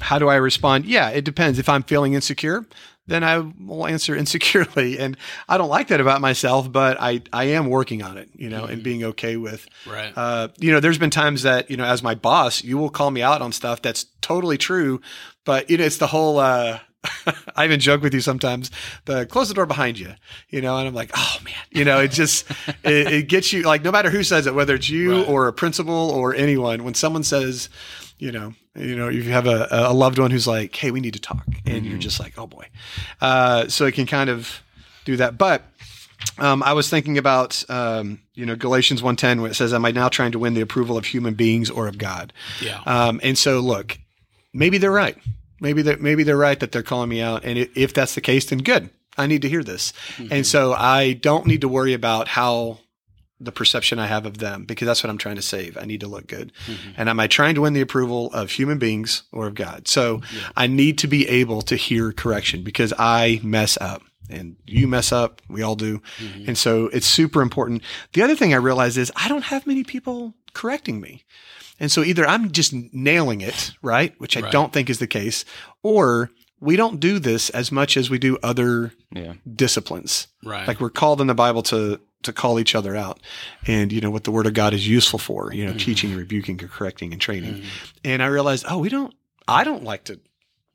how 0.00 0.18
do 0.18 0.28
I 0.28 0.36
respond? 0.36 0.86
Yeah, 0.86 1.10
it 1.10 1.24
depends. 1.24 1.58
If 1.58 1.68
I'm 1.68 1.82
feeling 1.82 2.14
insecure, 2.14 2.64
then 3.08 3.24
I 3.24 3.38
will 3.38 3.86
answer 3.86 4.14
insecurely. 4.22 4.98
And 4.98 5.16
I 5.48 5.58
don't 5.58 5.68
like 5.68 5.88
that 5.88 6.00
about 6.00 6.20
myself, 6.20 6.70
but 6.70 6.96
I, 7.00 7.22
I 7.32 7.44
am 7.44 7.68
working 7.68 8.02
on 8.02 8.16
it, 8.16 8.28
you 8.34 8.48
know, 8.48 8.62
mm-hmm. 8.62 8.72
and 8.72 8.82
being 8.82 9.04
okay 9.04 9.36
with, 9.36 9.66
right. 9.86 10.12
Uh, 10.14 10.48
you 10.58 10.70
know, 10.70 10.78
there's 10.78 10.98
been 10.98 11.10
times 11.10 11.42
that, 11.42 11.70
you 11.70 11.76
know, 11.76 11.84
as 11.84 12.02
my 12.02 12.14
boss, 12.14 12.62
you 12.62 12.78
will 12.78 12.90
call 12.90 13.10
me 13.10 13.22
out 13.22 13.42
on 13.42 13.50
stuff 13.50 13.82
that's 13.82 14.06
totally 14.20 14.58
true, 14.58 15.00
but 15.44 15.68
you 15.70 15.78
know, 15.78 15.84
it's 15.84 15.96
the 15.96 16.06
whole, 16.06 16.38
uh, 16.38 16.78
I 17.56 17.64
even 17.64 17.80
joke 17.80 18.02
with 18.02 18.12
you 18.12 18.20
sometimes. 18.20 18.70
The 19.04 19.24
close 19.26 19.48
the 19.48 19.54
door 19.54 19.66
behind 19.66 19.98
you, 19.98 20.14
you 20.48 20.60
know, 20.60 20.76
and 20.76 20.88
I'm 20.88 20.94
like, 20.94 21.10
oh 21.14 21.36
man, 21.44 21.54
you 21.70 21.84
know, 21.84 22.00
it 22.00 22.10
just 22.10 22.44
it, 22.84 23.12
it, 23.12 23.28
gets 23.28 23.52
you 23.52 23.62
like 23.62 23.82
no 23.82 23.92
matter 23.92 24.10
who 24.10 24.22
says 24.22 24.46
it, 24.46 24.54
whether 24.54 24.74
it's 24.74 24.88
you 24.90 25.18
right. 25.18 25.28
or 25.28 25.48
a 25.48 25.52
principal 25.52 26.10
or 26.10 26.34
anyone, 26.34 26.84
when 26.84 26.94
someone 26.94 27.22
says, 27.22 27.68
you 28.18 28.32
know, 28.32 28.54
you 28.78 28.96
know, 28.96 29.08
if 29.08 29.24
you 29.24 29.32
have 29.32 29.46
a, 29.46 29.68
a 29.70 29.92
loved 29.92 30.18
one 30.18 30.30
who's 30.30 30.46
like, 30.46 30.74
hey, 30.74 30.90
we 30.90 31.00
need 31.00 31.14
to 31.14 31.20
talk, 31.20 31.46
and 31.46 31.56
mm-hmm. 31.64 31.84
you're 31.84 31.98
just 31.98 32.20
like, 32.20 32.38
oh 32.38 32.46
boy, 32.46 32.66
uh, 33.20 33.68
so 33.68 33.86
it 33.86 33.92
can 33.92 34.06
kind 34.06 34.30
of 34.30 34.62
do 35.04 35.16
that, 35.16 35.38
but. 35.38 35.62
Um, 36.36 36.64
I 36.64 36.72
was 36.72 36.90
thinking 36.90 37.16
about, 37.16 37.64
um, 37.70 38.20
you 38.34 38.44
know, 38.44 38.56
Galatians 38.56 39.02
1.10 39.02 39.40
where 39.40 39.52
it 39.52 39.54
says, 39.54 39.72
am 39.72 39.84
I 39.84 39.92
now 39.92 40.08
trying 40.08 40.32
to 40.32 40.38
win 40.40 40.54
the 40.54 40.60
approval 40.60 40.96
of 40.98 41.04
human 41.04 41.34
beings 41.34 41.70
or 41.70 41.86
of 41.86 41.96
God? 41.96 42.32
Yeah. 42.60 42.80
Um, 42.86 43.20
and 43.22 43.38
so 43.38 43.60
look, 43.60 43.96
maybe 44.52 44.78
they're 44.78 44.90
right 44.90 45.16
maybe 45.60 45.82
they 45.82 45.96
maybe 45.96 46.22
they're 46.22 46.36
right 46.36 46.58
that 46.60 46.72
they're 46.72 46.82
calling 46.82 47.08
me 47.08 47.20
out, 47.20 47.44
and 47.44 47.58
if 47.74 47.94
that's 47.94 48.14
the 48.14 48.20
case, 48.20 48.46
then 48.46 48.58
good. 48.58 48.90
I 49.16 49.26
need 49.26 49.42
to 49.42 49.48
hear 49.48 49.64
this, 49.64 49.92
mm-hmm. 50.16 50.32
and 50.32 50.46
so 50.46 50.72
I 50.72 51.14
don't 51.14 51.46
need 51.46 51.62
to 51.62 51.68
worry 51.68 51.92
about 51.92 52.28
how 52.28 52.78
the 53.40 53.52
perception 53.52 53.98
I 53.98 54.06
have 54.06 54.26
of 54.26 54.38
them 54.38 54.64
because 54.64 54.86
that's 54.86 55.02
what 55.02 55.10
I'm 55.10 55.18
trying 55.18 55.36
to 55.36 55.42
save. 55.42 55.76
I 55.78 55.84
need 55.84 56.00
to 56.00 56.08
look 56.08 56.26
good. 56.26 56.52
Mm-hmm. 56.66 56.90
And 56.96 57.08
am 57.08 57.20
I 57.20 57.26
trying 57.26 57.54
to 57.54 57.60
win 57.60 57.72
the 57.72 57.80
approval 57.80 58.32
of 58.32 58.50
human 58.50 58.78
beings 58.78 59.22
or 59.32 59.46
of 59.46 59.54
God? 59.54 59.86
So 59.86 60.20
yeah. 60.34 60.48
I 60.56 60.66
need 60.66 60.98
to 60.98 61.06
be 61.06 61.28
able 61.28 61.62
to 61.62 61.76
hear 61.76 62.12
correction 62.12 62.62
because 62.62 62.92
I 62.98 63.40
mess 63.42 63.78
up 63.80 64.02
and 64.28 64.56
you 64.66 64.88
mess 64.88 65.12
up. 65.12 65.40
We 65.48 65.62
all 65.62 65.76
do. 65.76 66.00
Mm-hmm. 66.18 66.48
And 66.48 66.58
so 66.58 66.86
it's 66.88 67.06
super 67.06 67.40
important. 67.40 67.82
The 68.12 68.22
other 68.22 68.34
thing 68.34 68.52
I 68.52 68.58
realize 68.58 68.96
is 68.96 69.12
I 69.16 69.28
don't 69.28 69.44
have 69.44 69.66
many 69.66 69.84
people 69.84 70.34
correcting 70.54 71.00
me. 71.00 71.24
And 71.80 71.92
so 71.92 72.02
either 72.02 72.26
I'm 72.26 72.50
just 72.50 72.72
nailing 72.72 73.40
it, 73.40 73.72
right? 73.82 74.14
Which 74.18 74.36
I 74.36 74.40
right. 74.40 74.52
don't 74.52 74.72
think 74.72 74.90
is 74.90 74.98
the 74.98 75.06
case, 75.06 75.44
or 75.82 76.30
we 76.60 76.74
don't 76.76 76.98
do 76.98 77.18
this 77.18 77.50
as 77.50 77.70
much 77.70 77.96
as 77.96 78.10
we 78.10 78.18
do 78.18 78.36
other 78.42 78.92
yeah. 79.12 79.34
disciplines. 79.54 80.26
Right. 80.44 80.66
Like 80.66 80.80
we're 80.80 80.90
called 80.90 81.20
in 81.20 81.28
the 81.28 81.34
Bible 81.34 81.62
to 81.64 82.00
to 82.22 82.32
call 82.32 82.58
each 82.58 82.74
other 82.74 82.96
out 82.96 83.20
and 83.66 83.92
you 83.92 84.00
know 84.00 84.10
what 84.10 84.24
the 84.24 84.32
word 84.32 84.46
of 84.46 84.54
God 84.54 84.74
is 84.74 84.88
useful 84.88 85.18
for, 85.18 85.52
you 85.52 85.64
know, 85.64 85.70
mm-hmm. 85.70 85.78
teaching, 85.78 86.16
rebuking, 86.16 86.58
correcting 86.58 87.12
and 87.12 87.20
training. 87.20 87.54
Mm-hmm. 87.54 87.68
And 88.04 88.22
I 88.22 88.26
realized, 88.26 88.66
oh, 88.68 88.78
we 88.78 88.88
don't 88.88 89.14
I 89.46 89.64
don't 89.64 89.84
like 89.84 90.04
to 90.04 90.20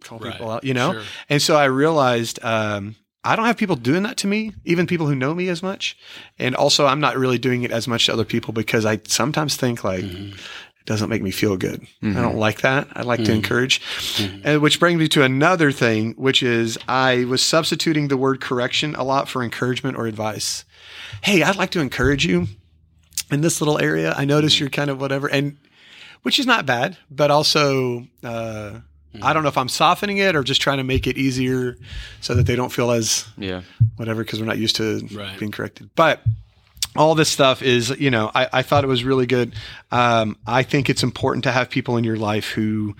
call 0.03 0.19
right. 0.19 0.31
people 0.31 0.49
out, 0.49 0.63
you 0.63 0.73
know? 0.73 0.93
Sure. 0.93 1.03
And 1.29 1.41
so 1.41 1.55
I 1.55 1.65
realized 1.65 2.43
um, 2.43 2.95
I 3.23 3.35
don't 3.35 3.45
have 3.45 3.57
people 3.57 3.75
doing 3.75 4.03
that 4.03 4.17
to 4.17 4.27
me, 4.27 4.53
even 4.65 4.87
people 4.87 5.07
who 5.07 5.15
know 5.15 5.33
me 5.33 5.49
as 5.49 5.61
much. 5.61 5.97
And 6.39 6.55
also, 6.55 6.85
I'm 6.85 6.99
not 6.99 7.17
really 7.17 7.37
doing 7.37 7.63
it 7.63 7.71
as 7.71 7.87
much 7.87 8.07
to 8.07 8.13
other 8.13 8.25
people 8.25 8.53
because 8.53 8.85
I 8.85 8.99
sometimes 9.05 9.55
think 9.55 9.83
like, 9.83 10.03
mm-hmm 10.03 10.37
doesn't 10.85 11.09
make 11.09 11.21
me 11.21 11.31
feel 11.31 11.55
good. 11.57 11.81
Mm-hmm. 12.01 12.17
I 12.17 12.21
don't 12.21 12.37
like 12.37 12.61
that. 12.61 12.87
I 12.93 13.03
like 13.03 13.21
mm-hmm. 13.21 13.27
to 13.27 13.33
encourage. 13.33 13.81
Mm-hmm. 13.81 14.41
And 14.43 14.61
which 14.61 14.79
brings 14.79 14.99
me 14.99 15.07
to 15.09 15.23
another 15.23 15.71
thing, 15.71 16.13
which 16.13 16.43
is 16.43 16.77
I 16.87 17.25
was 17.25 17.41
substituting 17.41 18.09
the 18.09 18.17
word 18.17 18.41
correction 18.41 18.95
a 18.95 19.03
lot 19.03 19.29
for 19.29 19.43
encouragement 19.43 19.97
or 19.97 20.07
advice. 20.07 20.65
Hey, 21.21 21.43
I'd 21.43 21.55
like 21.55 21.71
to 21.71 21.79
encourage 21.79 22.25
you 22.25 22.47
in 23.31 23.41
this 23.41 23.61
little 23.61 23.79
area. 23.79 24.13
I 24.15 24.25
notice 24.25 24.55
mm-hmm. 24.55 24.63
you're 24.63 24.69
kind 24.69 24.89
of 24.89 24.99
whatever, 24.99 25.27
and 25.27 25.57
which 26.23 26.39
is 26.39 26.45
not 26.45 26.65
bad, 26.65 26.97
but 27.11 27.31
also, 27.31 28.07
uh, 28.23 28.79
I 29.21 29.33
don't 29.33 29.43
know 29.43 29.49
if 29.49 29.57
I'm 29.57 29.69
softening 29.69 30.17
it 30.17 30.35
or 30.35 30.43
just 30.43 30.61
trying 30.61 30.77
to 30.77 30.83
make 30.83 31.05
it 31.05 31.17
easier 31.17 31.77
so 32.21 32.33
that 32.33 32.47
they 32.47 32.55
don't 32.55 32.71
feel 32.71 32.89
as 32.91 33.27
yeah 33.37 33.61
whatever 33.97 34.23
because 34.23 34.39
we're 34.39 34.47
not 34.47 34.57
used 34.57 34.75
to 34.77 35.07
right. 35.13 35.37
being 35.37 35.51
corrected. 35.51 35.89
But 35.95 36.23
all 36.95 37.15
this 37.15 37.29
stuff 37.29 37.61
is, 37.61 37.89
you 37.99 38.11
know, 38.11 38.31
I, 38.33 38.47
I 38.53 38.61
thought 38.61 38.83
it 38.83 38.87
was 38.87 39.03
really 39.03 39.25
good. 39.25 39.53
Um, 39.91 40.37
I 40.45 40.63
think 40.63 40.89
it's 40.89 41.03
important 41.03 41.43
to 41.43 41.51
have 41.51 41.69
people 41.69 41.97
in 41.97 42.03
your 42.03 42.17
life 42.17 42.49
who 42.49 42.95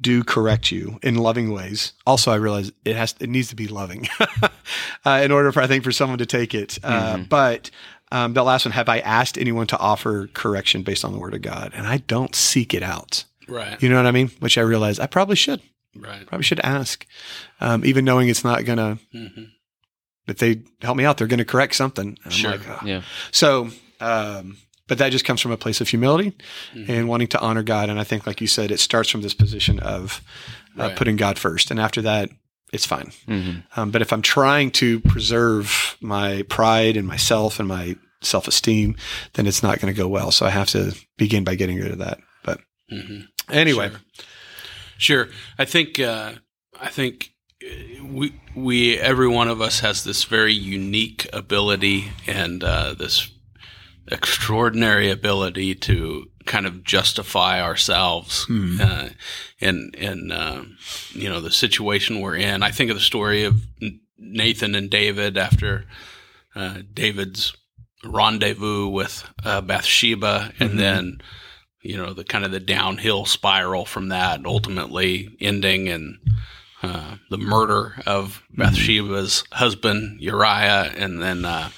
do 0.00 0.22
correct 0.24 0.70
you 0.70 0.98
in 1.02 1.16
loving 1.16 1.52
ways. 1.52 1.92
Also, 2.06 2.30
I 2.30 2.36
realize 2.36 2.72
it 2.84 2.96
has 2.96 3.14
it 3.20 3.28
needs 3.28 3.48
to 3.48 3.56
be 3.56 3.66
loving 3.66 4.08
uh, 5.04 5.20
in 5.22 5.32
order 5.32 5.52
for 5.52 5.60
I 5.60 5.66
think 5.66 5.84
for 5.84 5.92
someone 5.92 6.18
to 6.18 6.26
take 6.26 6.54
it. 6.54 6.78
Uh, 6.82 7.14
mm-hmm. 7.14 7.22
But 7.24 7.70
um, 8.10 8.34
the 8.34 8.42
last 8.42 8.64
one, 8.64 8.72
have 8.72 8.88
I 8.88 9.00
asked 9.00 9.36
anyone 9.38 9.66
to 9.68 9.78
offer 9.78 10.28
correction 10.28 10.82
based 10.82 11.04
on 11.04 11.12
the 11.12 11.18
Word 11.18 11.34
of 11.34 11.42
God? 11.42 11.72
And 11.74 11.86
I 11.86 11.98
don't 11.98 12.34
seek 12.34 12.74
it 12.74 12.82
out. 12.82 13.24
Right. 13.48 13.80
You 13.82 13.88
know 13.88 13.96
what 13.96 14.06
I 14.06 14.12
mean? 14.12 14.30
Which 14.40 14.58
I 14.58 14.62
realize 14.62 14.98
I 14.98 15.06
probably 15.06 15.36
should. 15.36 15.60
Right. 15.96 16.26
Probably 16.26 16.44
should 16.44 16.60
ask, 16.60 17.06
um, 17.60 17.84
even 17.84 18.04
knowing 18.04 18.28
it's 18.28 18.44
not 18.44 18.64
gonna. 18.64 18.98
Mm-hmm 19.14 19.44
if 20.28 20.38
they 20.38 20.62
help 20.82 20.96
me 20.96 21.04
out, 21.04 21.16
they're 21.16 21.26
going 21.26 21.38
to 21.38 21.44
correct 21.44 21.74
something. 21.74 22.18
Sure. 22.28 22.52
Like, 22.52 22.68
oh. 22.68 22.78
Yeah. 22.84 23.02
So, 23.32 23.70
um, 24.00 24.58
but 24.88 24.98
that 24.98 25.10
just 25.10 25.24
comes 25.24 25.40
from 25.40 25.52
a 25.52 25.56
place 25.56 25.80
of 25.80 25.88
humility 25.88 26.32
mm-hmm. 26.74 26.90
and 26.90 27.08
wanting 27.08 27.28
to 27.28 27.40
honor 27.40 27.62
God. 27.62 27.90
And 27.90 28.00
I 28.00 28.04
think, 28.04 28.26
like 28.26 28.40
you 28.40 28.46
said, 28.46 28.70
it 28.70 28.80
starts 28.80 29.10
from 29.10 29.22
this 29.22 29.34
position 29.34 29.78
of 29.78 30.22
uh, 30.78 30.84
right. 30.84 30.96
putting 30.96 31.16
God 31.16 31.38
first. 31.38 31.70
And 31.70 31.78
after 31.78 32.02
that, 32.02 32.30
it's 32.72 32.86
fine. 32.86 33.12
Mm-hmm. 33.26 33.80
Um, 33.80 33.90
but 33.90 34.02
if 34.02 34.12
I'm 34.12 34.22
trying 34.22 34.70
to 34.72 35.00
preserve 35.00 35.96
my 36.00 36.42
pride 36.48 36.96
and 36.96 37.06
myself 37.06 37.58
and 37.58 37.68
my 37.68 37.96
self 38.22 38.48
esteem, 38.48 38.96
then 39.34 39.46
it's 39.46 39.62
not 39.62 39.78
going 39.80 39.92
to 39.92 39.98
go 39.98 40.08
well. 40.08 40.30
So 40.32 40.44
I 40.44 40.50
have 40.50 40.68
to 40.70 40.94
begin 41.16 41.44
by 41.44 41.54
getting 41.54 41.78
rid 41.78 41.92
of 41.92 41.98
that. 41.98 42.18
But 42.42 42.60
mm-hmm. 42.90 43.20
anyway. 43.50 43.90
Sure. 44.98 45.26
sure. 45.26 45.28
I 45.58 45.64
think, 45.66 46.00
uh, 46.00 46.32
I 46.80 46.88
think 46.88 47.32
we 48.02 48.32
we 48.54 48.98
every 48.98 49.28
one 49.28 49.48
of 49.48 49.60
us 49.60 49.80
has 49.80 50.04
this 50.04 50.24
very 50.24 50.54
unique 50.54 51.28
ability 51.32 52.12
and 52.26 52.62
uh, 52.62 52.94
this 52.94 53.30
extraordinary 54.10 55.10
ability 55.10 55.74
to 55.74 56.30
kind 56.46 56.66
of 56.66 56.82
justify 56.82 57.62
ourselves 57.62 58.44
hmm. 58.44 58.78
uh, 58.80 59.08
in 59.60 59.92
in 59.96 60.32
uh, 60.32 60.64
you 61.12 61.28
know 61.28 61.40
the 61.40 61.50
situation 61.50 62.20
we're 62.20 62.36
in. 62.36 62.62
I 62.62 62.70
think 62.70 62.90
of 62.90 62.96
the 62.96 63.02
story 63.02 63.44
of 63.44 63.62
Nathan 64.18 64.74
and 64.74 64.90
David 64.90 65.36
after 65.36 65.84
uh, 66.54 66.78
David's 66.92 67.56
rendezvous 68.04 68.88
with 68.88 69.24
uh, 69.44 69.60
Bathsheba, 69.60 70.52
and 70.58 70.70
mm-hmm. 70.70 70.78
then 70.78 71.20
you 71.82 71.96
know 71.96 72.12
the 72.12 72.24
kind 72.24 72.44
of 72.44 72.50
the 72.50 72.60
downhill 72.60 73.24
spiral 73.26 73.84
from 73.84 74.08
that, 74.08 74.44
ultimately 74.44 75.36
ending 75.40 75.86
in 75.86 76.18
uh, 76.82 77.16
the 77.30 77.38
murder 77.38 77.94
of 78.06 78.42
Bathsheba's 78.56 79.44
husband 79.52 80.20
Uriah, 80.20 80.92
and 80.96 81.20
then 81.20 81.44
uh, 81.44 81.70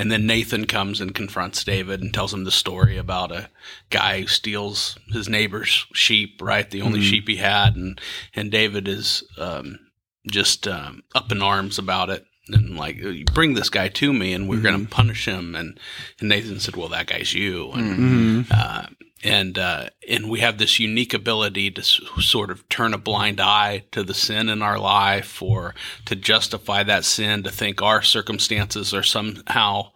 and 0.00 0.10
then 0.10 0.26
Nathan 0.26 0.64
comes 0.64 0.98
and 1.02 1.14
confronts 1.14 1.62
David 1.62 2.00
and 2.00 2.14
tells 2.14 2.32
him 2.32 2.44
the 2.44 2.50
story 2.50 2.96
about 2.96 3.30
a 3.30 3.50
guy 3.90 4.22
who 4.22 4.26
steals 4.28 4.98
his 5.08 5.28
neighbor's 5.28 5.84
sheep, 5.92 6.40
right? 6.40 6.70
The 6.70 6.80
only 6.80 7.00
mm-hmm. 7.00 7.10
sheep 7.10 7.28
he 7.28 7.36
had, 7.36 7.76
and 7.76 8.00
and 8.34 8.50
David 8.50 8.88
is 8.88 9.22
um, 9.36 9.78
just 10.26 10.66
um, 10.66 11.02
up 11.14 11.30
in 11.30 11.42
arms 11.42 11.78
about 11.78 12.08
it. 12.08 12.24
And 12.48 12.78
like, 12.78 12.98
bring 13.34 13.52
this 13.52 13.68
guy 13.68 13.88
to 13.88 14.12
me, 14.14 14.32
and 14.32 14.48
we're 14.48 14.56
mm-hmm. 14.56 14.64
going 14.64 14.86
to 14.86 14.90
punish 14.90 15.28
him. 15.28 15.54
And, 15.54 15.78
and 16.18 16.30
Nathan 16.30 16.60
said, 16.60 16.76
"Well, 16.76 16.88
that 16.88 17.06
guy's 17.06 17.34
you." 17.34 17.70
And 17.72 17.98
mm-hmm. 17.98 18.52
uh, 18.52 18.86
and 19.22 19.58
uh, 19.58 19.90
and 20.08 20.30
we 20.30 20.40
have 20.40 20.58
this 20.58 20.78
unique 20.78 21.14
ability 21.14 21.70
to 21.72 21.80
s- 21.80 22.00
sort 22.18 22.50
of 22.50 22.68
turn 22.68 22.94
a 22.94 22.98
blind 22.98 23.40
eye 23.40 23.84
to 23.92 24.02
the 24.02 24.14
sin 24.14 24.48
in 24.48 24.62
our 24.62 24.78
life, 24.78 25.42
or 25.42 25.74
to 26.06 26.16
justify 26.16 26.82
that 26.82 27.04
sin, 27.04 27.42
to 27.42 27.50
think 27.50 27.82
our 27.82 28.02
circumstances 28.02 28.94
are 28.94 29.02
somehow 29.02 29.90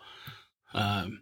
um, 0.74 1.20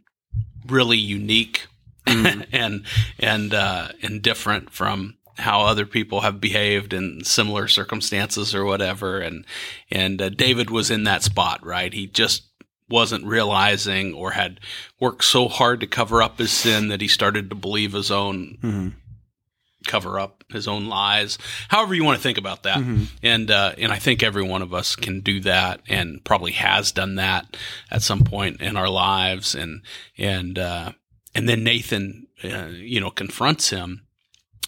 really 0.66 0.98
unique 0.98 1.66
mm. 2.06 2.46
and 2.52 2.84
and 3.18 3.54
uh, 3.54 3.88
and 4.02 4.22
different 4.22 4.70
from 4.70 5.16
how 5.38 5.62
other 5.62 5.86
people 5.86 6.20
have 6.20 6.40
behaved 6.40 6.92
in 6.92 7.24
similar 7.24 7.66
circumstances 7.66 8.54
or 8.54 8.64
whatever. 8.64 9.18
And 9.18 9.44
and 9.90 10.20
uh, 10.20 10.28
David 10.28 10.70
was 10.70 10.90
in 10.90 11.04
that 11.04 11.22
spot, 11.22 11.64
right? 11.64 11.92
He 11.92 12.06
just 12.06 12.44
wasn't 12.92 13.24
realizing 13.24 14.12
or 14.12 14.32
had 14.32 14.60
worked 15.00 15.24
so 15.24 15.48
hard 15.48 15.80
to 15.80 15.86
cover 15.86 16.22
up 16.22 16.38
his 16.38 16.52
sin 16.52 16.88
that 16.88 17.00
he 17.00 17.08
started 17.08 17.48
to 17.48 17.56
believe 17.56 17.94
his 17.94 18.10
own 18.10 18.58
mm-hmm. 18.62 18.88
cover 19.86 20.20
up 20.20 20.44
his 20.50 20.68
own 20.68 20.86
lies. 20.86 21.38
However 21.68 21.94
you 21.94 22.04
want 22.04 22.18
to 22.18 22.22
think 22.22 22.38
about 22.38 22.64
that. 22.64 22.78
Mm-hmm. 22.78 23.04
and 23.22 23.50
uh, 23.50 23.72
and 23.78 23.90
I 23.90 23.98
think 23.98 24.22
every 24.22 24.42
one 24.42 24.62
of 24.62 24.74
us 24.74 24.94
can 24.94 25.20
do 25.20 25.40
that 25.40 25.80
and 25.88 26.22
probably 26.22 26.52
has 26.52 26.92
done 26.92 27.16
that 27.16 27.56
at 27.90 28.02
some 28.02 28.22
point 28.22 28.60
in 28.60 28.76
our 28.76 28.90
lives. 28.90 29.54
And 29.54 29.80
and 30.18 30.58
uh, 30.58 30.92
and 31.34 31.48
then 31.48 31.64
Nathan 31.64 32.28
uh, 32.44 32.68
you 32.72 33.00
know 33.00 33.10
confronts 33.10 33.70
him. 33.70 34.02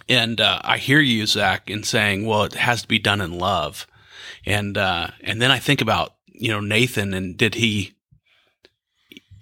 And 0.08 0.40
uh, 0.40 0.60
I 0.64 0.78
hear 0.78 1.00
you 1.00 1.26
Zach 1.26 1.68
in 1.70 1.82
saying 1.82 2.24
well 2.24 2.44
it 2.44 2.54
has 2.54 2.82
to 2.82 2.88
be 2.88 2.98
done 2.98 3.20
in 3.20 3.38
love. 3.38 3.86
And 4.46 4.78
uh, 4.78 5.08
and 5.20 5.42
then 5.42 5.50
I 5.50 5.58
think 5.58 5.82
about 5.82 6.14
you 6.26 6.50
know 6.50 6.60
Nathan 6.60 7.12
and 7.12 7.36
did 7.36 7.56
he 7.56 7.94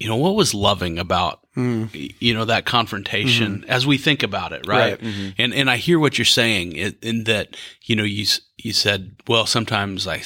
you 0.03 0.09
know, 0.09 0.17
what 0.17 0.35
was 0.35 0.53
loving 0.53 0.99
about 0.99 1.47
mm. 1.57 2.15
you 2.19 2.35
know 2.35 2.45
that 2.45 2.65
confrontation 2.65 3.59
mm-hmm. 3.61 3.71
as 3.71 3.87
we 3.87 3.97
think 3.99 4.25
about 4.25 4.53
it, 4.53 4.67
right? 4.67 4.93
right. 4.95 5.01
Mm-hmm. 5.01 5.29
And 5.39 5.55
and 5.55 5.71
I 5.71 5.77
hear 5.77 6.01
what 6.01 6.19
you're 6.19 6.25
saying 6.25 6.73
in, 6.73 6.97
in, 7.03 7.25
that 7.25 7.57
you 7.85 7.95
know 7.95 8.03
you 8.03 8.27
you 8.57 8.73
said 8.73 9.15
well 9.29 9.47
sometimes 9.47 10.09
I 10.09 10.25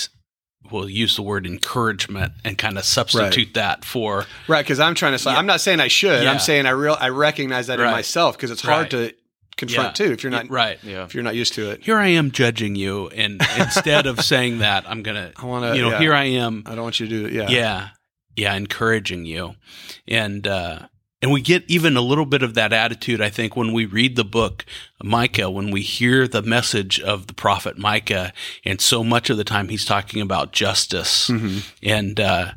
will 0.70 0.89
use 0.89 1.14
the 1.16 1.22
word 1.22 1.47
encouragement 1.47 2.33
and 2.43 2.57
kind 2.57 2.79
of 2.79 2.87
substitute 2.87 3.49
right. 3.49 3.55
that 3.55 3.85
for 3.85 4.24
right 4.49 4.64
because 4.64 4.81
I'm 4.81 4.95
trying 4.95 5.12
to 5.12 5.18
say 5.18 5.31
yeah. 5.31 5.37
I'm 5.37 5.47
not 5.47 5.61
saying 5.61 5.79
I 5.81 5.89
should 5.89 6.22
yeah. 6.22 6.31
I'm 6.31 6.39
saying 6.39 6.64
I 6.64 6.70
real 6.70 6.97
I 6.99 7.11
recognize 7.11 7.66
that 7.66 7.79
right. 7.79 7.89
in 7.89 7.93
myself 7.93 8.35
because 8.35 8.51
it's 8.51 8.62
hard 8.62 8.91
to 8.93 9.12
confront 9.59 9.99
yeah. 9.99 10.07
too 10.07 10.12
if 10.12 10.22
you're 10.22 10.31
not 10.31 10.49
right 10.49 10.79
yeah. 10.83 11.05
if 11.05 11.14
you're 11.14 11.24
not 11.24 11.35
used 11.35 11.55
to 11.55 11.70
it 11.70 11.83
here 11.83 11.97
i 11.97 12.09
am 12.09 12.31
judging 12.31 12.74
you 12.74 13.09
and 13.09 13.41
instead 13.59 14.05
of 14.05 14.20
saying 14.20 14.59
that 14.59 14.85
i'm 14.87 15.03
gonna 15.03 15.33
i 15.35 15.47
want 15.47 15.64
to 15.64 15.74
you 15.74 15.81
know 15.81 15.93
yeah. 15.93 15.99
here 15.99 16.12
i 16.12 16.24
am 16.24 16.62
i 16.66 16.74
don't 16.74 16.85
want 16.85 17.01
you 17.01 17.07
to 17.07 17.20
do 17.20 17.24
it 17.24 17.33
yeah 17.33 17.49
yeah 17.49 17.89
yeah 18.37 18.55
encouraging 18.55 19.24
you 19.24 19.55
and 20.07 20.47
uh 20.47 20.80
and 21.22 21.32
we 21.32 21.41
get 21.41 21.64
even 21.66 21.97
a 21.97 22.03
little 22.03 22.26
bit 22.26 22.43
of 22.43 22.53
that 22.55 22.74
attitude, 22.74 23.22
I 23.22 23.30
think, 23.30 23.57
when 23.57 23.72
we 23.72 23.87
read 23.87 24.16
the 24.16 24.24
book 24.24 24.66
Micah, 25.03 25.51
when 25.51 25.70
we 25.70 25.80
hear 25.80 26.28
the 26.28 26.43
message 26.43 27.01
of 27.01 27.26
the 27.26 27.32
prophet 27.32 27.78
Micah, 27.78 28.34
and 28.66 28.82
so 28.82 29.03
much 29.03 29.30
of 29.30 29.39
the 29.39 29.43
time 29.43 29.70
he's 29.70 29.87
talking 29.87 30.20
about 30.20 30.53
justice. 30.53 31.28
Mm-hmm. 31.28 31.61
And, 31.82 32.20
uh, 32.20 32.53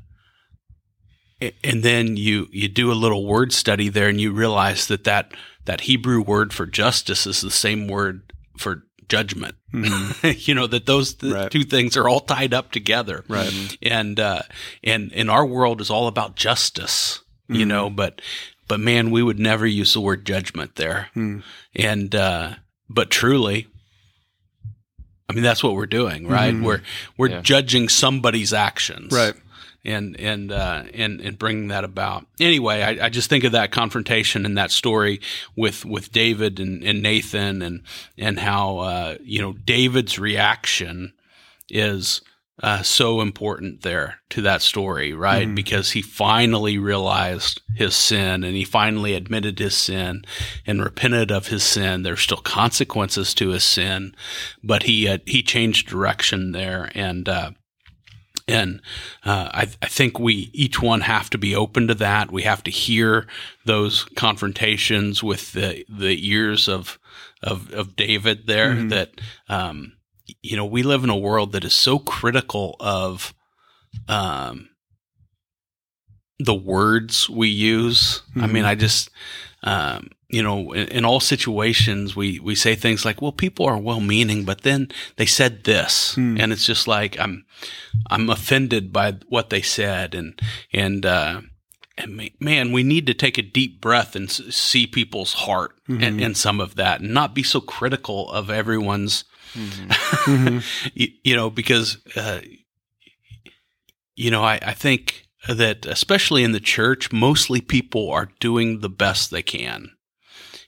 and 1.64 1.84
then 1.84 2.18
you, 2.18 2.48
you 2.52 2.68
do 2.68 2.92
a 2.92 2.94
little 2.94 3.26
word 3.26 3.54
study 3.54 3.88
there 3.88 4.10
and 4.10 4.20
you 4.20 4.34
realize 4.34 4.88
that, 4.88 5.06
that 5.06 5.32
that 5.70 5.82
Hebrew 5.82 6.20
word 6.22 6.52
for 6.52 6.66
justice 6.66 7.28
is 7.28 7.42
the 7.42 7.52
same 7.52 7.88
word 7.88 8.34
for 8.58 8.88
judgment. 9.10 9.56
Mm-hmm. 9.74 10.30
you 10.50 10.56
know 10.56 10.68
that 10.68 10.86
those 10.86 11.22
right. 11.22 11.52
two 11.52 11.64
things 11.64 11.98
are 11.98 12.08
all 12.08 12.22
tied 12.22 12.54
up 12.54 12.72
together. 12.72 13.26
Right. 13.28 13.78
And 13.82 14.20
uh, 14.20 14.44
and 14.84 15.12
in 15.12 15.30
our 15.30 15.46
world 15.46 15.82
is 15.82 15.90
all 15.90 16.08
about 16.08 16.36
justice 16.36 17.22
you 17.50 17.66
mm. 17.66 17.70
know, 17.70 17.90
but, 17.90 18.22
but 18.68 18.80
man, 18.80 19.12
we 19.12 19.24
would 19.24 19.40
never 19.40 19.66
use 19.66 19.94
the 19.94 20.02
word 20.02 20.26
judgment 20.26 20.76
there. 20.76 21.10
Mm. 21.16 21.44
And, 21.76 22.16
uh, 22.16 22.56
but 22.88 23.10
truly, 23.10 23.68
I 25.28 25.34
mean, 25.34 25.44
that's 25.44 25.64
what 25.64 25.74
we're 25.74 25.88
doing, 25.88 26.28
right? 26.28 26.54
Mm. 26.54 26.64
We're, 26.64 26.82
we're 27.18 27.30
yeah. 27.30 27.42
judging 27.42 27.90
somebody's 27.90 28.54
actions. 28.54 29.12
Right. 29.12 29.34
And, 29.86 30.20
and, 30.20 30.52
uh, 30.52 30.84
and, 30.94 31.22
and 31.22 31.40
bringing 31.40 31.70
that 31.70 31.86
about. 31.86 32.26
Anyway, 32.38 32.82
I, 32.82 33.06
I 33.06 33.10
just 33.10 33.30
think 33.30 33.46
of 33.46 33.54
that 33.54 33.72
confrontation 33.72 34.46
and 34.46 34.58
that 34.58 34.72
story 34.72 35.22
with, 35.56 35.86
with 35.86 36.12
David 36.12 36.60
and, 36.60 36.84
and 36.84 37.02
Nathan 37.02 37.62
and, 37.62 37.84
and 38.18 38.40
how, 38.40 38.80
uh, 38.80 39.16
you 39.24 39.42
know, 39.42 39.54
David's 39.54 40.20
reaction 40.20 41.14
is, 41.70 42.22
uh, 42.62 42.82
so 42.82 43.22
important 43.22 43.82
there 43.82 44.20
to 44.30 44.42
that 44.42 44.62
story, 44.62 45.14
right? 45.14 45.46
Mm-hmm. 45.46 45.56
Because 45.56 45.92
he 45.92 46.02
finally 46.02 46.78
realized 46.78 47.62
his 47.76 47.96
sin 47.96 48.44
and 48.44 48.56
he 48.56 48.66
finally 48.66 49.14
admitted 49.14 49.60
his 49.60 49.76
sin 49.76 50.24
and 50.66 50.84
repented 50.84 51.32
of 51.32 51.48
his 51.48 51.64
sin. 51.64 52.04
There's 52.04 52.22
still 52.22 52.38
consequences 52.38 53.34
to 53.36 53.50
his 53.50 53.64
sin, 53.64 54.14
but 54.62 54.84
he 54.84 55.08
uh, 55.08 55.20
he 55.26 55.42
changed 55.42 55.88
direction 55.88 56.52
there, 56.52 56.92
and 56.94 57.30
uh, 57.30 57.52
and 58.50 58.82
uh, 59.24 59.50
I, 59.54 59.62
I, 59.82 59.88
think 59.88 60.20
we 60.20 60.50
each 60.54 60.82
one 60.82 61.02
have 61.02 61.30
to 61.32 61.38
be 61.38 61.56
open 61.56 61.88
to 61.88 61.96
that. 61.96 62.32
We 62.32 62.44
have 62.44 62.64
to 62.64 62.72
hear 62.72 63.28
those 63.66 64.04
confrontations 64.16 65.24
with 65.24 65.54
the 65.54 65.86
the 65.88 66.28
ears 66.28 66.68
of 66.68 67.00
of, 67.44 67.72
of 67.74 67.96
David 67.96 68.48
there 68.48 68.74
mm-hmm. 68.74 68.90
that. 68.90 69.22
Um, 69.48 69.94
you 70.44 70.56
know, 70.56 70.66
we 70.66 70.84
live 70.84 71.04
in 71.04 71.10
a 71.10 71.18
world 71.18 71.54
that 71.54 71.66
is 71.66 71.74
so 71.74 71.98
critical 71.98 72.76
of 72.80 73.34
um, 74.08 74.70
the 76.38 76.54
words 76.54 77.30
we 77.30 77.48
use. 77.48 78.22
Mm-hmm. 78.30 78.44
I 78.44 78.48
mean, 78.48 78.56
mm-hmm. 78.58 78.66
I 78.68 78.76
just, 78.76 79.10
um, 79.64 80.10
you 80.30 80.44
know, 80.44 80.72
in, 80.74 80.88
in, 80.90 81.06
all 81.06 81.20
situations, 81.20 82.16
we, 82.16 82.40
we 82.40 82.54
say 82.54 82.76
things 82.76 83.04
like, 83.04 83.22
well, 83.22 83.32
people 83.32 83.66
are 83.66 83.78
well 83.78 84.00
meaning, 84.00 84.46
but 84.46 84.62
then 84.62 84.90
they 85.18 85.26
said 85.26 85.64
this. 85.64 86.16
Mm. 86.16 86.40
And 86.40 86.54
it's 86.54 86.66
just 86.66 86.88
like, 86.88 87.20
I'm, 87.20 87.46
I'm 88.10 88.30
offended 88.30 88.94
by 88.94 89.16
what 89.28 89.50
they 89.50 89.64
said. 89.64 90.14
And, 90.14 90.40
and, 90.72 91.04
uh, 91.04 91.42
and 91.98 92.30
man, 92.40 92.72
we 92.72 92.84
need 92.84 93.08
to 93.08 93.16
take 93.16 93.40
a 93.40 93.42
deep 93.42 93.82
breath 93.82 94.16
and 94.16 94.32
see 94.32 94.86
people's 94.86 95.34
heart 95.34 95.72
mm-hmm. 95.90 96.04
and, 96.04 96.22
and 96.22 96.38
some 96.38 96.62
of 96.62 96.76
that 96.76 97.02
and 97.02 97.12
not 97.14 97.34
be 97.34 97.44
so 97.44 97.60
critical 97.60 98.32
of 98.32 98.50
everyone's 98.50 99.26
Mm-hmm. 99.54 100.60
you, 100.94 101.08
you, 101.24 101.36
know, 101.36 101.50
because, 101.50 101.98
uh, 102.16 102.42
you 104.16 104.30
know, 104.30 104.44
I, 104.44 104.60
I 104.62 104.74
think 104.74 105.26
that 105.48 105.88
especially 105.88 106.44
in 106.44 106.52
the 106.52 106.60
church, 106.60 107.12
mostly 107.12 107.60
people 107.60 108.12
are 108.12 108.30
doing 108.40 108.82
the 108.82 108.90
best 108.90 109.32
they 109.32 109.42
can 109.42 109.90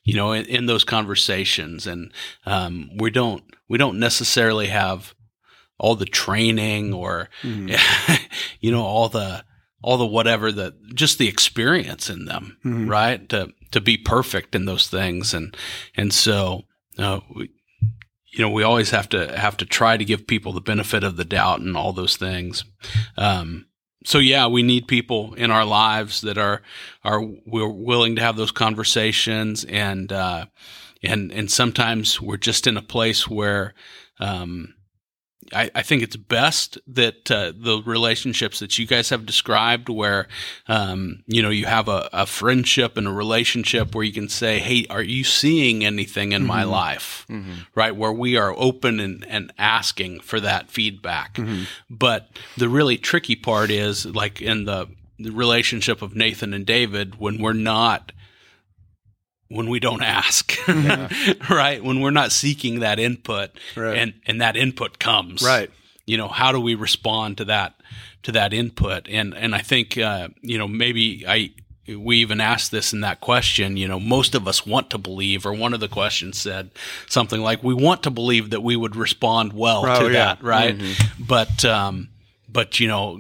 you 0.04 0.16
know, 0.16 0.32
in, 0.32 0.45
in 0.45 0.66
those 0.66 0.84
conversations. 0.84 1.88
And 1.88 2.12
um, 2.45 2.89
we 2.97 3.12
don't 3.12 3.43
we 3.68 3.78
don't 3.78 3.99
necessarily 3.99 4.68
have 4.68 5.14
all 5.78 5.95
the 5.95 6.06
training 6.06 6.93
or 6.93 7.30
mm-hmm. 7.41 8.14
you 8.60 8.72
know 8.72 8.84
all 8.84 9.10
the 9.10 9.43
all 9.84 9.97
the 9.97 10.06
whatever 10.06 10.52
the 10.52 10.76
just 10.93 11.18
the 11.18 11.28
experience 11.28 12.10
in 12.10 12.26
them, 12.26 12.58
mm-hmm. 12.64 12.88
right? 12.88 13.28
To 13.30 13.52
to 13.72 13.82
be 13.82 13.97
perfect 13.97 14.56
in 14.56 14.66
those 14.66 14.88
things, 14.88 15.34
and 15.34 15.56
and 15.95 16.14
so 16.14 16.64
uh, 16.97 17.22
we, 17.36 17.49
you 18.32 18.39
know, 18.39 18.49
we 18.49 18.64
always 18.64 18.91
have 18.91 19.10
to 19.10 19.38
have 19.38 19.58
to 19.58 19.66
try 19.66 19.97
to 19.97 20.06
give 20.06 20.26
people 20.26 20.54
the 20.54 20.62
benefit 20.62 21.04
of 21.04 21.18
the 21.18 21.26
doubt 21.26 21.60
and 21.60 21.76
all 21.76 21.93
those 21.93 22.16
things. 22.16 22.64
Um, 23.18 23.66
so 24.04 24.18
yeah, 24.18 24.47
we 24.47 24.64
need 24.64 24.88
people 24.88 25.34
in 25.36 25.52
our 25.52 25.66
lives 25.66 26.22
that 26.22 26.38
are 26.38 26.62
are 27.04 27.22
we're 27.45 27.68
willing 27.68 28.16
to 28.16 28.22
have 28.22 28.36
those 28.36 28.52
conversations, 28.52 29.64
and 29.66 30.12
uh, 30.12 30.45
and 31.04 31.32
and 31.32 31.52
sometimes 31.52 32.20
we're 32.22 32.38
just 32.38 32.68
in 32.68 32.78
a 32.78 32.82
place 32.82 33.28
where 33.28 33.74
um, 34.20 34.74
I, 35.54 35.70
I, 35.76 35.82
think 35.82 36.04
it's 36.04 36.16
best 36.16 36.78
that 36.88 37.30
uh, 37.30 37.54
the 37.56 37.82
relationships 37.86 38.60
that 38.60 38.78
you 38.78 38.88
guys 38.88 39.10
have 39.10 39.26
described, 39.26 39.89
where 39.89 40.28
um, 40.68 41.24
you 41.28 41.41
know 41.41 41.49
you 41.49 41.66
have 41.66 41.88
a, 41.88 42.10
a, 42.14 42.26
friendship 42.26 42.97
and 42.97 43.08
a 43.08 43.12
relationship 43.12 43.93
where 43.93 44.04
you 44.04 44.14
can 44.14 44.30
say, 44.30 44.60
"Hey, 44.60 44.86
are 44.89 45.02
you 45.02 45.24
seeing 45.24 45.84
anything 45.84 46.32
in 46.32 46.41
mm-hmm. 46.41 46.47
my 46.47 46.64
life?" 46.64 47.26
Mm-hmm. 47.30 47.54
Right, 47.76 47.95
where 47.95 48.14
we 48.14 48.38
are 48.38 48.54
open 48.58 48.99
and, 48.99 49.26
and 49.28 49.54
asking 49.58 50.22
for 50.22 50.39
that 50.39 50.70
feedback. 50.70 51.36
Mm-hmm. 51.36 51.64
But 51.89 52.30
the 52.58 52.70
really 52.70 52.97
tricky 52.97 53.36
part 53.36 53.72
is, 53.72 54.06
like 54.06 54.41
in 54.41 54.66
the, 54.66 54.88
the 55.20 55.32
relationship 55.32 56.02
of 56.02 56.16
Nathan 56.16 56.54
and 56.54 56.66
David, 56.66 57.20
when 57.20 57.41
we're 57.41 57.54
not 57.54 58.12
when 59.52 59.70
we 59.70 59.80
don't 59.80 60.02
ask, 60.02 60.56
yeah. 60.68 61.10
right? 61.49 61.84
When 61.84 61.99
we're 61.99 62.12
not 62.12 62.32
seeking 62.32 62.80
that 62.80 62.99
input, 62.99 63.52
right. 63.76 63.97
and 63.97 64.14
and 64.26 64.41
that 64.41 64.56
input 64.56 64.99
comes, 64.99 65.41
right? 65.41 65.70
You 66.06 66.18
know, 66.18 66.28
how 66.28 66.52
do 66.52 66.60
we 66.60 66.76
respond 66.76 67.38
to 67.38 67.45
that 67.45 67.76
to 68.24 68.32
that 68.32 68.54
input? 68.54 69.08
And 69.10 69.34
and 69.36 69.54
I 69.54 69.60
think 69.60 69.97
uh, 69.97 70.30
you 70.41 70.58
know 70.58 70.68
maybe 70.68 71.26
I 71.28 71.52
we 71.88 72.18
even 72.18 72.39
asked 72.39 72.72
this 72.72 72.93
in 72.93 73.02
that 73.02 73.22
question. 73.22 73.78
You 73.78 73.88
know, 73.88 73.99
most 73.99 74.36
of 74.36 74.47
us 74.47 74.66
want 74.66 74.89
to 74.91 74.97
believe, 74.97 75.45
or 75.45 75.54
one 75.54 75.74
of 75.74 75.80
the 75.80 75.88
questions 75.89 76.38
said 76.38 76.72
something 77.10 77.41
like, 77.41 77.64
"We 77.64 77.74
want 77.74 78.04
to 78.04 78.12
believe 78.12 78.52
that 78.52 78.64
we 78.64 78.76
would 78.76 78.95
respond 78.95 79.54
well 79.54 79.86
oh, 79.86 79.99
to 79.99 80.06
yeah. 80.06 80.12
that," 80.12 80.43
right? 80.43 80.78
Mm-hmm. 80.78 81.24
But 81.24 81.66
um, 81.66 82.10
but 82.47 82.80
you 82.80 82.88
know 82.88 83.20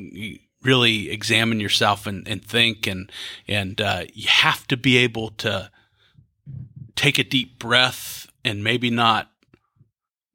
really 0.63 1.09
examine 1.09 1.59
yourself 1.59 2.05
and, 2.05 2.27
and 2.27 2.43
think 2.43 2.87
and 2.87 3.11
and 3.47 3.81
uh, 3.81 4.05
you 4.13 4.27
have 4.27 4.67
to 4.67 4.77
be 4.77 4.97
able 4.97 5.29
to 5.29 5.71
take 6.95 7.19
a 7.19 7.23
deep 7.23 7.59
breath 7.59 8.27
and 8.43 8.63
maybe 8.63 8.89
not 8.89 9.31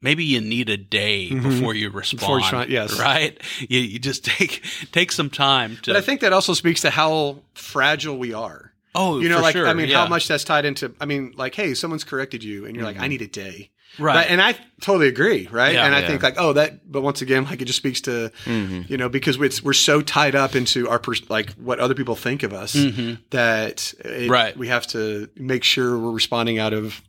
maybe 0.01 0.25
you 0.25 0.41
need 0.41 0.69
a 0.69 0.77
day 0.77 1.29
mm-hmm. 1.31 1.49
before 1.49 1.75
you 1.75 1.91
respond. 1.91 2.21
Before 2.21 2.41
you 2.41 2.47
try, 2.47 2.65
yes, 2.67 2.99
right. 2.99 3.41
You, 3.61 3.81
you 3.81 3.99
just 3.99 4.25
take 4.39 4.65
take 4.93 5.13
some 5.13 5.31
time 5.31 5.77
to. 5.83 5.93
But 5.93 5.97
I 5.97 6.01
think 6.01 6.21
that 6.21 6.33
also 6.33 6.55
speaks 6.55 6.83
to 6.83 6.91
how 6.91 7.41
fragile 7.55 8.19
we 8.19 8.33
are. 8.33 8.73
Oh, 8.95 9.21
you 9.21 9.29
know, 9.29 9.43
like 9.43 9.53
sure. 9.53 9.69
I 9.69 9.75
mean, 9.75 9.89
yeah. 9.89 9.99
how 9.99 10.09
much 10.09 10.27
that's 10.27 10.45
tied 10.45 10.65
into. 10.65 10.95
I 11.01 11.05
mean, 11.05 11.35
like, 11.37 11.55
hey, 11.55 11.75
someone's 11.75 12.05
corrected 12.05 12.43
you, 12.43 12.65
and 12.65 12.75
you're 12.75 12.87
mm-hmm. 12.87 12.99
like, 12.99 13.05
I 13.05 13.09
need 13.09 13.21
a 13.21 13.27
day. 13.27 13.71
Right. 13.99 14.31
And 14.31 14.41
I 14.41 14.57
totally 14.81 15.09
agree. 15.09 15.49
Right. 15.51 15.75
Yeah, 15.75 15.87
and 15.87 15.95
I 15.95 16.01
yeah. 16.01 16.07
think 16.07 16.23
like, 16.23 16.35
oh, 16.39 16.53
that, 16.55 16.91
but 16.91 17.03
once 17.03 17.23
again, 17.23 17.45
like 17.45 17.63
it 17.63 17.65
just 17.65 17.79
speaks 17.79 18.01
to, 18.03 18.31
mm-hmm. 18.45 18.83
you 18.89 18.97
know, 18.97 19.09
because 19.09 19.41
it's, 19.41 19.63
we're 19.63 19.73
so 19.73 20.01
tied 20.03 20.35
up 20.35 20.55
into 20.55 20.89
our, 20.89 20.99
pers- 20.99 21.29
like 21.31 21.53
what 21.53 21.79
other 21.79 21.95
people 21.95 22.17
think 22.17 22.43
of 22.43 22.53
us 22.53 22.75
mm-hmm. 22.75 23.15
that 23.31 23.95
it, 24.05 24.31
right. 24.31 24.57
we 24.57 24.69
have 24.69 24.87
to 24.89 25.29
make 25.37 25.65
sure 25.65 25.99
we're 25.99 26.11
responding 26.11 26.59
out 26.59 26.73
of, 26.73 27.01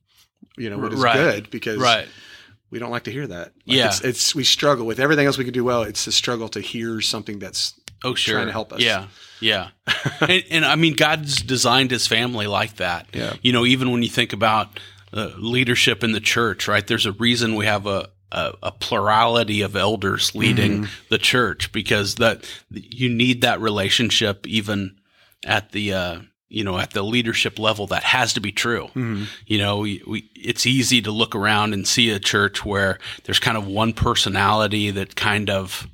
you 0.58 0.70
know, 0.70 0.78
what 0.78 0.94
is 0.94 1.00
right. 1.00 1.16
good 1.16 1.50
because 1.50 1.78
right. 1.78 2.08
we 2.72 2.80
don't 2.80 2.92
like 2.92 3.04
to 3.04 3.12
hear 3.12 3.28
that. 3.28 3.48
Like 3.48 3.54
yeah. 3.66 3.88
It's, 3.88 4.02
it's, 4.02 4.36
we 4.36 4.44
struggle 4.44 4.86
with 4.86 5.00
everything 5.00 5.26
else 5.26 5.38
we 5.38 5.44
can 5.44 5.54
do 5.54 5.64
well. 5.64 5.84
It's 5.84 6.08
a 6.08 6.12
struggle 6.12 6.50
to 6.50 6.62
hear 6.62 7.02
something 7.02 7.40
that's 7.40 7.80
oh, 8.04 8.16
sure. 8.16 8.36
trying 8.36 8.48
to 8.48 8.54
help 8.54 8.74
us. 8.74 8.80
Yeah. 8.80 9.08
Yeah. 9.40 9.70
and, 10.22 10.44
and 10.50 10.66
I 10.66 10.76
mean, 10.76 10.96
God's 10.96 11.42
designed 11.42 11.92
his 11.92 12.08
family 12.08 12.48
like 12.48 12.78
that. 12.78 13.08
Yeah. 13.14 13.34
You 13.42 13.54
know, 13.54 13.66
even 13.66 13.92
when 13.92 14.04
you 14.04 14.10
think 14.10 14.34
about, 14.34 14.80
uh, 15.14 15.32
leadership 15.38 16.04
in 16.04 16.12
the 16.12 16.20
church, 16.20 16.68
right? 16.68 16.86
There's 16.86 17.06
a 17.06 17.14
reason 17.14 17.56
we 17.56 17.66
have 17.66 17.86
a, 17.86 18.10
a, 18.32 18.54
a 18.64 18.72
plurality 18.72 19.62
of 19.62 19.76
elders 19.76 20.36
leading 20.36 20.84
mm-hmm. 20.84 20.94
the 21.10 21.18
church 21.18 21.72
because 21.72 22.16
that 22.16 22.46
you 22.70 23.10
need 23.10 23.42
that 23.42 23.62
relationship 23.62 24.46
even 24.48 24.98
at 25.46 25.72
the 25.72 25.94
uh, 25.94 26.20
you 26.50 26.64
know 26.64 26.78
at 26.78 26.92
the 26.92 27.04
leadership 27.04 27.60
level 27.60 27.88
that 27.88 28.04
has 28.04 28.34
to 28.34 28.40
be 28.40 28.52
true. 28.52 28.88
Mm-hmm. 28.88 29.24
You 29.46 29.58
know, 29.60 29.78
we, 29.80 30.04
we, 30.08 30.30
it's 30.36 30.66
easy 30.66 31.02
to 31.02 31.12
look 31.12 31.36
around 31.36 31.74
and 31.74 31.88
see 31.88 32.10
a 32.10 32.20
church 32.20 32.66
where 32.66 33.00
there's 33.24 33.40
kind 33.40 33.58
of 33.58 33.68
one 33.68 33.94
personality 33.94 34.92
that 34.92 35.16
kind 35.16 35.50
of 35.50 35.88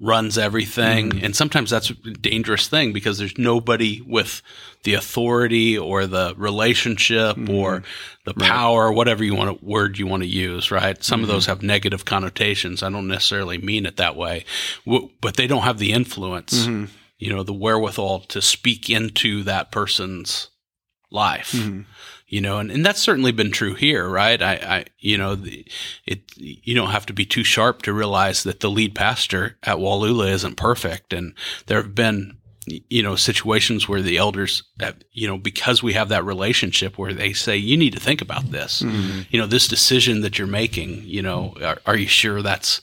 runs 0.00 0.38
everything. 0.38 1.10
Mm-hmm. 1.10 1.24
And 1.24 1.36
sometimes 1.36 1.70
that's 1.70 1.90
a 1.90 1.94
dangerous 1.94 2.68
thing 2.68 2.92
because 2.92 3.18
there's 3.18 3.36
nobody 3.36 4.00
with 4.06 4.42
the 4.84 4.94
authority 4.94 5.76
or 5.76 6.06
the 6.06 6.34
relationship 6.36 7.36
mm-hmm. 7.36 7.52
or 7.52 7.82
the 8.24 8.34
power, 8.34 8.88
right. 8.88 8.96
whatever 8.96 9.24
you 9.24 9.34
want 9.34 9.58
to 9.58 9.64
word 9.64 9.98
you 9.98 10.06
want 10.06 10.22
to 10.22 10.28
use, 10.28 10.70
right? 10.70 11.02
Some 11.02 11.18
mm-hmm. 11.18 11.24
of 11.24 11.28
those 11.28 11.46
have 11.46 11.62
negative 11.62 12.04
connotations. 12.04 12.82
I 12.82 12.90
don't 12.90 13.08
necessarily 13.08 13.58
mean 13.58 13.86
it 13.86 13.96
that 13.96 14.14
way, 14.14 14.44
but 14.86 15.36
they 15.36 15.48
don't 15.48 15.62
have 15.62 15.78
the 15.78 15.92
influence, 15.92 16.66
mm-hmm. 16.66 16.92
you 17.18 17.34
know, 17.34 17.42
the 17.42 17.52
wherewithal 17.52 18.20
to 18.20 18.40
speak 18.40 18.88
into 18.88 19.42
that 19.44 19.72
person's 19.72 20.48
life. 21.10 21.52
Mm-hmm 22.28 22.34
you 22.38 22.42
know, 22.42 22.58
and, 22.58 22.70
and 22.70 22.84
that's 22.84 23.00
certainly 23.00 23.32
been 23.32 23.50
true 23.50 23.74
here, 23.74 24.06
right? 24.06 24.40
I, 24.40 24.52
I 24.54 24.84
you 24.98 25.16
know, 25.16 25.34
the, 25.34 25.66
it, 26.06 26.30
you 26.36 26.74
don't 26.74 26.90
have 26.90 27.06
to 27.06 27.14
be 27.14 27.24
too 27.24 27.42
sharp 27.42 27.82
to 27.82 27.92
realize 27.92 28.42
that 28.42 28.60
the 28.60 28.70
lead 28.70 28.94
pastor 28.94 29.56
at 29.62 29.78
Wallula 29.78 30.30
isn't 30.32 30.56
perfect. 30.56 31.14
And 31.14 31.32
there 31.66 31.80
have 31.80 31.94
been, 31.94 32.36
you 32.66 33.02
know, 33.02 33.16
situations 33.16 33.88
where 33.88 34.02
the 34.02 34.18
elders, 34.18 34.62
have, 34.78 34.96
you 35.10 35.26
know, 35.26 35.38
because 35.38 35.82
we 35.82 35.94
have 35.94 36.10
that 36.10 36.24
relationship 36.24 36.98
where 36.98 37.14
they 37.14 37.32
say, 37.32 37.56
you 37.56 37.78
need 37.78 37.94
to 37.94 38.00
think 38.00 38.20
about 38.20 38.50
this, 38.50 38.82
mm-hmm. 38.82 39.22
you 39.30 39.40
know, 39.40 39.46
this 39.46 39.66
decision 39.66 40.20
that 40.20 40.38
you're 40.38 40.46
making, 40.46 41.02
you 41.04 41.22
know, 41.22 41.54
are, 41.62 41.78
are 41.86 41.96
you 41.96 42.08
sure 42.08 42.42
that's, 42.42 42.82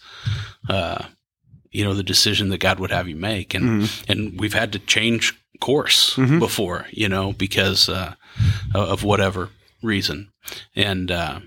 uh, 0.69 1.05
you 1.69 1.83
know, 1.83 1.93
the 1.93 2.01
decision 2.01 2.49
that 2.49 2.61
God 2.61 2.79
would 2.79 2.91
have 2.91 3.07
you 3.07 3.15
make? 3.15 3.53
And, 3.53 3.83
mm-hmm. 3.83 4.11
and 4.11 4.39
we've 4.39 4.55
had 4.55 4.73
to 4.73 4.79
change 4.79 5.39
course 5.61 6.15
mm-hmm. 6.15 6.39
before, 6.39 6.87
you 6.89 7.07
know, 7.07 7.33
because, 7.33 7.87
uh, 7.87 8.15
of 8.73 9.03
whatever 9.03 9.49
reason. 9.81 10.31
And 10.75 11.11
uh, 11.11 11.39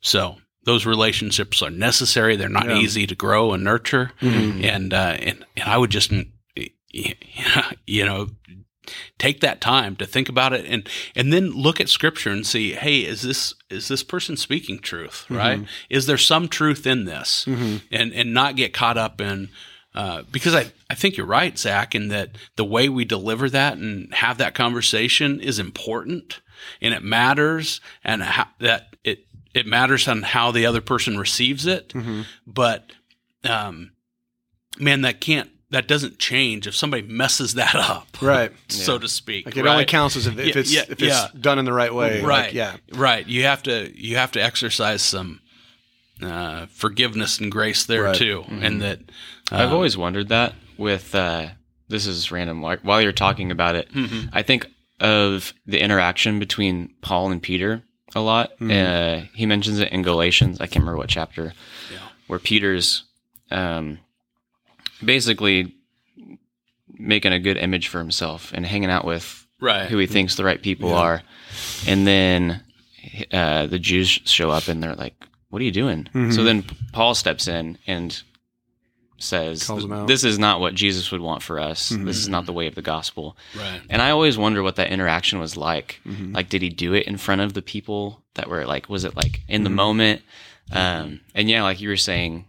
so 0.00 0.36
those 0.64 0.86
relationships 0.86 1.62
are 1.62 1.70
necessary. 1.70 2.36
They're 2.36 2.48
not 2.48 2.68
yeah. 2.68 2.78
easy 2.78 3.06
to 3.06 3.14
grow 3.14 3.52
and 3.52 3.64
nurture. 3.64 4.12
Mm-hmm. 4.20 4.64
And, 4.64 4.94
uh, 4.94 5.16
and, 5.20 5.46
and 5.56 5.68
I 5.68 5.78
would 5.78 5.90
just, 5.90 6.12
you 6.92 8.04
know, 8.04 8.28
take 9.18 9.40
that 9.40 9.60
time 9.60 9.96
to 9.96 10.06
think 10.06 10.28
about 10.28 10.52
it 10.52 10.64
and 10.66 10.88
and 11.16 11.32
then 11.32 11.50
look 11.50 11.80
at 11.80 11.88
scripture 11.88 12.30
and 12.30 12.46
see 12.46 12.72
hey 12.72 13.00
is 13.00 13.22
this 13.22 13.52
is 13.68 13.88
this 13.88 14.04
person 14.04 14.36
speaking 14.36 14.78
truth 14.78 15.26
right 15.28 15.58
mm-hmm. 15.58 15.70
is 15.90 16.06
there 16.06 16.16
some 16.16 16.46
truth 16.46 16.86
in 16.86 17.04
this 17.04 17.44
mm-hmm. 17.46 17.78
and 17.90 18.12
and 18.12 18.32
not 18.32 18.54
get 18.54 18.72
caught 18.72 18.96
up 18.96 19.20
in 19.20 19.48
uh, 19.96 20.22
because 20.30 20.54
I, 20.54 20.70
I 20.90 20.94
think 20.94 21.16
you're 21.16 21.26
right, 21.26 21.58
Zach, 21.58 21.94
in 21.94 22.08
that 22.08 22.32
the 22.56 22.66
way 22.66 22.90
we 22.90 23.06
deliver 23.06 23.48
that 23.48 23.78
and 23.78 24.12
have 24.12 24.36
that 24.38 24.54
conversation 24.54 25.40
is 25.40 25.58
important 25.58 26.42
and 26.82 26.92
it 26.92 27.02
matters 27.02 27.80
and 28.04 28.22
how, 28.22 28.46
that 28.60 28.94
it, 29.04 29.26
it 29.54 29.66
matters 29.66 30.06
on 30.06 30.20
how 30.20 30.50
the 30.50 30.66
other 30.66 30.82
person 30.82 31.16
receives 31.16 31.64
it. 31.64 31.88
Mm-hmm. 31.88 32.22
But, 32.46 32.92
um, 33.42 33.92
man, 34.78 35.00
that 35.00 35.22
can't, 35.22 35.50
that 35.70 35.88
doesn't 35.88 36.18
change 36.18 36.66
if 36.66 36.76
somebody 36.76 37.02
messes 37.02 37.54
that 37.54 37.74
up, 37.74 38.08
right? 38.20 38.52
so 38.68 38.94
yeah. 38.94 38.98
to 38.98 39.08
speak. 39.08 39.46
Like 39.46 39.56
it 39.56 39.64
right? 39.64 39.72
only 39.72 39.84
counts 39.86 40.14
as 40.16 40.26
if, 40.26 40.38
if 40.38 40.46
yeah, 40.46 40.60
it's 40.60 40.74
yeah, 40.74 40.82
if 40.90 41.02
it's 41.02 41.32
done 41.32 41.58
in 41.58 41.64
the 41.64 41.72
right 41.72 41.92
way, 41.92 42.20
right? 42.20 42.46
Like, 42.46 42.52
yeah, 42.52 42.76
right. 42.92 43.26
You 43.26 43.44
have 43.44 43.62
to 43.64 43.90
you 43.94 44.16
have 44.16 44.30
to 44.32 44.40
exercise 44.40 45.02
some 45.02 45.40
uh, 46.22 46.66
forgiveness 46.66 47.40
and 47.40 47.50
grace 47.50 47.84
there 47.84 48.04
right. 48.04 48.14
too, 48.14 48.42
mm-hmm. 48.42 48.62
and 48.62 48.80
that 48.80 49.00
I've 49.50 49.72
always 49.72 49.96
wondered 49.96 50.28
that 50.28 50.54
with 50.76 51.14
uh, 51.14 51.48
this 51.88 52.06
is 52.06 52.30
random. 52.32 52.62
While 52.62 53.00
you're 53.00 53.12
talking 53.12 53.50
about 53.50 53.76
it, 53.76 53.92
mm-hmm. 53.92 54.28
I 54.32 54.42
think 54.42 54.66
of 55.00 55.52
the 55.66 55.80
interaction 55.80 56.38
between 56.38 56.94
Paul 57.02 57.30
and 57.30 57.42
Peter 57.42 57.82
a 58.14 58.20
lot. 58.20 58.58
Mm-hmm. 58.58 58.70
Uh, 58.70 59.26
he 59.34 59.46
mentions 59.46 59.78
it 59.78 59.92
in 59.92 60.02
Galatians. 60.02 60.60
I 60.60 60.66
can't 60.66 60.82
remember 60.82 60.98
what 60.98 61.08
chapter, 61.08 61.52
yeah. 61.92 61.98
where 62.26 62.38
Peter's 62.38 63.04
um, 63.50 63.98
basically 65.04 65.74
making 66.98 67.32
a 67.32 67.38
good 67.38 67.56
image 67.56 67.88
for 67.88 67.98
himself 67.98 68.52
and 68.54 68.64
hanging 68.64 68.90
out 68.90 69.04
with 69.04 69.46
right. 69.60 69.88
who 69.88 69.98
he 69.98 70.06
thinks 70.06 70.36
the 70.36 70.44
right 70.44 70.60
people 70.60 70.90
yeah. 70.90 70.96
are, 70.96 71.22
and 71.86 72.06
then 72.06 72.62
uh, 73.32 73.66
the 73.66 73.78
Jews 73.78 74.08
show 74.08 74.50
up 74.50 74.68
and 74.68 74.82
they're 74.82 74.94
like, 74.94 75.14
"What 75.50 75.60
are 75.60 75.64
you 75.64 75.72
doing?" 75.72 76.04
Mm-hmm. 76.04 76.32
So 76.32 76.42
then 76.42 76.64
Paul 76.92 77.14
steps 77.14 77.48
in 77.48 77.78
and 77.86 78.20
says 79.18 79.70
this 80.06 80.24
is 80.24 80.38
not 80.38 80.60
what 80.60 80.74
Jesus 80.74 81.10
would 81.10 81.20
want 81.20 81.42
for 81.42 81.58
us. 81.58 81.90
Mm-hmm. 81.90 82.04
This 82.04 82.18
is 82.18 82.28
not 82.28 82.46
the 82.46 82.52
way 82.52 82.66
of 82.66 82.74
the 82.74 82.82
gospel. 82.82 83.36
Right. 83.56 83.80
And 83.88 84.02
I 84.02 84.10
always 84.10 84.36
wonder 84.36 84.62
what 84.62 84.76
that 84.76 84.90
interaction 84.90 85.38
was 85.38 85.56
like. 85.56 86.00
Mm-hmm. 86.06 86.34
Like, 86.34 86.48
did 86.48 86.62
he 86.62 86.68
do 86.68 86.94
it 86.94 87.06
in 87.06 87.16
front 87.16 87.40
of 87.40 87.54
the 87.54 87.62
people 87.62 88.22
that 88.34 88.48
were 88.48 88.66
like, 88.66 88.88
was 88.88 89.04
it 89.04 89.16
like 89.16 89.42
in 89.48 89.58
mm-hmm. 89.58 89.64
the 89.64 89.70
moment? 89.70 90.22
Um, 90.72 91.20
and 91.34 91.48
yeah, 91.48 91.62
like 91.62 91.80
you 91.80 91.88
were 91.88 91.96
saying, 91.96 92.46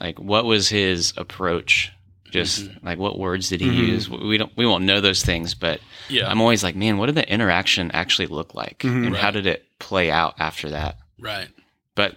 like 0.00 0.18
what 0.18 0.44
was 0.44 0.68
his 0.68 1.14
approach? 1.16 1.90
Just 2.30 2.64
mm-hmm. 2.64 2.86
like 2.86 2.98
what 2.98 3.18
words 3.18 3.48
did 3.48 3.60
he 3.60 3.68
mm-hmm. 3.68 3.84
use? 3.84 4.10
We 4.10 4.38
don't, 4.38 4.56
we 4.56 4.66
won't 4.66 4.84
know 4.84 5.00
those 5.00 5.22
things, 5.24 5.54
but 5.54 5.80
yeah. 6.08 6.28
I'm 6.28 6.40
always 6.40 6.64
like, 6.64 6.74
man, 6.74 6.98
what 6.98 7.06
did 7.06 7.14
the 7.14 7.32
interaction 7.32 7.90
actually 7.92 8.26
look 8.26 8.54
like, 8.54 8.80
mm-hmm. 8.80 9.04
and 9.04 9.12
right. 9.12 9.22
how 9.22 9.30
did 9.30 9.46
it 9.46 9.64
play 9.78 10.10
out 10.10 10.34
after 10.38 10.70
that? 10.70 10.98
Right. 11.18 11.48
But 11.94 12.16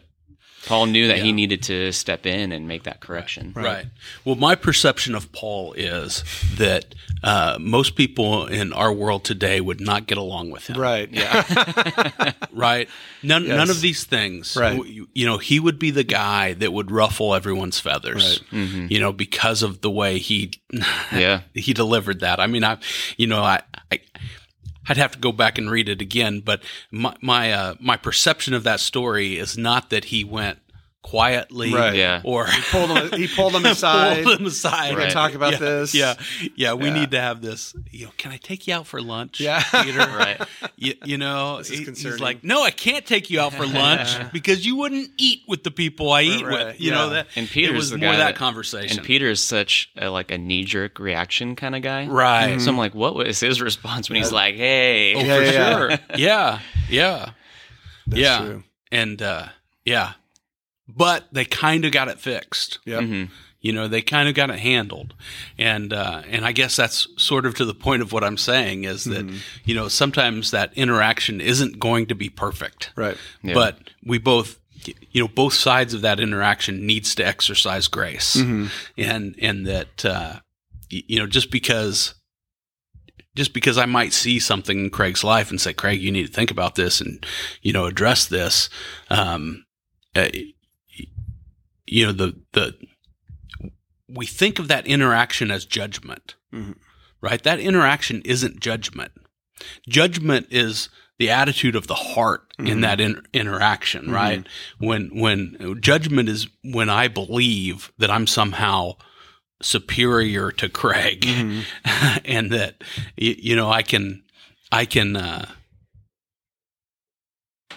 Paul 0.67 0.87
knew 0.87 1.07
that 1.07 1.17
yeah. 1.17 1.23
he 1.23 1.31
needed 1.31 1.63
to 1.63 1.91
step 1.91 2.25
in 2.25 2.51
and 2.51 2.67
make 2.67 2.83
that 2.83 2.99
correction. 2.99 3.53
Right. 3.55 3.65
right. 3.65 3.85
Well, 4.25 4.35
my 4.35 4.55
perception 4.55 5.15
of 5.15 5.31
Paul 5.31 5.73
is 5.73 6.23
that 6.55 6.93
uh, 7.23 7.57
most 7.59 7.95
people 7.95 8.47
in 8.47 8.73
our 8.73 8.91
world 8.91 9.23
today 9.23 9.61
would 9.61 9.79
not 9.79 10.07
get 10.07 10.17
along 10.17 10.51
with 10.51 10.67
him. 10.67 10.79
Right. 10.79 11.09
Yeah. 11.09 12.33
right. 12.51 12.89
None. 13.23 13.45
Yes. 13.45 13.55
None 13.55 13.69
of 13.69 13.81
these 13.81 14.03
things. 14.03 14.57
Right. 14.57 14.83
You 14.85 15.25
know, 15.25 15.37
he 15.37 15.59
would 15.59 15.79
be 15.79 15.91
the 15.91 16.03
guy 16.03 16.53
that 16.53 16.73
would 16.73 16.91
ruffle 16.91 17.33
everyone's 17.33 17.79
feathers. 17.79 18.41
Right. 18.51 18.59
Mm-hmm. 18.59 18.87
You 18.89 18.99
know, 18.99 19.13
because 19.13 19.63
of 19.63 19.81
the 19.81 19.89
way 19.89 20.19
he. 20.19 20.51
yeah. 21.13 21.41
he 21.53 21.73
delivered 21.73 22.19
that. 22.19 22.39
I 22.39 22.47
mean, 22.47 22.63
I. 22.63 22.77
You 23.15 23.27
know, 23.27 23.41
I. 23.41 23.61
I 23.91 24.01
I'd 24.89 24.97
have 24.97 25.11
to 25.13 25.19
go 25.19 25.31
back 25.31 25.57
and 25.57 25.69
read 25.69 25.89
it 25.89 26.01
again, 26.01 26.41
but 26.41 26.61
my 26.91 27.15
my 27.21 27.51
uh, 27.51 27.75
my 27.79 27.97
perception 27.97 28.53
of 28.53 28.63
that 28.63 28.79
story 28.79 29.37
is 29.37 29.57
not 29.57 29.89
that 29.89 30.05
he 30.05 30.23
went 30.23 30.59
quietly 31.09 31.73
right. 31.73 31.95
yeah. 31.95 32.21
or 32.25 32.45
he 32.47 32.61
pulled 32.63 32.89
them 32.89 33.17
he 33.17 33.29
pulled 33.29 33.53
them 33.53 33.65
aside. 33.65 34.25
pulled 34.25 34.39
them 34.39 34.45
aside. 34.45 34.93
We're 34.93 35.03
right. 35.03 35.11
talk 35.11 35.35
about 35.35 35.53
yeah. 35.53 35.59
this. 35.59 35.95
Yeah. 35.95 36.15
Yeah 36.53 36.73
we 36.73 36.87
yeah. 36.87 36.93
need 36.93 37.11
to 37.11 37.21
have 37.21 37.41
this. 37.41 37.73
You 37.91 38.05
know 38.05 38.11
can 38.17 38.33
i 38.33 38.37
take 38.37 38.67
you 38.67 38.73
out 38.73 38.87
for 38.87 39.01
lunch 39.01 39.39
yeah. 39.39 39.63
Peter? 39.83 39.97
Right. 40.17 40.41
You, 40.77 40.93
you 41.05 41.17
know 41.17 41.61
he, 41.63 41.83
he's 41.83 42.19
like 42.19 42.43
no 42.43 42.63
i 42.63 42.71
can't 42.71 43.05
take 43.05 43.29
you 43.29 43.39
out 43.39 43.53
for 43.53 43.65
lunch 43.81 44.09
because 44.31 44.65
you 44.65 44.75
wouldn't 44.75 45.09
eat 45.17 45.41
with 45.47 45.63
the 45.63 45.69
people 45.69 46.11
i 46.11 46.23
eat 46.23 46.43
right, 46.43 46.67
with 46.67 46.81
you 46.81 46.91
know 46.91 47.11
that 47.11 47.27
and 47.35 47.47
peter 47.47 47.73
was 47.73 47.91
more 47.91 47.99
that, 47.99 48.17
that, 48.17 48.35
conversation. 48.35 48.97
and 48.97 49.05
peter 49.05 49.27
is 49.27 49.39
such 49.41 49.91
a, 49.97 50.09
like 50.09 50.31
a 50.31 50.37
knee-jerk 50.37 50.99
reaction 50.99 51.55
kind 51.55 51.75
of 51.75 51.81
guy. 51.81 52.07
Right. 52.07 52.51
Mm-hmm. 52.51 52.59
so 52.59 52.71
i'm 52.71 52.77
like 52.77 52.95
what 52.95 53.15
was 53.15 53.39
his 53.39 53.61
response 53.61 54.09
when 54.09 54.17
he's 54.17 54.31
like 54.31 54.55
hey. 54.55 55.13
Oh, 55.15 55.19
for 55.19 55.51
sure. 55.51 56.17
Yeah. 56.17 56.59
Yeah. 56.89 57.31
Yeah. 58.07 58.39
true. 58.39 58.63
and 58.91 59.21
uh 59.21 59.47
yeah 59.85 60.13
but 60.87 61.25
they 61.31 61.45
kind 61.45 61.85
of 61.85 61.91
got 61.91 62.07
it 62.07 62.19
fixed. 62.19 62.79
Yeah. 62.85 62.99
Mm-hmm. 62.99 63.33
You 63.59 63.73
know, 63.73 63.87
they 63.87 64.01
kind 64.01 64.29
of 64.29 64.35
got 64.35 64.51
it 64.51 64.59
handled, 64.59 65.15
and 65.57 65.91
uh, 65.91 66.21
and 66.29 66.45
I 66.45 66.51
guess 66.51 66.75
that's 66.75 67.07
sort 67.17 67.45
of 67.45 67.55
to 67.55 67.65
the 67.65 67.73
point 67.73 68.03
of 68.03 68.13
what 68.13 68.23
I'm 68.23 68.37
saying 68.37 68.83
is 68.83 69.03
that 69.05 69.25
mm-hmm. 69.25 69.37
you 69.65 69.73
know 69.73 69.87
sometimes 69.87 70.51
that 70.51 70.71
interaction 70.75 71.41
isn't 71.41 71.79
going 71.79 72.05
to 72.05 72.15
be 72.15 72.29
perfect, 72.29 72.91
right? 72.95 73.17
Yeah. 73.41 73.55
But 73.55 73.79
we 74.05 74.19
both 74.19 74.59
you 74.85 75.21
know 75.21 75.27
both 75.27 75.53
sides 75.53 75.93
of 75.93 76.01
that 76.01 76.19
interaction 76.19 76.85
needs 76.85 77.15
to 77.15 77.25
exercise 77.25 77.87
grace 77.87 78.35
mm-hmm. 78.35 78.67
and 78.97 79.35
and 79.41 79.65
that 79.65 80.05
uh, 80.05 80.39
you 80.89 81.19
know 81.19 81.27
just 81.27 81.51
because 81.51 82.13
just 83.35 83.53
because 83.53 83.77
I 83.77 83.85
might 83.85 84.13
see 84.13 84.39
something 84.39 84.85
in 84.85 84.89
Craig's 84.89 85.23
life 85.23 85.49
and 85.49 85.59
say 85.59 85.73
Craig 85.73 86.01
you 86.01 86.11
need 86.11 86.27
to 86.27 86.33
think 86.33 86.51
about 86.51 86.75
this 86.75 87.01
and 87.01 87.25
you 87.61 87.73
know 87.73 87.85
address 87.85 88.27
this 88.27 88.69
um, 89.09 89.65
uh, 90.15 90.29
you 91.87 92.05
know 92.05 92.11
the 92.11 92.39
the 92.53 92.75
we 94.07 94.25
think 94.25 94.59
of 94.59 94.67
that 94.67 94.85
interaction 94.87 95.51
as 95.51 95.65
judgment 95.65 96.35
mm-hmm. 96.53 96.73
right 97.21 97.43
that 97.43 97.59
interaction 97.59 98.21
isn't 98.23 98.59
judgment 98.59 99.11
judgment 99.87 100.47
is 100.51 100.89
the 101.17 101.29
attitude 101.29 101.75
of 101.75 101.87
the 101.87 101.95
heart 101.95 102.53
mm-hmm. 102.57 102.67
in 102.67 102.81
that 102.81 102.99
in- 102.99 103.25
interaction 103.33 104.03
mm-hmm. 104.03 104.13
right 104.13 104.47
when 104.79 105.09
when 105.19 105.77
judgment 105.81 106.29
is 106.29 106.47
when 106.63 106.89
i 106.89 107.07
believe 107.07 107.91
that 107.97 108.11
i'm 108.11 108.27
somehow 108.27 108.93
superior 109.61 110.51
to 110.51 110.69
craig 110.69 111.21
mm-hmm. 111.21 112.17
and 112.25 112.51
that 112.51 112.83
you 113.15 113.55
know 113.55 113.69
i 113.69 113.81
can 113.81 114.23
i 114.71 114.85
can 114.85 115.15
uh, 115.15 115.49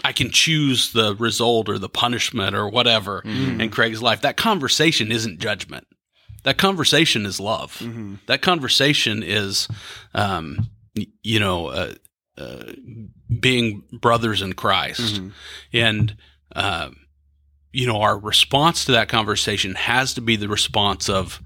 I 0.04 0.12
can 0.12 0.30
choose 0.30 0.92
the 0.92 1.14
result 1.16 1.68
or 1.68 1.78
the 1.78 1.88
punishment 1.88 2.56
or 2.56 2.68
whatever 2.68 3.22
mm-hmm. 3.22 3.60
in 3.60 3.70
Craig's 3.70 4.02
life. 4.02 4.22
That 4.22 4.36
conversation 4.36 5.12
isn't 5.12 5.40
judgment. 5.40 5.86
That 6.44 6.58
conversation 6.58 7.26
is 7.26 7.38
love. 7.38 7.78
Mm-hmm. 7.78 8.14
That 8.26 8.40
conversation 8.40 9.22
is, 9.22 9.68
um, 10.14 10.70
you 11.22 11.38
know, 11.38 11.66
uh, 11.66 11.94
uh, 12.38 12.72
being 13.38 13.82
brothers 13.92 14.40
in 14.40 14.54
Christ, 14.54 15.16
mm-hmm. 15.16 15.28
and 15.74 16.16
uh, 16.56 16.90
you 17.72 17.86
know, 17.86 18.00
our 18.00 18.18
response 18.18 18.84
to 18.86 18.92
that 18.92 19.08
conversation 19.08 19.74
has 19.74 20.14
to 20.14 20.20
be 20.20 20.36
the 20.36 20.48
response 20.48 21.08
of 21.08 21.42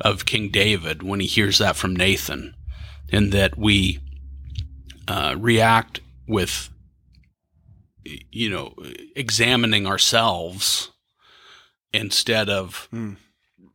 of 0.00 0.26
King 0.26 0.50
David 0.50 1.02
when 1.02 1.20
he 1.20 1.26
hears 1.26 1.58
that 1.58 1.76
from 1.76 1.96
Nathan, 1.96 2.54
and 3.10 3.32
that 3.32 3.58
we 3.58 3.98
uh, 5.08 5.34
react 5.38 6.00
with, 6.28 6.70
you 8.30 8.50
know, 8.50 8.74
examining 9.14 9.86
ourselves 9.86 10.90
instead 11.92 12.48
of. 12.48 12.88
Mm. 12.92 13.16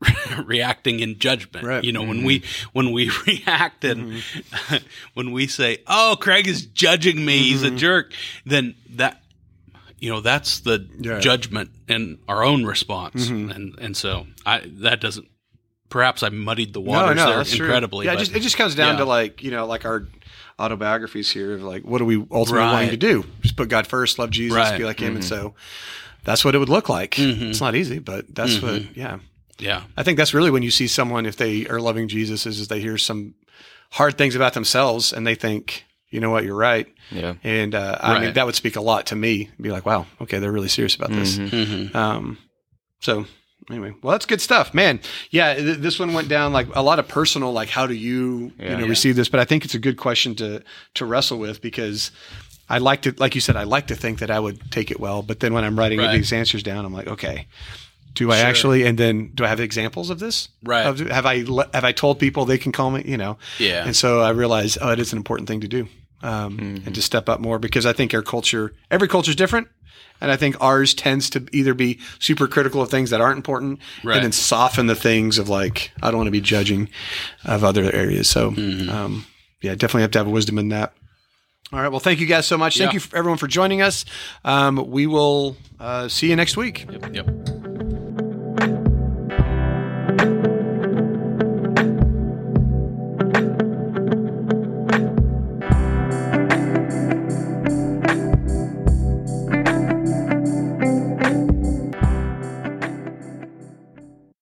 reacting 0.46 1.00
in 1.00 1.20
judgment. 1.20 1.66
Right. 1.66 1.84
You 1.84 1.92
know, 1.92 2.02
mm-hmm. 2.02 2.10
when 2.10 2.24
we 2.24 2.44
when 2.74 2.92
we 2.92 3.12
react 3.28 3.84
and 3.84 4.14
mm-hmm. 4.14 4.76
when 5.14 5.32
we 5.32 5.48
say, 5.48 5.84
"Oh, 5.86 6.18
Craig 6.20 6.48
is 6.48 6.66
judging 6.66 7.24
me; 7.24 7.36
mm-hmm. 7.36 7.44
he's 7.44 7.64
a 7.64 7.68
mm-hmm. 7.68 7.78
jerk," 7.78 8.14
then 8.46 8.76
that 8.92 9.22
you 10.00 10.10
know 10.10 10.20
that's 10.20 10.62
the 10.62 10.88
yeah. 11.00 11.20
judgment 11.20 11.70
and 11.88 12.18
our 12.28 12.44
own 12.44 12.66
response, 12.66 13.28
mm-hmm. 13.28 13.52
and 13.52 13.80
and 13.80 13.96
so 13.96 14.26
I 14.46 14.62
that 14.80 15.02
doesn't. 15.02 15.28
Perhaps 15.90 16.24
I 16.24 16.30
muddied 16.30 16.74
the 16.74 16.80
waters 16.80 17.18
no, 17.18 17.26
no, 17.26 17.44
there 17.44 17.62
incredibly. 17.62 18.06
True. 18.06 18.14
Yeah, 18.14 18.18
just, 18.18 18.34
it 18.34 18.40
just 18.40 18.56
comes 18.56 18.76
down 18.76 18.94
yeah. 18.94 19.00
to 19.00 19.06
like 19.06 19.44
you 19.44 19.52
know 19.52 19.66
like 19.66 19.84
our 19.86 20.08
autobiographies 20.58 21.30
here 21.30 21.54
of 21.54 21.64
like 21.64 21.84
what 21.84 22.02
are 22.02 22.06
we 22.06 22.16
ultimately 22.32 22.60
right. 22.60 22.74
wanting 22.74 22.90
to 22.92 22.98
do? 22.98 23.26
Just 23.52 23.58
put 23.58 23.68
God 23.68 23.86
first, 23.86 24.18
love 24.18 24.30
Jesus, 24.30 24.56
right. 24.56 24.78
be 24.78 24.86
like 24.86 25.02
Him, 25.02 25.16
and 25.16 25.26
so 25.26 25.56
that's 26.24 26.46
what 26.46 26.56
it 26.56 26.60
would 26.60 26.70
look 26.70 26.88
like. 26.88 27.20
It's 27.20 27.60
not 27.60 27.76
easy, 27.76 28.00
but 28.00 28.34
that's 28.34 28.62
what 28.62 28.96
yeah. 28.96 29.20
Yeah. 29.60 29.84
I 29.96 30.04
think 30.04 30.18
that's 30.18 30.34
really 30.34 30.52
when 30.52 30.64
you 30.64 30.72
see 30.72 30.88
someone, 30.88 31.26
if 31.26 31.38
they 31.38 31.68
are 31.68 31.80
loving 31.80 32.08
Jesus, 32.08 32.46
is, 32.46 32.60
is 32.60 32.68
they 32.68 32.82
hear 32.82 32.98
some 32.98 33.36
hard 33.92 34.18
things 34.18 34.36
about 34.36 34.54
themselves 34.54 35.14
and 35.14 35.26
they 35.26 35.36
think, 35.36 35.86
you 36.10 36.20
know 36.20 36.32
what, 36.32 36.44
you're 36.44 36.56
right. 36.56 36.88
Yeah. 37.12 37.36
And 37.44 37.76
uh, 37.76 37.98
I 38.02 38.14
right. 38.14 38.22
mean, 38.22 38.34
that 38.34 38.46
would 38.46 38.56
speak 38.56 38.76
a 38.76 38.82
lot 38.82 39.08
to 39.08 39.16
me. 39.16 39.50
Be 39.60 39.72
like, 39.72 39.86
wow, 39.86 40.08
okay, 40.22 40.40
they're 40.40 40.52
really 40.52 40.68
serious 40.68 40.96
about 40.96 41.12
this. 41.12 41.38
Mm-hmm. 41.38 41.56
mm-hmm. 41.56 41.98
Um, 41.98 42.38
so 43.00 43.26
anyway, 43.70 43.94
well, 44.02 44.12
that's 44.12 44.26
good 44.26 44.42
stuff, 44.42 44.74
man. 44.74 45.00
Yeah, 45.30 45.54
th- 45.54 45.78
this 45.78 46.00
one 46.00 46.14
went 46.14 46.28
down 46.28 46.54
like 46.54 46.68
a 46.76 46.82
lot 46.82 47.00
of 47.00 47.08
personal, 47.08 47.54
like 47.54 47.70
how 47.70 47.88
do 47.88 47.94
you, 47.94 48.52
yeah, 48.58 48.72
you 48.72 48.78
know, 48.78 48.84
yeah. 48.84 48.90
receive 48.90 49.16
this? 49.16 49.30
But 49.30 49.40
I 49.40 49.46
think 49.46 49.66
it's 49.66 49.76
a 49.76 49.80
good 49.80 49.98
question 49.98 50.36
to 50.36 50.64
to 50.96 51.06
wrestle 51.06 51.40
with 51.40 51.62
because 51.62 52.12
I 52.72 52.78
like 52.78 53.02
to, 53.02 53.14
like 53.18 53.36
you 53.36 53.42
said, 53.42 53.58
I 53.58 53.64
like 53.64 53.88
to 53.88 53.96
think 53.96 54.20
that 54.20 54.32
I 54.32 54.40
would 54.40 54.72
take 54.72 54.92
it 54.92 55.00
well, 55.00 55.22
but 55.24 55.42
then 55.42 55.54
when 55.54 55.66
I'm 55.66 55.78
writing 55.78 56.00
right. 56.00 56.16
these 56.16 56.32
answers 56.32 56.64
down, 56.64 56.86
I'm 56.86 56.94
like, 56.94 57.08
okay, 57.08 57.48
do 58.14 58.32
I 58.32 58.38
sure. 58.38 58.46
actually? 58.46 58.86
And 58.86 58.98
then 58.98 59.32
do 59.36 59.44
I 59.44 59.50
have 59.50 59.60
examples 59.60 60.10
of 60.10 60.20
this? 60.20 60.48
Right. 60.64 60.84
Of, 60.86 61.00
have 61.00 61.26
I 61.26 61.40
have 61.74 61.84
I 61.84 61.92
told 61.92 62.18
people 62.18 62.46
they 62.46 62.58
can 62.58 62.72
call 62.72 62.90
me? 62.92 63.04
You 63.06 63.18
know. 63.18 63.38
Yeah. 63.60 63.86
And 63.86 63.94
so 63.94 64.22
I 64.22 64.30
realized, 64.30 64.78
oh, 64.80 64.90
it 64.90 65.00
is 65.00 65.12
an 65.12 65.18
important 65.18 65.50
thing 65.50 65.60
to 65.62 65.68
do, 65.68 65.90
um, 66.24 66.58
mm-hmm. 66.58 66.86
and 66.86 66.96
to 66.96 67.02
step 67.02 67.28
up 67.28 67.42
more 67.42 67.60
because 67.60 67.86
I 67.86 67.92
think 67.92 68.14
our 68.14 68.22
culture, 68.22 68.74
every 68.90 69.10
culture 69.10 69.32
is 69.32 69.36
different, 69.36 69.68
and 70.22 70.32
I 70.32 70.38
think 70.38 70.56
ours 70.62 70.94
tends 70.94 71.30
to 71.32 71.46
either 71.52 71.74
be 71.74 72.00
super 72.20 72.48
critical 72.48 72.82
of 72.82 72.90
things 72.90 73.10
that 73.10 73.20
aren't 73.20 73.38
important, 73.38 73.80
right. 74.02 74.16
and 74.16 74.24
then 74.24 74.32
soften 74.32 74.88
the 74.88 74.96
things 74.96 75.38
of 75.38 75.50
like 75.50 75.92
I 76.02 76.10
don't 76.10 76.20
want 76.20 76.28
to 76.28 76.32
be 76.32 76.40
judging 76.40 76.88
of 77.44 77.66
other 77.66 77.84
areas. 77.92 78.30
So, 78.30 78.52
mm-hmm. 78.52 78.90
um, 78.90 79.26
yeah, 79.62 79.76
definitely 79.76 80.04
have 80.04 80.12
to 80.12 80.20
have 80.20 80.28
wisdom 80.28 80.58
in 80.58 80.70
that. 80.70 80.94
All 81.74 81.80
right. 81.80 81.90
Well, 81.90 82.00
thank 82.00 82.20
you 82.20 82.28
guys 82.28 82.46
so 82.46 82.58
much. 82.58 82.78
Thank 82.78 82.92
yeah. 82.92 82.96
you 82.96 83.00
for 83.00 83.16
everyone 83.16 83.38
for 83.38 83.48
joining 83.48 83.82
us. 83.82 84.06
Um, 84.44 84.90
we 84.90 85.08
will 85.08 85.56
uh, 85.80 86.10
see 86.10 86.30
you 86.30 86.36
next 86.36 86.58
week. 86.58 86.86
Yep. 86.92 87.16
yep. 87.16 88.91